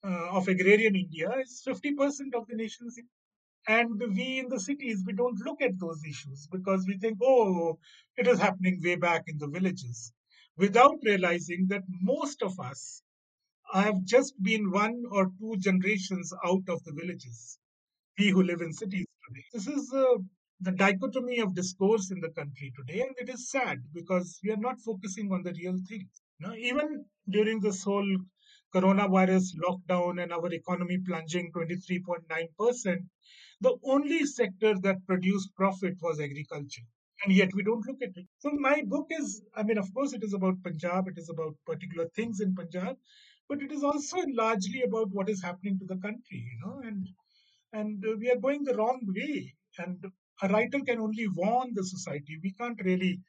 uh, 0.05 0.29
of 0.39 0.49
agrarian 0.49 0.97
India, 0.97 1.33
is 1.41 1.63
50% 1.67 2.35
of 2.35 2.47
the 2.49 2.57
nation's 2.57 2.99
and 3.69 4.01
we 4.17 4.39
in 4.41 4.49
the 4.49 4.61
cities, 4.61 5.05
we 5.07 5.13
don't 5.13 5.39
look 5.41 5.61
at 5.63 5.79
those 5.79 6.03
issues 6.05 6.49
because 6.51 6.87
we 6.87 6.99
think, 6.99 7.19
oh, 7.23 7.79
it 8.17 8.27
is 8.27 8.39
happening 8.39 8.81
way 8.83 8.97
back 8.97 9.25
in 9.27 9.39
the 9.39 9.49
villages, 9.49 10.13
without 10.57 10.97
realizing 11.05 11.67
that 11.69 11.83
most 11.89 12.43
of 12.43 12.59
us 12.61 13.03
have 13.73 14.05
just 14.05 14.41
been 14.43 14.71
one 14.71 15.05
or 15.11 15.31
two 15.39 15.57
generations 15.59 16.33
out 16.45 16.69
of 16.69 16.83
the 16.85 16.93
villages, 16.93 17.59
we 18.19 18.31
who 18.31 18.43
live 18.43 18.61
in 18.61 18.73
cities 18.73 19.07
today. 19.27 19.45
This 19.53 19.67
is 19.67 19.93
uh, 19.93 20.19
the 20.61 20.73
dichotomy 20.73 21.41
of 21.41 21.55
discourse 21.55 22.11
in 22.11 22.21
the 22.21 22.31
country 22.31 22.73
today, 22.77 23.01
and 23.01 23.15
it 23.19 23.29
is 23.29 23.51
sad 23.51 23.79
because 23.93 24.39
we 24.45 24.53
are 24.53 24.65
not 24.69 24.81
focusing 24.81 25.33
on 25.33 25.43
the 25.43 25.53
real 25.53 25.79
things. 25.89 26.23
Know, 26.41 26.55
even 26.55 27.05
during 27.29 27.61
this 27.61 27.83
whole 27.83 28.17
coronavirus 28.75 29.55
lockdown 29.67 30.23
and 30.23 30.33
our 30.33 30.53
economy 30.53 30.99
plunging 30.99 31.51
23.9%, 31.53 32.97
the 33.61 33.77
only 33.85 34.27
sector 34.27 34.75
that 34.83 35.07
produced 35.07 35.55
profit 35.57 35.95
was 36.01 36.21
agriculture. 36.21 36.83
And 37.25 37.35
yet 37.35 37.55
we 37.55 37.63
don't 37.63 37.87
look 37.87 38.03
at 38.03 38.17
it. 38.17 38.27
So 38.39 38.51
my 38.51 38.83
book 38.85 39.07
is, 39.11 39.43
I 39.55 39.63
mean, 39.63 39.79
of 39.79 39.93
course, 39.95 40.13
it 40.13 40.23
is 40.23 40.35
about 40.35 40.63
Punjab, 40.63 41.09
it 41.09 41.17
is 41.17 41.31
about 41.31 41.55
particular 41.65 42.09
things 42.15 42.41
in 42.41 42.55
Punjab, 42.55 42.97
but 43.49 43.63
it 43.63 43.73
is 43.73 43.83
also 43.85 44.19
largely 44.33 44.83
about 44.83 45.09
what 45.13 45.29
is 45.29 45.43
happening 45.43 45.79
to 45.79 45.87
the 45.87 45.97
country, 45.97 46.45
you 46.51 46.59
know, 46.65 46.81
and 46.85 47.09
and 47.75 48.03
we 48.21 48.31
are 48.31 48.37
going 48.47 48.63
the 48.65 48.77
wrong 48.77 49.01
way. 49.17 49.55
And 49.79 50.05
a 50.43 50.49
writer 50.49 50.81
can 50.81 51.01
only 51.01 51.27
warn 51.29 51.73
the 51.75 51.85
society. 51.85 52.39
We 52.43 52.53
can't 52.53 52.81
really 52.85 53.21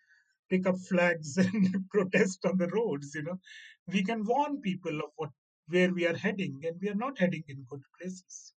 pick 0.49 0.67
up 0.67 0.75
flags 0.87 1.37
and 1.45 1.89
protest 1.89 2.45
on 2.45 2.57
the 2.57 2.67
roads, 2.67 3.13
you 3.15 3.23
know. 3.23 3.39
We 3.87 4.03
can 4.03 4.23
warn 4.23 4.61
people 4.61 4.99
of 4.99 5.11
what 5.15 5.31
where 5.67 5.91
we 5.91 6.05
are 6.05 6.15
heading, 6.15 6.61
and 6.63 6.79
we 6.79 6.89
are 6.89 7.01
not 7.03 7.17
heading 7.17 7.43
in 7.47 7.65
good 7.67 7.81
places. 7.99 8.53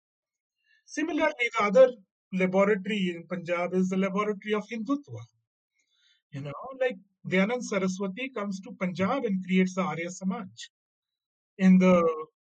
Similarly, 0.84 1.48
the 1.58 1.64
other 1.64 1.88
laboratory 2.34 3.14
in 3.14 3.26
Punjab 3.26 3.72
is 3.72 3.88
the 3.88 3.96
laboratory 3.96 4.52
of 4.52 4.68
Hindutva. 4.68 5.22
You 6.32 6.42
know, 6.42 6.52
like 6.80 6.98
Dayanand 7.26 7.62
Saraswati 7.62 8.28
comes 8.28 8.60
to 8.60 8.72
Punjab 8.72 9.24
and 9.24 9.42
creates 9.46 9.74
the 9.74 9.82
Arya 9.82 10.10
Samaj 10.10 10.48
in 11.56 11.78
the 11.78 11.94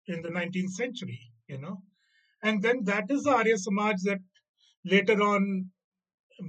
in 0.08 0.22
the 0.22 0.30
19th 0.30 0.74
century. 0.82 1.20
You 1.48 1.58
know, 1.58 1.82
and 2.44 2.62
then 2.62 2.84
that 2.86 3.06
is 3.10 3.24
the 3.24 3.32
Arya 3.32 3.58
Samaj 3.58 3.96
that 4.04 4.20
later 4.86 5.22
on 5.22 5.70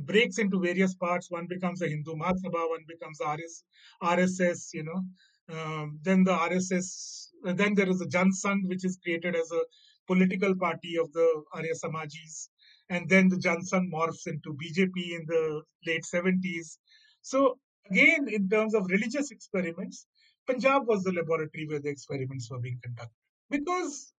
breaks 0.06 0.38
into 0.38 0.58
various 0.60 0.94
parts. 0.94 1.30
One 1.30 1.46
becomes 1.48 1.82
a 1.82 1.88
Hindu 1.88 2.14
Mahasabha, 2.14 2.68
one 2.68 2.84
becomes 2.88 3.18
RS, 3.20 3.64
RSS, 4.02 4.68
you 4.72 4.84
know. 4.84 5.02
Um, 5.50 5.98
then 6.02 6.24
the 6.24 6.32
RSS, 6.32 7.28
then 7.44 7.74
there 7.74 7.88
is 7.88 8.00
a 8.00 8.06
Jan 8.06 8.30
Sangh, 8.30 8.66
which 8.66 8.84
is 8.84 8.98
created 9.02 9.36
as 9.36 9.50
a 9.50 9.62
political 10.06 10.54
party 10.56 10.96
of 10.96 11.12
the 11.12 11.42
Arya 11.52 11.74
Samajis. 11.74 12.48
And 12.88 13.08
then 13.08 13.28
the 13.28 13.38
Jan 13.38 13.60
Sangh 13.60 13.90
morphs 13.92 14.26
into 14.26 14.54
BJP 14.54 14.96
in 14.96 15.24
the 15.26 15.62
late 15.86 16.04
70s. 16.04 16.78
So, 17.22 17.58
again, 17.90 18.28
in 18.28 18.48
terms 18.48 18.74
of 18.74 18.86
religious 18.86 19.30
experiments, 19.30 20.06
Punjab 20.46 20.86
was 20.86 21.04
the 21.04 21.12
laboratory 21.12 21.66
where 21.68 21.80
the 21.80 21.90
experiments 21.90 22.50
were 22.50 22.58
being 22.58 22.78
conducted. 22.82 23.14
Because 23.50 24.12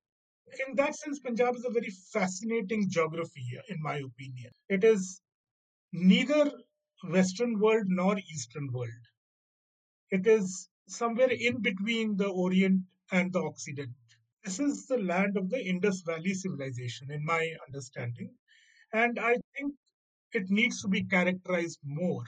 in 0.67 0.75
that 0.75 0.95
sense, 0.95 1.19
Punjab 1.19 1.55
is 1.55 1.65
a 1.65 1.69
very 1.69 1.89
fascinating 2.11 2.89
geography, 2.89 3.45
in 3.69 3.81
my 3.81 3.97
opinion. 3.97 4.51
It 4.69 4.83
is 4.83 5.21
neither 5.91 6.51
Western 7.03 7.59
world 7.59 7.85
nor 7.87 8.17
Eastern 8.17 8.71
world. 8.71 9.03
It 10.11 10.25
is 10.27 10.69
somewhere 10.87 11.31
in 11.31 11.61
between 11.61 12.17
the 12.17 12.29
Orient 12.29 12.83
and 13.11 13.33
the 13.33 13.41
Occident. 13.41 13.91
This 14.43 14.59
is 14.59 14.85
the 14.87 14.97
land 14.97 15.37
of 15.37 15.49
the 15.49 15.61
Indus 15.65 16.01
Valley 16.01 16.33
civilization, 16.33 17.11
in 17.11 17.25
my 17.25 17.55
understanding. 17.67 18.35
And 18.93 19.19
I 19.19 19.37
think 19.55 19.75
it 20.33 20.49
needs 20.49 20.81
to 20.81 20.87
be 20.87 21.03
characterized 21.03 21.79
more. 21.83 22.25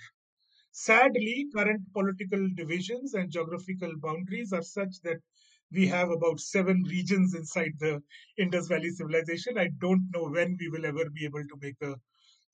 Sadly, 0.72 1.47
current 1.55 1.91
political 1.93 2.49
divisions 2.55 3.13
and 3.13 3.32
geographical 3.32 3.93
boundaries 3.97 4.53
are 4.53 4.61
such 4.63 4.99
that 5.03 5.22
we 5.76 5.88
have 5.88 6.09
about 6.09 6.39
seven 6.39 6.84
regions 6.89 7.36
inside 7.36 7.73
the 7.80 8.01
Indus 8.38 8.67
Valley 8.67 8.89
civilization. 8.89 9.57
I 9.57 9.69
don't 9.80 10.09
know 10.13 10.30
when 10.30 10.57
we 10.59 10.69
will 10.69 10.86
ever 10.86 11.09
be 11.09 11.26
able 11.26 11.43
to 11.43 11.57
make 11.61 11.82
a 11.82 11.95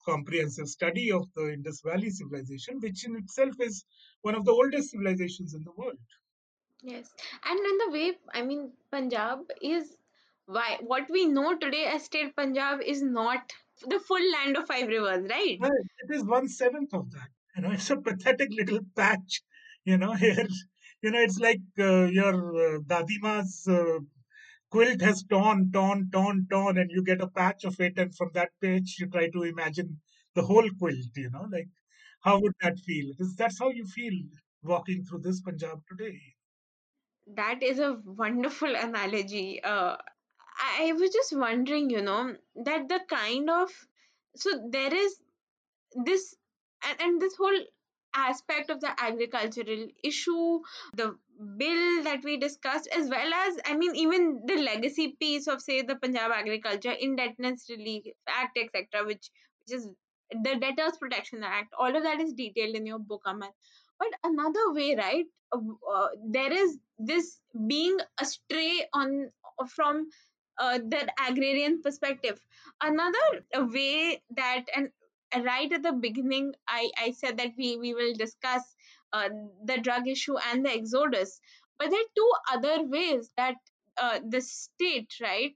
comprehensive 0.04 0.68
study 0.68 1.12
of 1.12 1.26
the 1.34 1.52
Indus 1.52 1.80
Valley 1.84 2.10
civilization, 2.10 2.80
which 2.80 3.06
in 3.06 3.16
itself 3.16 3.54
is 3.60 3.84
one 4.22 4.34
of 4.34 4.44
the 4.44 4.52
oldest 4.52 4.90
civilizations 4.90 5.54
in 5.54 5.62
the 5.62 5.72
world. 5.76 5.98
Yes, 6.82 7.08
and 7.44 7.58
in 7.58 7.78
the 7.78 7.90
way, 7.92 8.12
I 8.34 8.42
mean, 8.42 8.72
Punjab 8.90 9.38
is 9.60 9.96
why 10.46 10.78
what 10.80 11.08
we 11.08 11.26
know 11.26 11.56
today 11.56 11.84
as 11.84 12.04
state 12.04 12.34
Punjab 12.34 12.80
is 12.84 13.02
not 13.02 13.52
the 13.86 14.00
full 14.00 14.32
land 14.32 14.56
of 14.56 14.66
five 14.66 14.88
rivers, 14.88 15.28
right? 15.30 15.58
Well, 15.60 15.70
it 15.70 16.14
is 16.14 16.24
one 16.24 16.48
seventh 16.48 16.92
of 16.92 17.10
that. 17.12 17.28
You 17.56 17.62
know, 17.62 17.70
it's 17.70 17.90
a 17.90 17.96
pathetic 17.96 18.48
little 18.50 18.80
patch. 18.96 19.42
You 19.84 19.98
know, 19.98 20.12
here, 20.24 20.48
you 21.02 21.10
know, 21.10 21.20
it's 21.20 21.38
like 21.38 21.60
uh, 21.78 22.04
your 22.06 22.76
uh, 22.76 22.78
Dadima's 22.86 23.66
uh, 23.68 24.00
quilt 24.70 25.00
has 25.02 25.24
torn, 25.24 25.70
torn, 25.72 26.10
torn, 26.12 26.46
torn, 26.50 26.78
and 26.78 26.90
you 26.90 27.02
get 27.04 27.20
a 27.22 27.28
patch 27.28 27.64
of 27.64 27.80
it, 27.80 27.98
and 27.98 28.14
from 28.14 28.30
that 28.34 28.50
patch 28.62 28.96
you 29.00 29.08
try 29.08 29.28
to 29.30 29.42
imagine 29.44 30.00
the 30.34 30.42
whole 30.42 30.68
quilt. 30.78 31.16
You 31.16 31.30
know, 31.30 31.46
like 31.50 31.68
how 32.22 32.40
would 32.40 32.54
that 32.62 32.78
feel? 32.80 33.12
Because 33.12 33.36
that's 33.36 33.58
how 33.58 33.70
you 33.70 33.86
feel 33.86 34.14
walking 34.62 35.04
through 35.04 35.20
this 35.20 35.40
Punjab 35.42 35.82
today. 35.88 36.20
That 37.26 37.62
is 37.64 37.80
a 37.80 37.94
wonderful 38.04 38.76
analogy. 38.76 39.60
Uh, 39.62 39.96
I 40.58 40.92
was 40.92 41.12
just 41.12 41.36
wondering, 41.36 41.90
you 41.90 42.02
know, 42.02 42.36
that 42.54 42.88
the 42.88 43.00
kind 43.08 43.50
of 43.50 43.70
so 44.36 44.68
there 44.70 44.94
is 44.94 45.20
this 46.04 46.36
and, 46.84 47.00
and 47.00 47.22
this 47.22 47.36
whole 47.36 47.60
aspect 48.14 48.70
of 48.70 48.80
the 48.80 48.90
agricultural 48.98 49.86
issue 50.04 50.60
the 50.94 51.16
bill 51.56 52.04
that 52.04 52.22
we 52.24 52.36
discussed 52.36 52.88
as 52.96 53.08
well 53.08 53.32
as 53.34 53.58
i 53.64 53.74
mean 53.76 53.94
even 53.96 54.42
the 54.46 54.56
legacy 54.56 55.16
piece 55.18 55.46
of 55.46 55.60
say 55.60 55.82
the 55.82 55.96
punjab 55.96 56.30
agriculture 56.30 56.92
indebtedness 56.92 57.66
relief 57.70 58.04
act 58.28 58.58
etc 58.58 59.04
which 59.06 59.30
which 59.62 59.78
is 59.78 59.88
the 60.32 60.56
debtors 60.58 60.96
protection 60.98 61.42
act. 61.44 61.72
All 61.78 61.94
of 61.94 62.02
that 62.02 62.20
is 62.20 62.32
detailed 62.32 62.74
in 62.74 62.86
your 62.86 62.98
book 62.98 63.22
aman. 63.26 63.50
But 63.98 64.08
another 64.24 64.72
way 64.72 64.96
right 64.96 65.26
uh, 65.52 66.08
there 66.26 66.52
is 66.52 66.78
this 66.98 67.38
being 67.66 67.98
astray 68.20 68.86
on 68.92 69.30
from 69.68 70.08
uh, 70.58 70.78
the 70.78 71.08
agrarian 71.28 71.82
perspective. 71.82 72.40
Another 72.80 73.44
way 73.52 74.22
that 74.36 74.64
and 74.74 74.90
right 75.44 75.72
at 75.72 75.82
the 75.82 75.92
beginning 75.92 76.52
i 76.68 76.90
i 76.98 77.10
said 77.10 77.36
that 77.38 77.52
we 77.56 77.76
we 77.76 77.94
will 77.94 78.14
discuss 78.14 78.74
uh, 79.12 79.28
the 79.64 79.78
drug 79.78 80.08
issue 80.08 80.36
and 80.50 80.64
the 80.64 80.70
exodus. 80.70 81.40
But 81.78 81.90
there 81.90 82.00
are 82.00 82.14
two 82.16 82.32
other 82.52 82.84
ways 82.84 83.30
that 83.36 83.56
uh, 84.00 84.20
the 84.26 84.40
state 84.40 85.14
right 85.20 85.54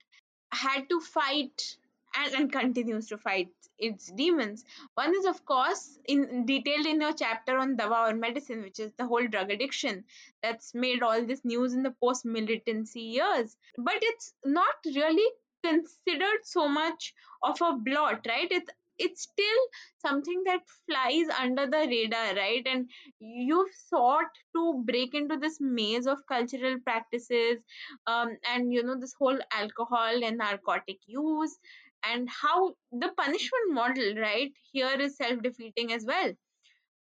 had 0.53 0.89
to 0.91 1.01
fight 1.01 1.77
and, 2.17 2.35
and 2.35 2.53
continues 2.53 3.07
to 3.09 3.19
fight 3.19 3.49
its 3.79 4.11
demons. 4.13 4.65
One 4.95 5.15
is 5.15 5.25
of 5.27 5.45
course 5.45 5.99
in 6.07 6.47
detailed 6.47 6.87
in 6.87 7.01
your 7.01 7.13
chapter 7.13 7.59
on 7.59 7.77
dawa 7.77 8.11
or 8.11 8.15
medicine 8.15 8.63
which 8.63 8.81
is 8.81 8.93
the 8.97 9.07
whole 9.07 9.27
drug 9.27 9.51
addiction 9.51 10.05
that's 10.43 10.75
made 10.75 11.03
all 11.03 11.25
this 11.25 11.45
news 11.45 11.75
in 11.75 11.83
the 11.83 11.95
post 12.03 12.25
militancy 12.25 13.01
years. 13.01 13.57
But 13.77 13.99
it's 14.01 14.33
not 14.45 14.75
really 14.85 15.31
considered 15.63 16.45
so 16.45 16.69
much 16.69 17.15
of 17.43 17.61
a 17.61 17.73
blot 17.75 18.27
right? 18.29 18.49
It's 18.51 18.71
it's 18.99 19.23
still 19.23 19.63
something 19.99 20.43
that 20.47 20.61
flies 20.89 21.27
under 21.41 21.67
the 21.67 21.87
radar 21.89 22.35
right? 22.35 22.67
And 22.67 22.89
you've 23.19 23.75
sought 23.89 24.31
to 24.55 24.83
break 24.87 25.15
into 25.15 25.37
this 25.37 25.59
maze 25.61 26.07
of 26.07 26.19
cultural 26.29 26.77
practices 26.85 27.59
um, 28.07 28.37
and 28.53 28.73
you 28.73 28.83
know 28.83 28.99
this 28.99 29.15
whole 29.19 29.39
alcohol 29.53 30.25
and 30.25 30.39
narcotic 30.39 30.99
use 31.07 31.59
and 32.05 32.29
how 32.31 32.75
the 32.93 33.11
punishment 33.17 33.73
model 33.73 34.15
right 34.17 34.53
here 34.73 34.97
is 35.01 35.17
self-defeating 35.17 35.93
as 35.93 36.05
well. 36.07 36.33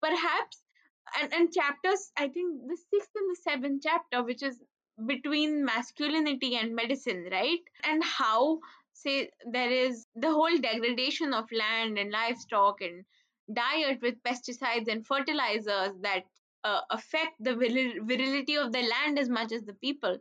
Perhaps 0.02 0.64
and, 1.20 1.34
and 1.34 1.52
chapters 1.52 2.12
i 2.18 2.28
think 2.28 2.62
the 2.68 2.78
sixth 2.90 3.10
and 3.16 3.32
the 3.32 3.42
seventh 3.42 3.84
chapter 3.84 4.24
which 4.24 4.44
is 4.44 4.60
between 5.08 5.66
masculinity 5.66 6.56
and 6.56 6.76
medicine 6.76 7.28
right? 7.32 7.60
And 7.84 8.04
how 8.04 8.60
say 9.02 9.30
there 9.52 9.72
is 9.72 10.06
the 10.16 10.32
whole 10.32 10.58
degradation 10.58 11.34
of 11.34 11.46
land 11.52 11.98
and 11.98 12.12
livestock 12.12 12.82
and 12.82 13.06
diet 13.54 14.00
with 14.02 14.22
pesticides 14.24 14.88
and 14.88 15.06
fertilizers 15.06 15.94
that 16.02 16.24
uh, 16.64 16.82
affect 16.90 17.34
the 17.40 17.56
viril- 17.56 18.04
virility 18.06 18.56
of 18.56 18.72
the 18.72 18.82
land 18.82 19.20
as 19.20 19.30
much 19.30 19.52
as 19.52 19.64
the 19.64 19.74
people. 19.74 20.18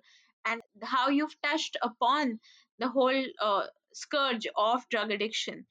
And 0.47 0.63
how 0.83 1.09
you've 1.09 1.41
touched 1.43 1.77
upon 1.83 2.41
the 2.79 2.89
whole 2.89 3.25
uh, 3.41 3.67
scourge 3.93 4.47
of 4.57 4.89
drug 4.89 5.11
addiction. 5.11 5.67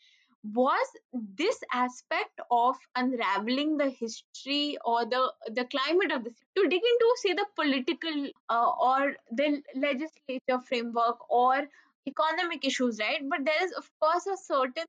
Was 0.54 0.88
this 1.12 1.60
aspect 1.74 2.40
of 2.50 2.76
unraveling 2.96 3.76
the 3.78 3.90
history 3.90 4.78
or 4.86 5.06
the 5.06 5.34
the 5.54 5.66
climate 5.66 6.14
of 6.14 6.24
the 6.24 6.30
to 6.56 6.68
dig 6.70 6.82
into 6.92 7.16
say 7.18 7.34
the 7.34 7.46
political 7.56 8.30
uh, 8.50 8.72
or 8.80 9.16
the 9.32 9.62
legislature 9.76 10.62
framework 10.66 11.30
or 11.30 11.68
economic 12.08 12.66
issues 12.66 13.00
right? 13.00 13.22
But 13.30 13.46
there 13.46 13.64
is 13.64 13.72
of 13.74 13.90
course 14.00 14.26
a 14.28 14.38
certain 14.38 14.86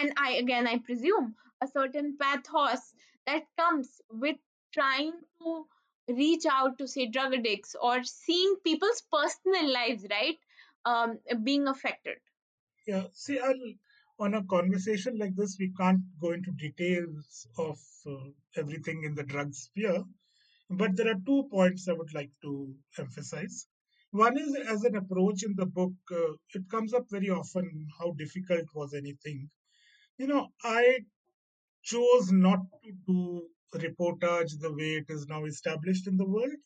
and 0.00 0.12
i 0.16 0.32
again 0.32 0.66
i 0.66 0.78
presume 0.78 1.34
a 1.62 1.66
certain 1.66 2.16
pathos 2.20 2.92
that 3.26 3.42
comes 3.58 4.00
with 4.10 4.36
trying 4.72 5.12
to 5.38 5.66
reach 6.08 6.44
out 6.50 6.78
to 6.78 6.88
say 6.88 7.06
drug 7.06 7.34
addicts 7.34 7.76
or 7.80 8.02
seeing 8.02 8.56
people's 8.64 9.02
personal 9.12 9.72
lives 9.72 10.06
right 10.10 10.38
um, 10.84 11.18
being 11.44 11.68
affected. 11.68 12.16
Yeah, 12.86 13.04
see, 13.12 13.38
I'll, 13.38 13.72
on 14.18 14.34
a 14.34 14.42
conversation 14.44 15.16
like 15.18 15.36
this, 15.36 15.56
we 15.60 15.72
can't 15.78 16.00
go 16.20 16.32
into 16.32 16.50
details 16.52 17.46
of 17.56 17.78
uh, 18.06 18.30
everything 18.56 19.04
in 19.04 19.14
the 19.14 19.22
drug 19.22 19.54
sphere, 19.54 20.02
but 20.70 20.96
there 20.96 21.10
are 21.12 21.20
two 21.24 21.44
points 21.50 21.88
I 21.88 21.92
would 21.92 22.12
like 22.14 22.30
to 22.42 22.74
emphasize. 22.98 23.68
One 24.12 24.38
is 24.38 24.54
as 24.54 24.84
an 24.84 24.94
approach 24.94 25.42
in 25.42 25.56
the 25.56 25.66
book, 25.66 25.92
uh, 26.12 26.34
it 26.54 26.68
comes 26.70 26.94
up 26.94 27.10
very 27.10 27.30
often 27.30 27.88
how 27.98 28.12
difficult 28.12 28.68
was 28.74 28.94
anything. 28.94 29.50
You 30.18 30.28
know, 30.28 30.48
I 30.64 31.06
chose 31.82 32.32
not 32.32 32.60
to 32.84 32.92
do 33.06 33.48
reportage 33.74 34.58
the 34.60 34.72
way 34.72 34.96
it 34.96 35.06
is 35.10 35.26
now 35.28 35.44
established 35.44 36.06
in 36.08 36.16
the 36.16 36.26
world, 36.28 36.56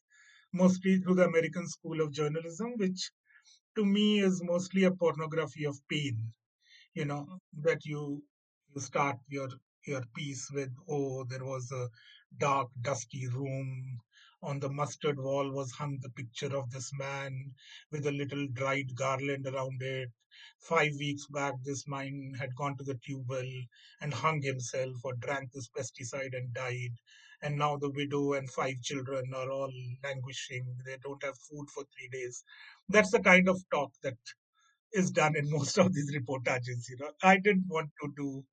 mostly 0.52 0.98
through 0.98 1.16
the 1.16 1.26
American 1.26 1.68
School 1.68 2.00
of 2.02 2.12
Journalism, 2.12 2.74
which 2.76 3.10
to 3.76 3.84
me 3.84 4.20
is 4.20 4.42
mostly 4.42 4.84
a 4.84 4.92
pornography 4.92 5.64
of 5.66 5.78
pain 5.88 6.32
you 6.94 7.04
know 7.04 7.40
that 7.54 7.84
you 7.84 8.22
you 8.74 8.80
start 8.80 9.16
your 9.28 9.48
your 9.86 10.02
piece 10.16 10.50
with 10.52 10.72
oh 10.88 11.24
there 11.24 11.44
was 11.44 11.70
a 11.72 11.88
dark 12.38 12.68
dusty 12.82 13.28
room 13.28 14.00
on 14.42 14.60
the 14.60 14.68
mustard 14.68 15.18
wall 15.18 15.50
was 15.50 15.72
hung 15.72 15.98
the 16.00 16.10
picture 16.10 16.56
of 16.56 16.70
this 16.70 16.92
man 16.98 17.54
with 17.90 18.06
a 18.06 18.12
little 18.12 18.46
dried 18.48 18.94
garland 18.94 19.46
around 19.46 19.80
it 19.82 20.10
five 20.58 20.92
weeks 20.98 21.26
back 21.26 21.54
this 21.64 21.86
man 21.88 22.32
had 22.38 22.54
gone 22.56 22.76
to 22.76 22.84
the 22.84 22.98
tube 23.06 23.28
well 23.28 23.52
and 24.00 24.12
hung 24.14 24.40
himself 24.42 24.96
or 25.04 25.14
drank 25.14 25.50
this 25.52 25.68
pesticide 25.68 26.34
and 26.34 26.52
died 26.54 26.94
and 27.42 27.56
now 27.56 27.76
the 27.76 27.90
widow 27.90 28.32
and 28.34 28.50
five 28.50 28.80
children 28.82 29.32
are 29.34 29.50
all 29.50 29.72
languishing 30.02 30.76
they 30.84 30.96
don't 31.02 31.22
have 31.22 31.38
food 31.38 31.68
for 31.70 31.84
three 31.84 32.08
days 32.08 32.44
that's 32.88 33.10
the 33.10 33.20
kind 33.20 33.48
of 33.48 33.58
talk 33.70 33.92
that 34.02 34.18
is 34.92 35.10
done 35.10 35.36
in 35.36 35.50
most 35.58 35.78
of 35.78 35.92
these 35.94 36.12
reportages. 36.14 36.88
You 36.88 36.96
know, 37.00 37.12
I 37.22 37.36
didn't 37.38 37.66
want 37.68 37.90
to 38.02 38.12
do 38.16 38.44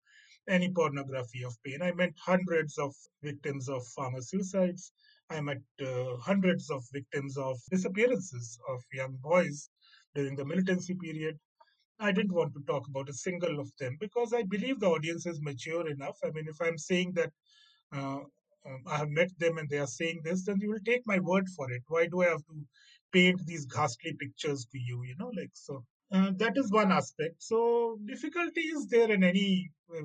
any 0.47 0.71
pornography 0.71 1.43
of 1.43 1.55
pain. 1.63 1.81
I 1.81 1.91
met 1.93 2.13
hundreds 2.19 2.77
of 2.77 2.93
victims 3.21 3.69
of 3.69 3.86
farmer 3.88 4.21
suicides. 4.21 4.91
I 5.30 5.41
met 5.41 5.61
uh, 5.82 6.17
hundreds 6.17 6.69
of 6.69 6.84
victims 6.91 7.38
of 7.38 7.57
disappearances 7.71 8.59
of 8.69 8.82
young 8.93 9.17
boys 9.21 9.69
during 10.15 10.36
the 10.36 10.45
militancy 10.45 10.95
period. 10.95 11.39
I 11.99 12.11
didn't 12.11 12.34
want 12.34 12.53
to 12.53 12.63
talk 12.67 12.88
about 12.88 13.09
a 13.09 13.13
single 13.13 13.59
of 13.59 13.71
them 13.80 13.97
because 13.99 14.34
I 14.34 14.43
believe 14.43 14.80
the 14.80 14.89
audience 14.89 15.26
is 15.26 15.41
mature 15.41 15.88
enough. 15.88 16.17
I 16.24 16.32
mean, 16.32 16.47
if 16.47 16.61
I'm 16.61 16.78
saying 16.78 17.13
that 17.13 17.32
uh, 17.93 18.19
um, 18.65 18.84
I 18.88 18.97
have 18.97 19.09
met 19.09 19.30
them 19.39 19.57
and 19.57 19.69
they 19.69 19.78
are 19.78 19.88
saying 19.88 20.21
this, 20.24 20.45
then 20.45 20.59
you 20.59 20.69
will 20.69 20.86
take 20.86 21.01
my 21.05 21.19
word 21.19 21.47
for 21.55 21.71
it. 21.71 21.84
Why 21.88 22.07
do 22.07 22.21
I 22.21 22.30
have 22.30 22.45
to 22.45 22.65
paint 23.11 23.45
these 23.45 23.65
ghastly 23.65 24.13
pictures 24.19 24.65
to 24.71 24.80
you? 24.80 25.03
You 25.03 25.15
know, 25.17 25.32
like 25.36 25.51
so. 25.53 25.84
Uh, 26.11 26.32
that 26.38 26.57
is 26.57 26.71
one 26.71 26.91
aspect. 26.91 27.36
So 27.39 27.97
difficulty 28.05 28.61
is 28.61 28.88
there 28.88 29.11
in 29.11 29.24
any 29.24 29.71
uh, 29.95 30.03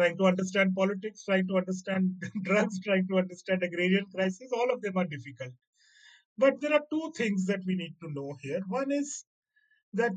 trying 0.00 0.16
to 0.16 0.24
understand 0.24 0.74
politics, 0.74 1.24
trying 1.26 1.46
to 1.46 1.58
understand 1.58 2.14
drugs, 2.42 2.80
trying 2.80 3.06
to 3.08 3.18
understand 3.18 3.62
agrarian 3.62 4.06
crisis. 4.14 4.50
All 4.50 4.72
of 4.72 4.80
them 4.80 4.96
are 4.96 5.04
difficult. 5.04 5.52
But 6.38 6.58
there 6.60 6.72
are 6.72 6.84
two 6.90 7.12
things 7.14 7.44
that 7.46 7.60
we 7.66 7.74
need 7.74 7.94
to 8.00 8.10
know 8.10 8.34
here. 8.40 8.62
One 8.66 8.90
is 8.90 9.26
that 9.92 10.12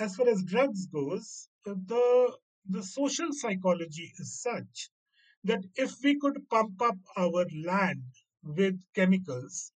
as 0.00 0.16
far 0.16 0.28
as 0.28 0.42
drugs 0.42 0.86
goes, 0.86 1.48
the 1.64 2.32
the 2.68 2.82
social 2.82 3.28
psychology 3.32 4.12
is 4.18 4.40
such 4.42 4.90
that 5.44 5.62
if 5.76 5.92
we 6.02 6.18
could 6.18 6.48
pump 6.50 6.82
up 6.82 6.98
our 7.16 7.46
land 7.64 8.02
with 8.42 8.76
chemicals 8.96 9.70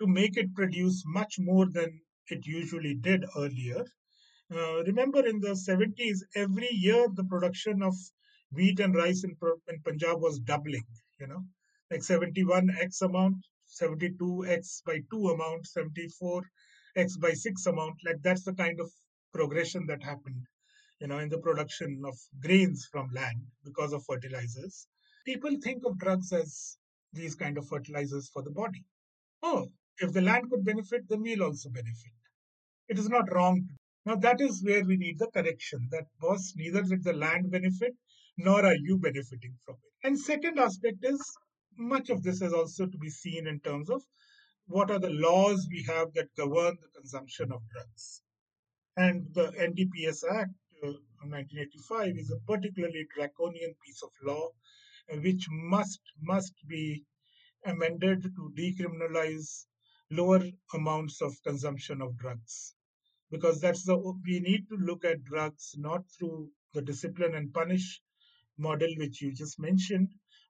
to 0.00 0.08
make 0.08 0.36
it 0.36 0.54
produce 0.54 1.04
much 1.06 1.36
more 1.38 1.66
than 1.70 2.00
it 2.30 2.44
usually 2.46 2.94
did 2.94 3.24
earlier, 3.36 3.84
uh, 4.52 4.82
remember 4.82 5.24
in 5.24 5.38
the 5.40 5.54
70s, 5.68 6.18
every 6.34 6.68
year 6.72 7.06
the 7.14 7.24
production 7.24 7.80
of 7.82 7.94
wheat 8.54 8.80
and 8.80 8.94
rice 8.94 9.24
in, 9.24 9.36
in 9.68 9.80
Punjab 9.84 10.20
was 10.20 10.38
doubling, 10.38 10.86
you 11.20 11.26
know, 11.26 11.44
like 11.90 12.02
71 12.02 12.70
X 12.80 13.02
amount, 13.02 13.36
72 13.66 14.46
X 14.46 14.82
by 14.86 15.00
2 15.10 15.28
amount, 15.30 15.66
74 15.66 16.42
X 16.96 17.16
by 17.16 17.32
6 17.32 17.66
amount. 17.66 17.96
Like 18.04 18.22
that's 18.22 18.44
the 18.44 18.54
kind 18.54 18.80
of 18.80 18.90
progression 19.32 19.86
that 19.86 20.02
happened, 20.02 20.46
you 21.00 21.08
know, 21.08 21.18
in 21.18 21.28
the 21.28 21.38
production 21.38 22.02
of 22.06 22.16
grains 22.40 22.88
from 22.90 23.10
land 23.12 23.42
because 23.64 23.92
of 23.92 24.04
fertilizers. 24.04 24.86
People 25.24 25.56
think 25.62 25.84
of 25.84 25.98
drugs 25.98 26.32
as 26.32 26.76
these 27.12 27.34
kind 27.34 27.58
of 27.58 27.66
fertilizers 27.68 28.28
for 28.28 28.42
the 28.42 28.50
body. 28.50 28.84
Oh, 29.42 29.70
if 29.98 30.12
the 30.12 30.20
land 30.20 30.50
could 30.50 30.64
benefit, 30.64 31.08
then 31.08 31.22
we'll 31.22 31.44
also 31.44 31.68
benefit. 31.70 32.12
It 32.88 32.98
is 32.98 33.08
not 33.08 33.32
wrong 33.32 33.68
now, 34.06 34.16
that 34.16 34.42
is 34.42 34.62
where 34.62 34.84
we 34.84 34.98
need 34.98 35.18
the 35.18 35.28
correction 35.28 35.88
that 35.90 36.06
boss, 36.20 36.52
neither 36.56 36.82
did 36.82 37.04
the 37.04 37.14
land 37.14 37.50
benefit 37.50 37.96
nor 38.36 38.64
are 38.64 38.76
you 38.76 38.98
benefiting 38.98 39.56
from 39.64 39.76
it. 39.76 40.06
And 40.06 40.18
second 40.18 40.58
aspect 40.58 40.98
is 41.02 41.20
much 41.76 42.10
of 42.10 42.22
this 42.22 42.42
is 42.42 42.52
also 42.52 42.86
to 42.86 42.98
be 42.98 43.10
seen 43.10 43.46
in 43.46 43.60
terms 43.60 43.90
of 43.90 44.02
what 44.66 44.90
are 44.90 44.98
the 44.98 45.10
laws 45.10 45.66
we 45.70 45.82
have 45.82 46.12
that 46.14 46.34
govern 46.36 46.76
the 46.80 47.00
consumption 47.00 47.52
of 47.52 47.62
drugs. 47.68 48.22
And 48.96 49.26
the 49.34 49.52
NDPS 49.52 50.24
Act 50.30 50.52
uh, 50.82 50.88
of 50.88 51.30
1985 51.30 52.16
is 52.16 52.30
a 52.30 52.40
particularly 52.46 53.06
draconian 53.14 53.74
piece 53.84 54.02
of 54.02 54.10
law 54.22 54.50
uh, 55.12 55.16
which 55.16 55.46
must 55.50 56.00
must 56.20 56.54
be 56.66 57.04
amended 57.64 58.22
to 58.22 58.52
decriminalize 58.56 59.66
lower 60.10 60.42
amounts 60.74 61.20
of 61.22 61.42
consumption 61.42 62.00
of 62.00 62.16
drugs 62.18 62.74
because 63.30 63.60
that's 63.60 63.84
the 63.84 63.96
we 64.24 64.40
need 64.40 64.68
to 64.68 64.76
look 64.76 65.04
at 65.04 65.24
drugs 65.24 65.74
not 65.76 66.02
through 66.16 66.50
the 66.72 66.82
discipline 66.82 67.34
and 67.34 67.52
punish 67.52 68.00
model 68.58 68.88
which 68.96 69.20
you 69.20 69.32
just 69.32 69.58
mentioned 69.58 70.08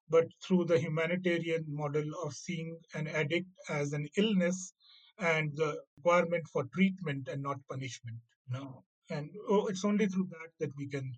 but 0.09 0.27
through 0.43 0.65
the 0.67 0.79
humanitarian 0.79 1.65
model 1.67 2.05
of 2.23 2.33
seeing 2.35 2.79
an 2.95 3.07
addict 3.09 3.49
as 3.69 3.93
an 3.93 4.07
illness 4.17 4.75
and 5.19 5.57
the 5.57 5.81
requirement 5.97 6.47
for 6.53 6.65
treatment 6.75 7.29
and 7.29 7.43
not 7.43 7.57
punishment. 7.71 8.19
No. 8.49 8.85
And 9.09 9.31
oh, 9.49 9.67
it's 9.69 9.85
only 9.85 10.07
through 10.07 10.29
that 10.31 10.51
that 10.61 10.77
we 10.77 10.89
can 10.89 11.11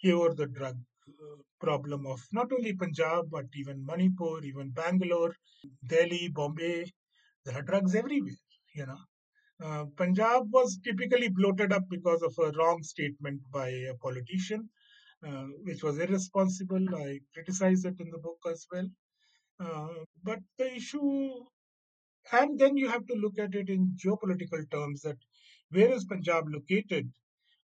cure 0.00 0.34
the 0.34 0.46
drug 0.46 0.76
uh, 1.08 1.36
problem 1.60 2.06
of 2.06 2.20
not 2.32 2.52
only 2.52 2.74
punjab 2.74 3.30
but 3.30 3.46
even 3.54 3.84
manipur 3.84 4.40
even 4.42 4.70
bangalore 4.70 5.34
delhi 5.86 6.28
bombay. 6.28 6.92
There 7.44 7.56
are 7.56 7.62
drugs 7.62 7.94
everywhere 7.94 8.42
you 8.74 8.86
know. 8.86 8.98
Uh, 9.62 9.84
Punjab 9.96 10.52
was 10.52 10.78
typically 10.82 11.28
bloated 11.28 11.72
up 11.72 11.84
because 11.88 12.22
of 12.22 12.34
a 12.38 12.50
wrong 12.58 12.82
statement 12.82 13.40
by 13.52 13.68
a 13.68 13.94
politician, 13.94 14.68
uh, 15.26 15.46
which 15.64 15.82
was 15.82 15.98
irresponsible. 15.98 16.94
I 16.94 17.20
criticize 17.34 17.84
it 17.84 18.00
in 18.00 18.10
the 18.10 18.18
book 18.18 18.38
as 18.50 18.66
well. 18.72 18.88
Uh, 19.60 20.04
but 20.22 20.40
the 20.58 20.74
issue, 20.74 21.44
and 22.32 22.58
then 22.58 22.76
you 22.76 22.88
have 22.88 23.06
to 23.06 23.14
look 23.14 23.38
at 23.38 23.54
it 23.54 23.68
in 23.68 23.96
geopolitical 24.04 24.68
terms 24.70 25.02
that 25.02 25.18
where 25.70 25.92
is 25.92 26.04
Punjab 26.04 26.44
located 26.48 27.10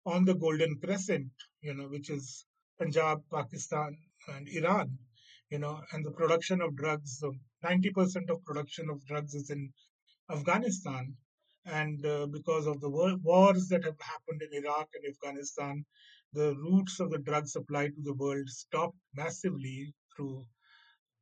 on 0.07 0.25
the 0.25 0.35
Golden 0.35 0.79
Crescent, 0.79 1.31
you 1.61 1.75
know, 1.75 1.89
which 1.89 2.11
is 2.11 2.47
Punjab, 2.79 3.23
Pakistan, 3.33 3.97
and 4.29 4.49
Iran, 4.49 4.99
you 5.51 5.59
know, 5.59 5.81
and 5.93 6.05
the 6.05 6.13
production 6.13 6.61
of 6.61 6.77
drugs, 6.77 7.23
90% 7.65 8.31
of 8.31 8.45
production 8.45 8.89
of 8.91 9.05
drugs 9.07 9.35
is 9.35 9.51
in 9.51 9.73
Afghanistan 10.31 11.17
and 11.65 12.05
uh, 12.07 12.27
because 12.27 12.67
of 12.67 12.81
the 12.81 12.89
war- 12.89 13.19
wars 13.23 13.69
that 13.69 13.85
have 13.85 14.01
happened 14.01 14.43
in 14.43 14.65
Iraq 14.65 14.89
and 14.95 15.05
Afghanistan, 15.15 15.85
the 16.33 16.55
routes 16.57 17.01
of 17.01 17.11
the 17.11 17.18
drug 17.18 17.47
supply 17.49 17.89
to 17.89 18.03
the 18.03 18.14
world 18.14 18.49
stopped 18.49 18.97
massively 19.14 19.95
through 20.14 20.45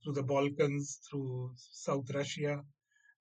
through 0.02 0.14
the 0.14 0.22
Balkans, 0.22 1.00
through 1.08 1.52
South 1.56 2.08
Russia, 2.14 2.62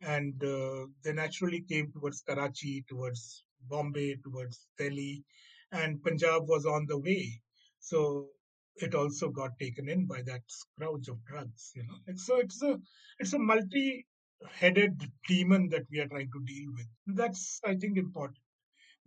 and 0.01 0.43
uh, 0.43 0.85
they 1.03 1.13
naturally 1.13 1.61
came 1.61 1.91
towards 1.91 2.21
Karachi, 2.21 2.85
towards 2.89 3.43
Bombay, 3.69 4.17
towards 4.23 4.67
Delhi, 4.77 5.23
and 5.71 6.01
Punjab 6.03 6.47
was 6.47 6.65
on 6.65 6.85
the 6.87 6.97
way. 6.99 7.41
So 7.79 8.29
it 8.77 8.93
also 8.93 9.29
got 9.29 9.57
taken 9.59 9.89
in 9.89 10.05
by 10.05 10.21
that 10.23 10.41
scourge 10.47 11.07
of 11.07 11.23
drugs, 11.25 11.71
you 11.75 11.83
know. 11.83 12.15
So 12.15 12.37
it's 12.37 12.61
a 12.61 12.79
it's 13.19 13.33
a 13.33 13.39
multi 13.39 14.05
headed 14.51 15.01
demon 15.27 15.69
that 15.69 15.83
we 15.91 15.99
are 15.99 16.07
trying 16.07 16.31
to 16.31 16.43
deal 16.45 16.71
with. 16.73 16.87
That's, 17.17 17.59
I 17.63 17.75
think, 17.75 17.97
important. 17.97 18.37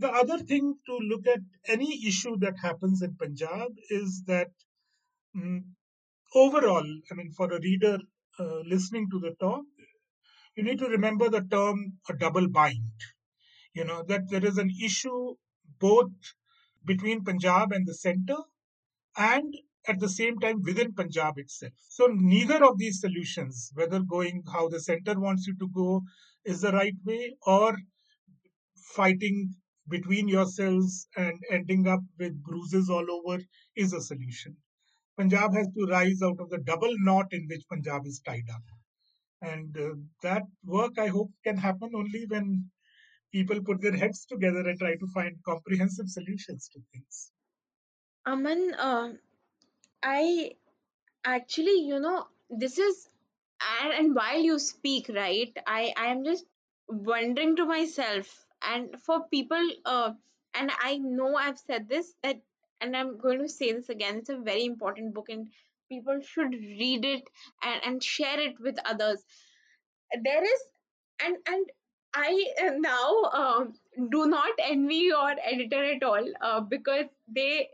The 0.00 0.08
other 0.08 0.38
thing 0.38 0.74
to 0.86 0.98
look 0.98 1.26
at 1.26 1.40
any 1.66 2.06
issue 2.06 2.36
that 2.38 2.58
happens 2.62 3.02
in 3.02 3.16
Punjab 3.16 3.72
is 3.90 4.22
that 4.26 4.48
mm, 5.36 5.62
overall, 6.34 6.86
I 7.10 7.14
mean, 7.14 7.32
for 7.32 7.52
a 7.52 7.60
reader 7.60 7.98
uh, 8.38 8.60
listening 8.60 9.08
to 9.10 9.18
the 9.18 9.34
talk, 9.40 9.64
you 10.56 10.62
need 10.62 10.78
to 10.78 10.86
remember 10.86 11.28
the 11.28 11.42
term 11.42 11.98
a 12.08 12.16
double 12.16 12.48
bind. 12.48 12.92
You 13.74 13.84
know, 13.84 14.04
that 14.08 14.28
there 14.28 14.44
is 14.44 14.58
an 14.58 14.70
issue 14.82 15.34
both 15.80 16.12
between 16.84 17.24
Punjab 17.24 17.72
and 17.72 17.86
the 17.86 17.94
center 17.94 18.36
and 19.16 19.52
at 19.86 19.98
the 20.00 20.08
same 20.08 20.38
time 20.38 20.62
within 20.62 20.94
Punjab 20.94 21.38
itself. 21.38 21.72
So 21.88 22.06
neither 22.06 22.64
of 22.64 22.78
these 22.78 23.00
solutions, 23.00 23.70
whether 23.74 24.00
going 24.00 24.42
how 24.52 24.68
the 24.68 24.80
center 24.80 25.18
wants 25.18 25.46
you 25.46 25.54
to 25.58 25.68
go, 25.74 26.02
is 26.44 26.60
the 26.60 26.72
right 26.72 26.96
way, 27.04 27.36
or 27.46 27.76
fighting 28.94 29.54
between 29.88 30.28
yourselves 30.28 31.08
and 31.16 31.38
ending 31.50 31.88
up 31.88 32.00
with 32.18 32.42
bruises 32.42 32.90
all 32.90 33.06
over 33.10 33.42
is 33.76 33.92
a 33.92 34.00
solution. 34.00 34.56
Punjab 35.16 35.52
has 35.54 35.68
to 35.68 35.86
rise 35.86 36.22
out 36.22 36.38
of 36.40 36.50
the 36.50 36.58
double 36.58 36.94
knot 36.98 37.26
in 37.32 37.46
which 37.48 37.68
Punjab 37.68 38.06
is 38.06 38.20
tied 38.20 38.48
up. 38.54 38.62
And 39.42 39.76
uh, 39.76 39.94
that 40.22 40.42
work, 40.64 40.98
I 40.98 41.06
hope, 41.06 41.30
can 41.44 41.56
happen 41.56 41.90
only 41.94 42.26
when 42.28 42.70
people 43.32 43.60
put 43.62 43.80
their 43.80 43.96
heads 43.96 44.26
together 44.26 44.60
and 44.60 44.78
try 44.78 44.94
to 44.94 45.06
find 45.14 45.36
comprehensive 45.44 46.08
solutions 46.08 46.68
to 46.72 46.80
things. 46.92 47.30
Aman, 48.26 48.74
uh, 48.74 49.12
I 50.02 50.52
actually, 51.24 51.80
you 51.82 51.98
know, 51.98 52.26
this 52.50 52.78
is, 52.78 53.08
and, 53.82 53.92
and 53.92 54.14
while 54.14 54.40
you 54.40 54.58
speak, 54.58 55.10
right, 55.14 55.56
I, 55.66 55.92
I 55.96 56.06
am 56.06 56.24
just 56.24 56.44
wondering 56.88 57.56
to 57.56 57.66
myself, 57.66 58.44
and 58.62 59.00
for 59.00 59.24
people, 59.28 59.70
uh, 59.84 60.12
and 60.54 60.70
I 60.80 60.98
know 60.98 61.36
I've 61.36 61.58
said 61.58 61.88
this, 61.88 62.14
that, 62.22 62.40
and 62.80 62.96
I'm 62.96 63.18
going 63.18 63.38
to 63.40 63.48
say 63.48 63.72
this 63.72 63.88
again, 63.88 64.18
it's 64.18 64.28
a 64.28 64.38
very 64.38 64.64
important 64.64 65.14
book, 65.14 65.28
and 65.28 65.48
people 65.88 66.20
should 66.20 66.52
read 66.52 67.04
it 67.04 67.22
and, 67.62 67.80
and 67.84 68.02
share 68.02 68.40
it 68.40 68.60
with 68.60 68.78
others. 68.84 69.22
There 70.22 70.42
is, 70.42 70.60
and, 71.24 71.36
and 71.46 71.66
I 72.14 72.46
uh, 72.62 72.70
now 72.78 73.22
um, 73.32 73.74
do 74.10 74.26
not 74.26 74.50
envy 74.62 75.08
your 75.12 75.34
editor 75.42 75.84
at 75.84 76.02
all 76.02 76.24
uh, 76.40 76.60
because 76.60 77.06
they 77.28 77.68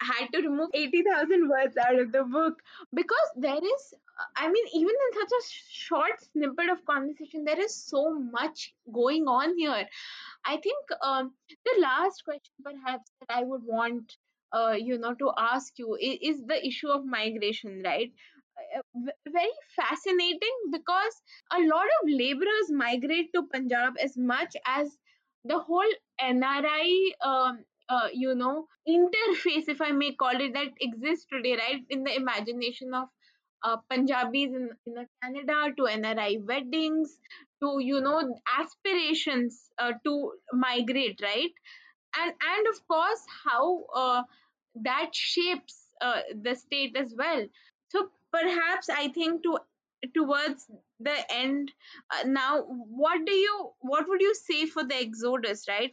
had 0.00 0.28
to 0.32 0.42
remove 0.42 0.70
80,000 0.74 1.48
words 1.48 1.76
out 1.76 1.98
of 1.98 2.12
the 2.12 2.24
book 2.24 2.62
because 2.94 3.30
there 3.36 3.56
is, 3.56 3.94
I 4.36 4.48
mean, 4.50 4.64
even 4.74 4.94
in 4.94 5.20
such 5.20 5.32
a 5.32 5.42
short 5.70 6.20
snippet 6.32 6.70
of 6.70 6.84
conversation, 6.86 7.44
there 7.44 7.60
is 7.60 7.74
so 7.74 8.18
much 8.18 8.74
going 8.92 9.28
on 9.28 9.56
here. 9.58 9.86
I 10.44 10.56
think 10.56 10.78
um, 11.02 11.34
the 11.64 11.80
last 11.80 12.24
question, 12.24 12.54
perhaps, 12.64 13.10
that 13.20 13.36
I 13.36 13.42
would 13.44 13.62
want 13.64 14.16
uh, 14.52 14.76
you 14.78 14.96
know 14.98 15.14
to 15.14 15.32
ask 15.36 15.78
you 15.78 15.96
is, 16.00 16.18
is 16.22 16.46
the 16.46 16.66
issue 16.66 16.88
of 16.88 17.04
migration, 17.04 17.82
right? 17.84 18.12
Uh, 18.76 19.10
very 19.28 19.52
fascinating 19.76 20.56
because 20.72 21.20
a 21.52 21.60
lot 21.60 21.86
of 22.00 22.08
laborers 22.08 22.70
migrate 22.70 23.32
to 23.34 23.42
Punjab 23.52 23.94
as 24.02 24.16
much 24.16 24.56
as 24.66 24.96
the 25.44 25.58
whole 25.58 25.92
NRI, 26.20 27.12
um, 27.22 27.64
uh, 27.88 28.08
you 28.12 28.34
know, 28.34 28.66
interface, 28.88 29.68
if 29.68 29.80
I 29.80 29.92
may 29.92 30.12
call 30.14 30.40
it, 30.40 30.54
that 30.54 30.72
exists 30.80 31.26
today, 31.30 31.56
right, 31.56 31.84
in 31.90 32.02
the 32.04 32.14
imagination 32.14 32.94
of 32.94 33.08
uh, 33.66 33.76
Punjabis 33.90 34.52
in, 34.54 34.70
in 34.86 35.06
Canada 35.22 35.74
to 35.76 35.86
NRI 35.86 36.38
weddings 36.46 37.18
to, 37.62 37.78
you 37.80 38.00
know, 38.00 38.38
aspirations 38.58 39.70
uh, 39.78 39.92
to 40.04 40.32
migrate, 40.52 41.20
right? 41.22 41.52
And, 42.18 42.32
and 42.32 42.66
of 42.68 42.86
course, 42.88 43.22
how 43.44 43.84
uh, 43.94 44.22
that 44.84 45.10
shapes 45.14 45.88
uh, 46.00 46.20
the 46.42 46.54
state 46.54 46.96
as 46.96 47.14
well. 47.16 47.46
So 47.88 48.10
perhaps 48.32 48.88
I 48.88 49.08
think 49.08 49.42
to 49.44 49.58
towards 50.14 50.66
the 51.00 51.16
end 51.32 51.72
uh, 52.12 52.26
now 52.26 52.62
what 52.62 53.24
do 53.26 53.32
you 53.32 53.70
what 53.80 54.06
would 54.08 54.20
you 54.20 54.34
say 54.34 54.66
for 54.66 54.84
the 54.84 54.94
exodus 54.94 55.64
right 55.68 55.92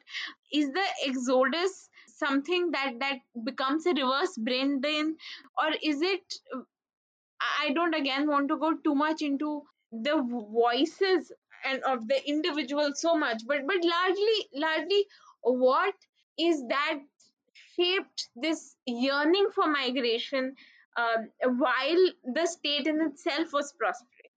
is 0.53 0.69
the 0.71 0.85
exodus 1.07 1.89
something 2.17 2.71
that 2.71 2.93
that 2.99 3.19
becomes 3.45 3.85
a 3.85 3.93
reverse 3.93 4.37
brain 4.37 4.79
drain 4.81 5.15
or 5.57 5.71
is 5.81 6.01
it 6.01 6.21
i 7.59 7.71
don't 7.73 7.95
again 7.95 8.27
want 8.27 8.47
to 8.47 8.57
go 8.57 8.73
too 8.83 8.95
much 8.95 9.21
into 9.21 9.61
the 9.91 10.15
voices 10.57 11.31
and 11.65 11.83
of 11.83 12.07
the 12.07 12.19
individual 12.27 12.91
so 12.95 13.15
much 13.15 13.41
but 13.47 13.65
but 13.67 13.83
largely 13.83 14.37
largely 14.55 15.05
what 15.41 15.95
is 16.37 16.63
that 16.69 16.99
shaped 17.75 18.29
this 18.35 18.75
yearning 18.85 19.49
for 19.55 19.67
migration 19.67 20.55
um, 20.97 21.57
while 21.57 22.05
the 22.35 22.45
state 22.45 22.87
in 22.87 23.01
itself 23.01 23.53
was 23.53 23.73
prospering 23.79 24.31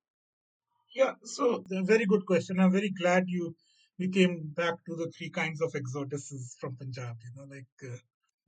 Yeah, 0.94 1.14
so 1.22 1.64
a 1.70 1.82
very 1.84 2.06
good 2.06 2.24
question. 2.26 2.58
I'm 2.58 2.72
very 2.72 2.90
glad 2.90 3.24
you 3.28 3.54
we 3.98 4.08
came 4.08 4.52
back 4.56 4.74
to 4.86 4.96
the 4.96 5.10
three 5.16 5.30
kinds 5.30 5.60
of 5.60 5.72
exoduses 5.72 6.56
from 6.60 6.76
Punjab. 6.76 7.16
You 7.26 7.32
know, 7.36 7.46
like 7.54 7.84
uh, 7.84 7.96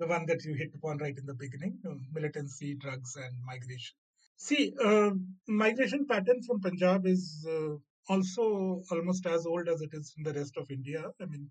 the 0.01 0.07
one 0.07 0.27
that 0.27 0.45
you 0.45 0.55
hit 0.55 0.75
upon 0.75 0.99
right 0.99 1.17
in 1.17 1.27
the 1.27 1.35
beginning: 1.35 1.79
uh, 1.87 1.95
militancy, 2.13 2.75
drugs, 2.75 3.17
and 3.17 3.35
migration. 3.45 3.97
See, 4.39 4.75
uh, 4.83 5.11
migration 5.47 6.07
pattern 6.07 6.43
from 6.43 6.61
Punjab 6.63 7.07
is 7.07 7.47
uh, 7.47 7.77
also 8.09 8.83
almost 8.91 9.27
as 9.27 9.45
old 9.47 9.69
as 9.69 9.83
it 9.83 9.91
is 9.93 10.15
in 10.17 10.23
the 10.25 10.33
rest 10.33 10.57
of 10.57 10.71
India. 10.71 11.05
I 11.21 11.27
mean, 11.27 11.51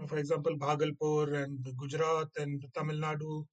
uh, 0.00 0.06
for 0.06 0.18
example, 0.18 0.56
Bhagalpur 0.56 1.34
and 1.44 1.58
Gujarat 1.78 2.28
and 2.38 2.64
Tamil 2.74 2.98
Nadu, 2.98 3.46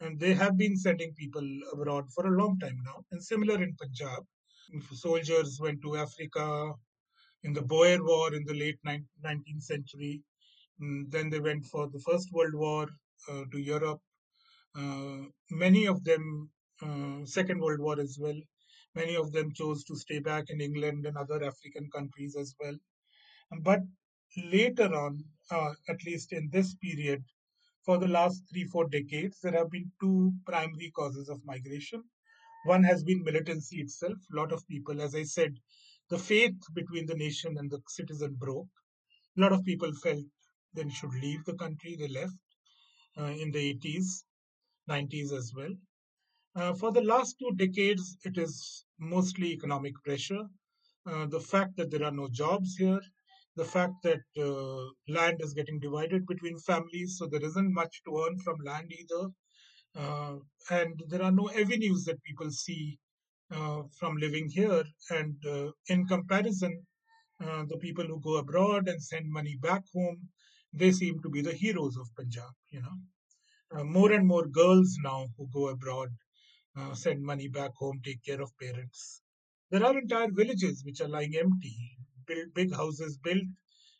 and 0.00 0.18
they 0.20 0.34
have 0.34 0.56
been 0.56 0.76
sending 0.76 1.14
people 1.14 1.46
abroad 1.72 2.06
for 2.14 2.26
a 2.26 2.38
long 2.42 2.58
time 2.58 2.78
now. 2.84 3.04
And 3.12 3.22
similar 3.22 3.62
in 3.62 3.76
Punjab, 3.76 4.24
soldiers 4.92 5.58
went 5.60 5.82
to 5.82 5.96
Africa 5.96 6.74
in 7.44 7.52
the 7.52 7.62
Boer 7.62 7.98
War 8.04 8.34
in 8.34 8.44
the 8.44 8.54
late 8.54 8.78
19th 8.84 9.62
century. 9.64 10.22
Mm, 10.82 11.10
Then 11.10 11.30
they 11.30 11.40
went 11.40 11.64
for 11.66 11.88
the 11.88 12.00
First 12.00 12.32
World 12.32 12.54
War 12.54 12.88
uh, 13.30 13.44
to 13.52 13.58
Europe. 13.58 14.00
Uh, 14.76 15.24
many 15.50 15.86
of 15.86 16.04
them, 16.04 16.50
Second 17.24 17.60
World 17.60 17.80
War 17.80 18.00
as 18.00 18.18
well. 18.18 18.40
Many 18.94 19.16
of 19.16 19.32
them 19.32 19.52
chose 19.52 19.84
to 19.84 19.96
stay 19.96 20.18
back 20.18 20.50
in 20.50 20.60
England 20.60 21.06
and 21.06 21.16
other 21.16 21.44
African 21.44 21.90
countries 21.90 22.36
as 22.36 22.54
well. 22.58 22.76
But 23.62 23.80
later 24.36 24.94
on, 24.94 25.24
uh, 25.50 25.74
at 25.88 26.04
least 26.04 26.32
in 26.32 26.48
this 26.50 26.74
period, 26.76 27.24
for 27.84 27.98
the 27.98 28.08
last 28.08 28.42
three, 28.50 28.64
four 28.64 28.88
decades, 28.88 29.40
there 29.40 29.52
have 29.52 29.70
been 29.70 29.90
two 30.00 30.32
primary 30.46 30.90
causes 30.90 31.28
of 31.28 31.44
migration. 31.44 32.02
One 32.64 32.84
has 32.84 33.02
been 33.02 33.24
militancy 33.24 33.80
itself. 33.80 34.18
A 34.32 34.36
lot 34.36 34.52
of 34.52 34.66
people, 34.68 35.00
as 35.00 35.14
I 35.14 35.24
said, 35.24 35.58
the 36.08 36.18
faith 36.18 36.58
between 36.74 37.06
the 37.06 37.14
nation 37.14 37.56
and 37.58 37.70
the 37.70 37.80
citizen 37.88 38.34
broke. 38.34 38.68
A 39.36 39.40
lot 39.40 39.52
of 39.52 39.64
people 39.64 39.92
felt 39.94 40.24
they 40.74 40.88
should 40.90 41.14
leave 41.14 41.44
the 41.44 41.54
country. 41.54 41.96
They 41.96 42.08
left 42.08 42.36
uh, 43.18 43.24
in 43.24 43.50
the 43.50 43.74
80s, 43.74 44.24
90s 44.88 45.32
as 45.32 45.52
well. 45.54 45.74
Uh, 46.56 46.74
for 46.74 46.90
the 46.90 47.00
last 47.02 47.36
two 47.38 47.52
decades, 47.56 48.16
it 48.24 48.36
is 48.36 48.84
mostly 48.98 49.52
economic 49.52 49.94
pressure. 50.04 50.44
Uh, 51.06 51.26
the 51.26 51.40
fact 51.40 51.76
that 51.76 51.90
there 51.90 52.04
are 52.04 52.10
no 52.10 52.28
jobs 52.28 52.74
here, 52.76 53.00
the 53.56 53.64
fact 53.64 53.94
that 54.02 54.20
uh, 54.38 54.84
land 55.08 55.40
is 55.40 55.54
getting 55.54 55.78
divided 55.78 56.26
between 56.26 56.58
families, 56.58 57.16
so 57.18 57.26
there 57.26 57.44
isn't 57.44 57.72
much 57.72 58.02
to 58.04 58.24
earn 58.26 58.38
from 58.40 58.56
land 58.64 58.92
either. 58.92 59.28
Uh, 59.96 60.36
and 60.70 61.02
there 61.08 61.22
are 61.22 61.32
no 61.32 61.48
avenues 61.50 62.04
that 62.04 62.22
people 62.22 62.50
see 62.50 62.98
uh, 63.52 63.82
from 63.98 64.16
living 64.16 64.48
here. 64.48 64.84
And 65.10 65.36
uh, 65.46 65.70
in 65.88 66.06
comparison, 66.06 66.86
the 67.38 67.78
people 67.80 68.04
who 68.04 68.20
go 68.20 68.36
abroad 68.36 68.88
and 68.88 69.02
send 69.02 69.26
money 69.30 69.56
back 69.62 69.82
home, 69.94 70.28
they 70.72 70.92
seem 70.92 71.20
to 71.22 71.30
be 71.30 71.40
the 71.40 71.52
heroes 71.52 71.96
of 71.96 72.06
Punjab. 72.16 72.52
You 72.68 72.82
know, 72.82 72.96
uh, 73.80 73.84
more 73.84 74.12
and 74.12 74.26
more 74.26 74.46
girls 74.46 74.96
now 75.02 75.26
who 75.36 75.48
go 75.52 75.68
abroad 75.68 76.10
uh, 76.76 76.94
send 76.94 77.22
money 77.22 77.48
back 77.48 77.72
home, 77.76 78.00
take 78.04 78.22
care 78.24 78.40
of 78.40 78.56
parents. 78.58 79.22
There 79.70 79.84
are 79.84 79.98
entire 79.98 80.30
villages 80.30 80.82
which 80.84 81.00
are 81.00 81.08
lying 81.08 81.36
empty, 81.36 81.76
built, 82.26 82.54
big 82.54 82.74
houses 82.74 83.18
built, 83.18 83.44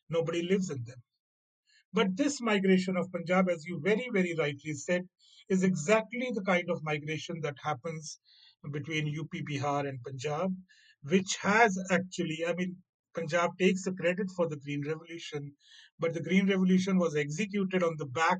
nobody 0.09 0.43
lives 0.43 0.71
in 0.71 0.85
them. 0.85 1.03
But 1.93 2.17
this 2.17 2.41
migration 2.41 2.97
of 2.97 3.11
Punjab, 3.11 3.49
as 3.49 3.67
you 3.67 3.81
very, 3.81 4.09
very 4.13 4.35
rightly 4.37 4.75
said, 4.75 5.09
is 5.49 5.65
exactly 5.65 6.31
the 6.33 6.43
kind 6.43 6.71
of 6.71 6.85
migration 6.85 7.41
that 7.41 7.57
happens 7.63 8.21
between 8.73 9.19
UP, 9.19 9.31
Bihar, 9.31 9.89
and 9.89 10.03
Punjab, 10.05 10.55
which 11.03 11.37
has 11.43 11.79
actually, 11.91 12.45
I 12.47 12.53
mean, 12.55 12.77
Punjab 13.15 13.59
takes 13.59 13.85
the 13.85 13.93
credit 13.93 14.31
for 14.37 14.49
the 14.49 14.57
Green 14.57 14.87
Revolution, 14.87 15.55
but 15.99 16.15
the 16.15 16.23
Green 16.23 16.49
Revolution 16.49 16.99
was 16.99 17.17
executed 17.17 17.83
on 17.83 17.97
the 17.97 18.07
back 18.07 18.39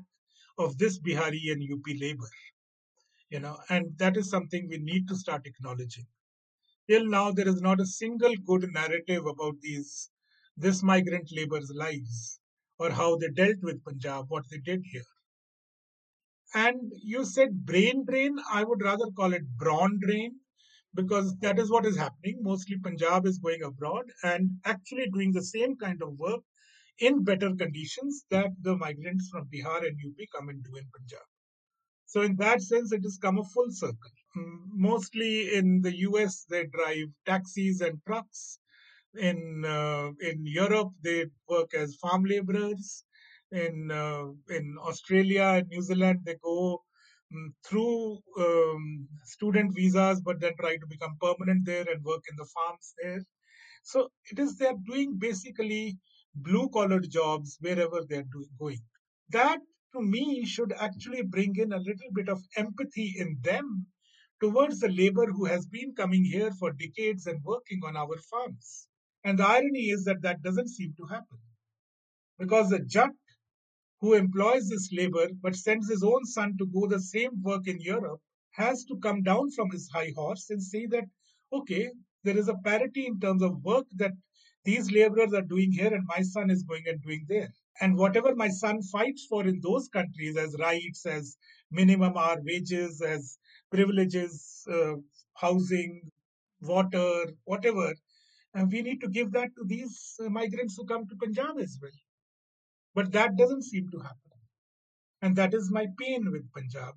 of 0.57 0.77
this 0.77 0.97
Bihari 0.99 1.49
and 1.49 1.61
UP 1.73 1.85
labor, 1.99 2.29
you 3.31 3.39
know, 3.39 3.57
and 3.69 3.97
that 3.97 4.17
is 4.17 4.29
something 4.29 4.67
we 4.67 4.77
need 4.77 5.07
to 5.07 5.15
start 5.15 5.47
acknowledging. 5.47 6.05
Till 6.89 7.07
now, 7.07 7.31
there 7.31 7.47
is 7.47 7.61
not 7.61 7.79
a 7.79 7.85
single 7.85 8.35
good 8.45 8.69
narrative 8.73 9.25
about 9.25 9.55
these 9.61 10.09
this 10.57 10.83
migrant 10.83 11.29
labor's 11.31 11.71
lives 11.73 12.39
or 12.77 12.91
how 12.91 13.15
they 13.15 13.29
dealt 13.29 13.61
with 13.63 13.83
Punjab, 13.85 14.25
what 14.29 14.43
they 14.51 14.57
did 14.57 14.81
here. 14.83 15.11
And 16.53 16.91
you 17.01 17.23
said 17.23 17.65
brain 17.65 18.03
drain. 18.05 18.37
I 18.51 18.65
would 18.65 18.81
rather 18.83 19.09
call 19.11 19.33
it 19.33 19.57
brawn 19.57 19.99
drain 20.05 20.35
because 20.93 21.37
that 21.37 21.57
is 21.57 21.71
what 21.71 21.85
is 21.85 21.97
happening. 21.97 22.39
Mostly 22.41 22.77
Punjab 22.79 23.25
is 23.25 23.39
going 23.39 23.63
abroad 23.63 24.11
and 24.23 24.59
actually 24.65 25.09
doing 25.09 25.31
the 25.31 25.43
same 25.43 25.77
kind 25.77 26.01
of 26.01 26.19
work 26.19 26.41
in 26.99 27.23
better 27.23 27.55
conditions 27.55 28.25
that 28.29 28.51
the 28.61 28.75
migrants 28.75 29.29
from 29.29 29.47
Bihar 29.47 29.87
and 29.87 29.97
UP 30.05 30.17
come 30.35 30.49
and 30.49 30.61
do 30.63 30.75
in 30.75 30.85
Punjab. 30.93 31.30
So, 32.11 32.23
in 32.23 32.35
that 32.37 32.61
sense, 32.61 32.91
it 32.91 33.03
has 33.03 33.17
come 33.17 33.37
a 33.37 33.43
full 33.45 33.71
circle. 33.71 34.11
Mm, 34.35 34.57
mostly 34.73 35.55
in 35.55 35.81
the 35.81 35.95
US, 36.07 36.45
they 36.49 36.65
drive 36.65 37.07
taxis 37.25 37.79
and 37.79 38.01
trucks. 38.05 38.59
In 39.17 39.63
uh, 39.63 40.09
in 40.19 40.45
Europe, 40.45 40.91
they 41.01 41.27
work 41.47 41.73
as 41.73 41.95
farm 42.03 42.25
laborers. 42.25 43.05
In 43.53 43.91
uh, 43.91 44.25
in 44.57 44.75
Australia 44.89 45.45
and 45.57 45.69
New 45.69 45.81
Zealand, 45.81 46.19
they 46.25 46.35
go 46.43 46.83
um, 47.33 47.53
through 47.65 48.19
um, 48.37 49.07
student 49.23 49.73
visas, 49.73 50.19
but 50.19 50.41
then 50.41 50.55
try 50.59 50.75
to 50.75 50.87
become 50.87 51.15
permanent 51.21 51.65
there 51.65 51.87
and 51.89 52.03
work 52.03 52.23
in 52.29 52.35
the 52.35 52.49
farms 52.55 52.93
there. 53.01 53.23
So 53.83 54.09
it 54.29 54.37
is 54.37 54.57
they 54.57 54.67
are 54.67 54.83
doing 54.85 55.17
basically 55.17 55.97
blue 56.35 56.67
collar 56.69 56.99
jobs 56.99 57.57
wherever 57.61 58.01
they 58.03 58.17
are 58.17 58.31
doing, 58.35 58.53
going. 58.59 58.83
That 59.29 59.59
to 59.93 60.01
me 60.01 60.45
should 60.45 60.73
actually 60.73 61.21
bring 61.23 61.55
in 61.55 61.73
a 61.73 61.79
little 61.79 62.11
bit 62.13 62.29
of 62.29 62.41
empathy 62.55 63.15
in 63.17 63.37
them 63.41 63.85
towards 64.39 64.79
the 64.79 64.89
labor 64.89 65.27
who 65.27 65.45
has 65.45 65.65
been 65.65 65.93
coming 65.95 66.23
here 66.23 66.51
for 66.51 66.71
decades 66.71 67.27
and 67.27 67.43
working 67.43 67.81
on 67.85 67.95
our 67.95 68.17
farms. 68.29 68.87
And 69.23 69.37
the 69.37 69.47
irony 69.47 69.89
is 69.89 70.03
that 70.05 70.21
that 70.23 70.41
doesn't 70.41 70.69
seem 70.69 70.93
to 70.97 71.05
happen 71.05 71.37
because 72.39 72.69
the 72.69 72.79
Jat 72.79 73.11
who 73.99 74.13
employs 74.15 74.67
this 74.67 74.89
labor 74.91 75.27
but 75.41 75.55
sends 75.55 75.87
his 75.87 76.03
own 76.03 76.25
son 76.25 76.57
to 76.57 76.65
go 76.65 76.87
the 76.87 76.99
same 76.99 77.41
work 77.43 77.67
in 77.67 77.79
Europe 77.79 78.19
has 78.51 78.83
to 78.85 78.97
come 78.97 79.21
down 79.21 79.51
from 79.51 79.69
his 79.71 79.89
high 79.93 80.11
horse 80.15 80.49
and 80.49 80.61
say 80.61 80.87
that, 80.87 81.05
okay, 81.53 81.91
there 82.23 82.37
is 82.37 82.47
a 82.47 82.57
parity 82.57 83.05
in 83.05 83.19
terms 83.19 83.43
of 83.43 83.63
work 83.63 83.85
that 83.95 84.11
these 84.65 84.91
laborers 84.91 85.33
are 85.33 85.43
doing 85.43 85.71
here 85.71 85.93
and 85.93 86.05
my 86.07 86.21
son 86.21 86.49
is 86.49 86.63
going 86.63 86.83
and 86.87 87.01
doing 87.03 87.25
there. 87.27 87.53
And 87.79 87.97
whatever 87.97 88.35
my 88.35 88.49
son 88.49 88.81
fights 88.81 89.25
for 89.29 89.45
in 89.47 89.59
those 89.61 89.87
countries 89.87 90.37
as 90.37 90.55
rights, 90.59 91.05
as 91.05 91.37
minimum 91.71 92.17
hour 92.17 92.37
wages, 92.43 93.01
as 93.01 93.37
privileges, 93.71 94.65
uh, 94.71 94.95
housing, 95.35 96.11
water, 96.61 97.25
whatever, 97.45 97.93
and 98.53 98.71
we 98.71 98.81
need 98.81 98.99
to 99.01 99.07
give 99.07 99.31
that 99.31 99.49
to 99.55 99.63
these 99.65 100.15
uh, 100.23 100.29
migrants 100.29 100.75
who 100.77 100.85
come 100.85 101.07
to 101.07 101.15
Punjab 101.15 101.57
as 101.59 101.77
well. 101.81 101.91
But 102.93 103.11
that 103.13 103.37
doesn't 103.37 103.63
seem 103.63 103.89
to 103.91 103.99
happen. 103.99 104.31
And 105.21 105.35
that 105.37 105.53
is 105.53 105.71
my 105.71 105.87
pain 105.99 106.31
with 106.31 106.51
Punjab. 106.51 106.95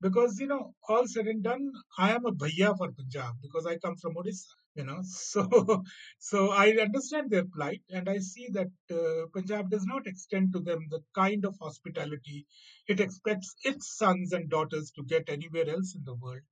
Because, 0.00 0.38
you 0.38 0.46
know, 0.46 0.74
all 0.88 1.06
said 1.06 1.26
and 1.26 1.42
done, 1.42 1.72
I 1.98 2.12
am 2.12 2.26
a 2.26 2.32
bhaiya 2.32 2.76
for 2.76 2.92
Punjab 2.92 3.34
because 3.42 3.66
I 3.66 3.78
come 3.78 3.96
from 3.96 4.14
Odisha 4.14 4.54
you 4.74 4.84
know. 4.84 5.00
So 5.04 5.84
so 6.18 6.50
i 6.50 6.70
understand 6.84 7.30
their 7.30 7.44
plight 7.44 7.82
and 7.90 8.08
i 8.08 8.18
see 8.18 8.48
that 8.56 8.72
uh, 8.98 9.26
punjab 9.34 9.70
does 9.70 9.86
not 9.86 10.06
extend 10.06 10.52
to 10.52 10.60
them 10.60 10.86
the 10.90 11.00
kind 11.14 11.44
of 11.44 11.56
hospitality 11.60 12.46
it 12.88 13.00
expects 13.00 13.54
its 13.64 13.96
sons 13.98 14.32
and 14.32 14.50
daughters 14.50 14.90
to 14.96 15.04
get 15.04 15.28
anywhere 15.28 15.68
else 15.68 15.94
in 15.94 16.04
the 16.04 16.14
world. 16.14 16.42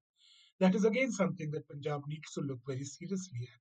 That 0.60 0.74
is 0.74 0.84
again 0.84 1.12
something 1.12 1.50
that 1.50 1.68
punjab 1.68 2.02
needs 2.06 2.32
to 2.34 2.40
look 2.40 2.60
very 2.66 2.84
seriously 2.84 3.48
at. 3.54 3.60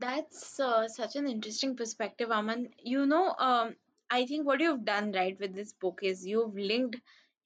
That's 0.00 0.58
uh, 0.58 0.88
such 0.88 1.16
an 1.16 1.28
interesting 1.28 1.76
perspective 1.76 2.30
aman. 2.30 2.68
You 2.82 3.06
know 3.06 3.34
um, 3.38 3.76
i 4.10 4.24
think 4.26 4.46
what 4.46 4.60
you've 4.60 4.84
done 4.84 5.12
right 5.12 5.38
with 5.40 5.54
this 5.54 5.72
book 5.84 6.00
is 6.02 6.26
you've 6.26 6.56
linked 6.56 6.96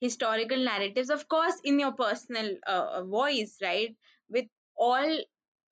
historical 0.01 0.59
narratives 0.65 1.11
of 1.11 1.27
course 1.29 1.55
in 1.65 1.79
your 1.81 1.93
personal 1.93 2.55
uh, 2.67 3.03
voice 3.05 3.57
right? 3.63 3.95
With 4.31 4.47
all 4.77 5.19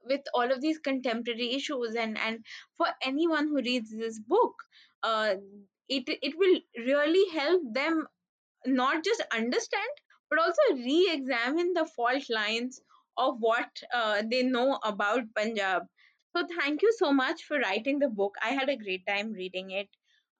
with 0.06 0.22
all 0.34 0.50
of 0.52 0.60
these 0.60 0.78
contemporary 0.78 1.54
issues 1.54 1.94
and 1.96 2.18
and 2.18 2.44
for 2.76 2.86
anyone 3.02 3.48
who 3.48 3.56
reads 3.62 3.90
this 3.90 4.18
book 4.20 4.54
uh, 5.02 5.34
it 5.88 6.04
it 6.08 6.34
will 6.38 6.60
really 6.86 7.24
help 7.38 7.62
them 7.72 8.06
not 8.66 9.04
just 9.04 9.22
understand 9.32 9.94
but 10.30 10.38
also 10.38 10.62
re-examine 10.74 11.72
the 11.74 11.86
fault 11.86 12.24
lines 12.30 12.80
of 13.16 13.36
what 13.40 13.70
uh, 13.94 14.22
they 14.30 14.42
know 14.42 14.78
about 14.84 15.22
punjab. 15.36 15.82
So 16.36 16.46
thank 16.58 16.82
you 16.82 16.92
so 16.98 17.12
much 17.12 17.44
for 17.44 17.58
writing 17.60 17.98
the 18.00 18.08
book. 18.08 18.34
I 18.42 18.48
had 18.50 18.68
a 18.68 18.76
great 18.76 19.06
time 19.06 19.32
reading 19.32 19.70
it. 19.70 19.88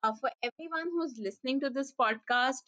Uh, 0.03 0.13
for 0.21 0.31
everyone 0.43 0.89
who's 0.93 1.19
listening 1.19 1.61
to 1.61 1.71
this 1.71 1.93
podcast 2.01 2.63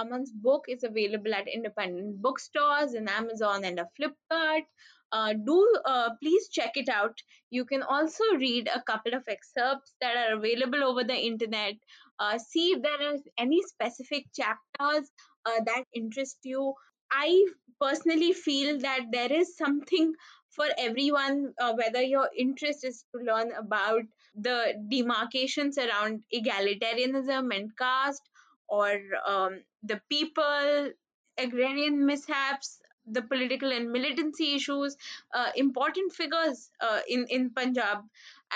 Aman's 0.00 0.32
book 0.32 0.64
is 0.68 0.84
available 0.84 1.34
at 1.34 1.48
independent 1.48 2.20
bookstores 2.22 2.94
in 2.94 3.08
Amazon 3.08 3.64
and 3.64 3.80
a 3.80 3.86
Flipkart 3.98 4.64
uh, 5.12 5.32
do 5.32 5.66
uh, 5.84 6.10
please 6.22 6.48
check 6.48 6.76
it 6.76 6.88
out. 6.88 7.16
You 7.50 7.64
can 7.64 7.82
also 7.82 8.24
read 8.36 8.68
a 8.68 8.82
couple 8.82 9.14
of 9.14 9.24
excerpts 9.28 9.94
that 10.00 10.16
are 10.16 10.36
available 10.36 10.84
over 10.84 11.04
the 11.04 11.16
internet. 11.16 11.74
Uh, 12.18 12.38
see 12.38 12.72
if 12.72 12.82
there 12.82 13.12
are 13.12 13.16
any 13.38 13.62
specific 13.62 14.26
chapters 14.34 15.10
uh, 15.46 15.60
that 15.66 15.84
interest 15.94 16.38
you. 16.44 16.74
I 17.10 17.46
personally 17.80 18.32
feel 18.32 18.78
that 18.80 19.06
there 19.10 19.32
is 19.32 19.56
something 19.56 20.12
for 20.50 20.66
everyone, 20.78 21.54
uh, 21.60 21.74
whether 21.74 22.02
your 22.02 22.28
interest 22.36 22.84
is 22.84 23.04
to 23.14 23.22
learn 23.24 23.52
about 23.52 24.02
the 24.34 24.74
demarcations 24.90 25.78
around 25.78 26.22
egalitarianism 26.34 27.54
and 27.54 27.70
caste, 27.76 28.28
or 28.68 29.00
um, 29.26 29.60
the 29.82 30.00
people, 30.08 30.90
agrarian 31.38 32.06
mishaps, 32.06 32.80
the 33.06 33.22
political 33.22 33.72
and 33.72 33.90
militancy 33.90 34.54
issues, 34.54 34.96
uh, 35.34 35.50
important 35.56 36.12
figures 36.12 36.70
uh, 36.80 37.00
in 37.08 37.26
in 37.28 37.50
Punjab, 37.50 38.04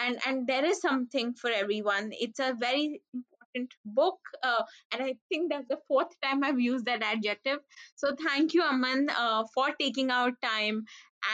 and 0.02 0.18
and 0.26 0.46
there 0.46 0.64
is 0.64 0.80
something 0.80 1.34
for 1.34 1.50
everyone. 1.50 2.10
It's 2.12 2.38
a 2.40 2.54
very 2.58 3.02
important 3.14 3.74
book, 3.84 4.18
uh, 4.42 4.62
and 4.92 5.02
I 5.02 5.16
think 5.28 5.50
that's 5.50 5.68
the 5.68 5.78
fourth 5.88 6.12
time 6.22 6.44
I've 6.44 6.60
used 6.60 6.86
that 6.86 7.02
adjective. 7.02 7.58
So 7.96 8.14
thank 8.26 8.54
you, 8.54 8.62
Aman, 8.62 9.08
uh, 9.16 9.44
for 9.54 9.68
taking 9.80 10.10
out 10.10 10.40
time 10.42 10.84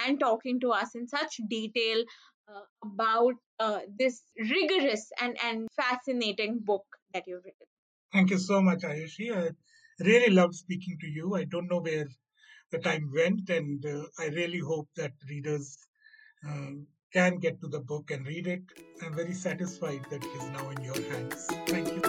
and 0.05 0.20
talking 0.20 0.61
to 0.61 0.72
us 0.72 0.95
in 0.95 1.09
such 1.09 1.41
detail 1.49 2.05
uh, 2.49 2.62
about 2.84 3.34
uh, 3.59 3.80
this 3.99 4.22
rigorous 4.38 5.11
and 5.20 5.36
and 5.45 5.68
fascinating 5.76 6.61
book 6.61 6.84
that 7.14 7.24
you've 7.26 7.45
written. 7.45 7.66
Thank 8.12 8.30
you 8.30 8.38
so 8.38 8.61
much, 8.61 8.80
Ayushi. 8.80 9.55
Really 10.01 10.30
loved 10.30 10.55
speaking 10.55 10.96
to 11.01 11.07
you. 11.07 11.34
I 11.34 11.44
don't 11.44 11.68
know 11.68 11.80
where 11.80 12.07
the 12.70 12.78
time 12.78 13.11
went, 13.14 13.51
and 13.51 13.84
uh, 13.84 14.05
I 14.18 14.28
really 14.28 14.59
hope 14.59 14.88
that 14.96 15.12
readers 15.28 15.76
uh, 16.48 16.70
can 17.12 17.36
get 17.38 17.61
to 17.61 17.68
the 17.68 17.80
book 17.80 18.11
and 18.11 18.26
read 18.26 18.46
it. 18.46 18.62
I'm 19.03 19.14
very 19.14 19.34
satisfied 19.34 20.07
that 20.11 20.24
it 20.24 20.34
is 20.36 20.44
now 20.51 20.70
in 20.70 20.82
your 20.82 20.94
hands. 20.94 21.46
Thank 21.66 21.88
you. 21.88 22.01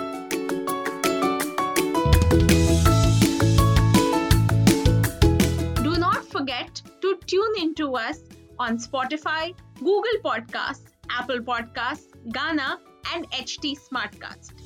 Do 5.84 5.98
not 6.00 6.26
forget 6.28 6.82
to 7.02 7.20
tune 7.28 7.56
into 7.60 7.98
us 7.98 8.20
on 8.58 8.78
Spotify, 8.78 9.54
Google 9.80 10.20
Podcasts, 10.24 10.94
Apple 11.10 11.40
Podcasts, 11.40 12.08
Gaana, 12.30 12.78
and 13.14 13.30
HT 13.32 13.78
Smartcast. 13.90 14.61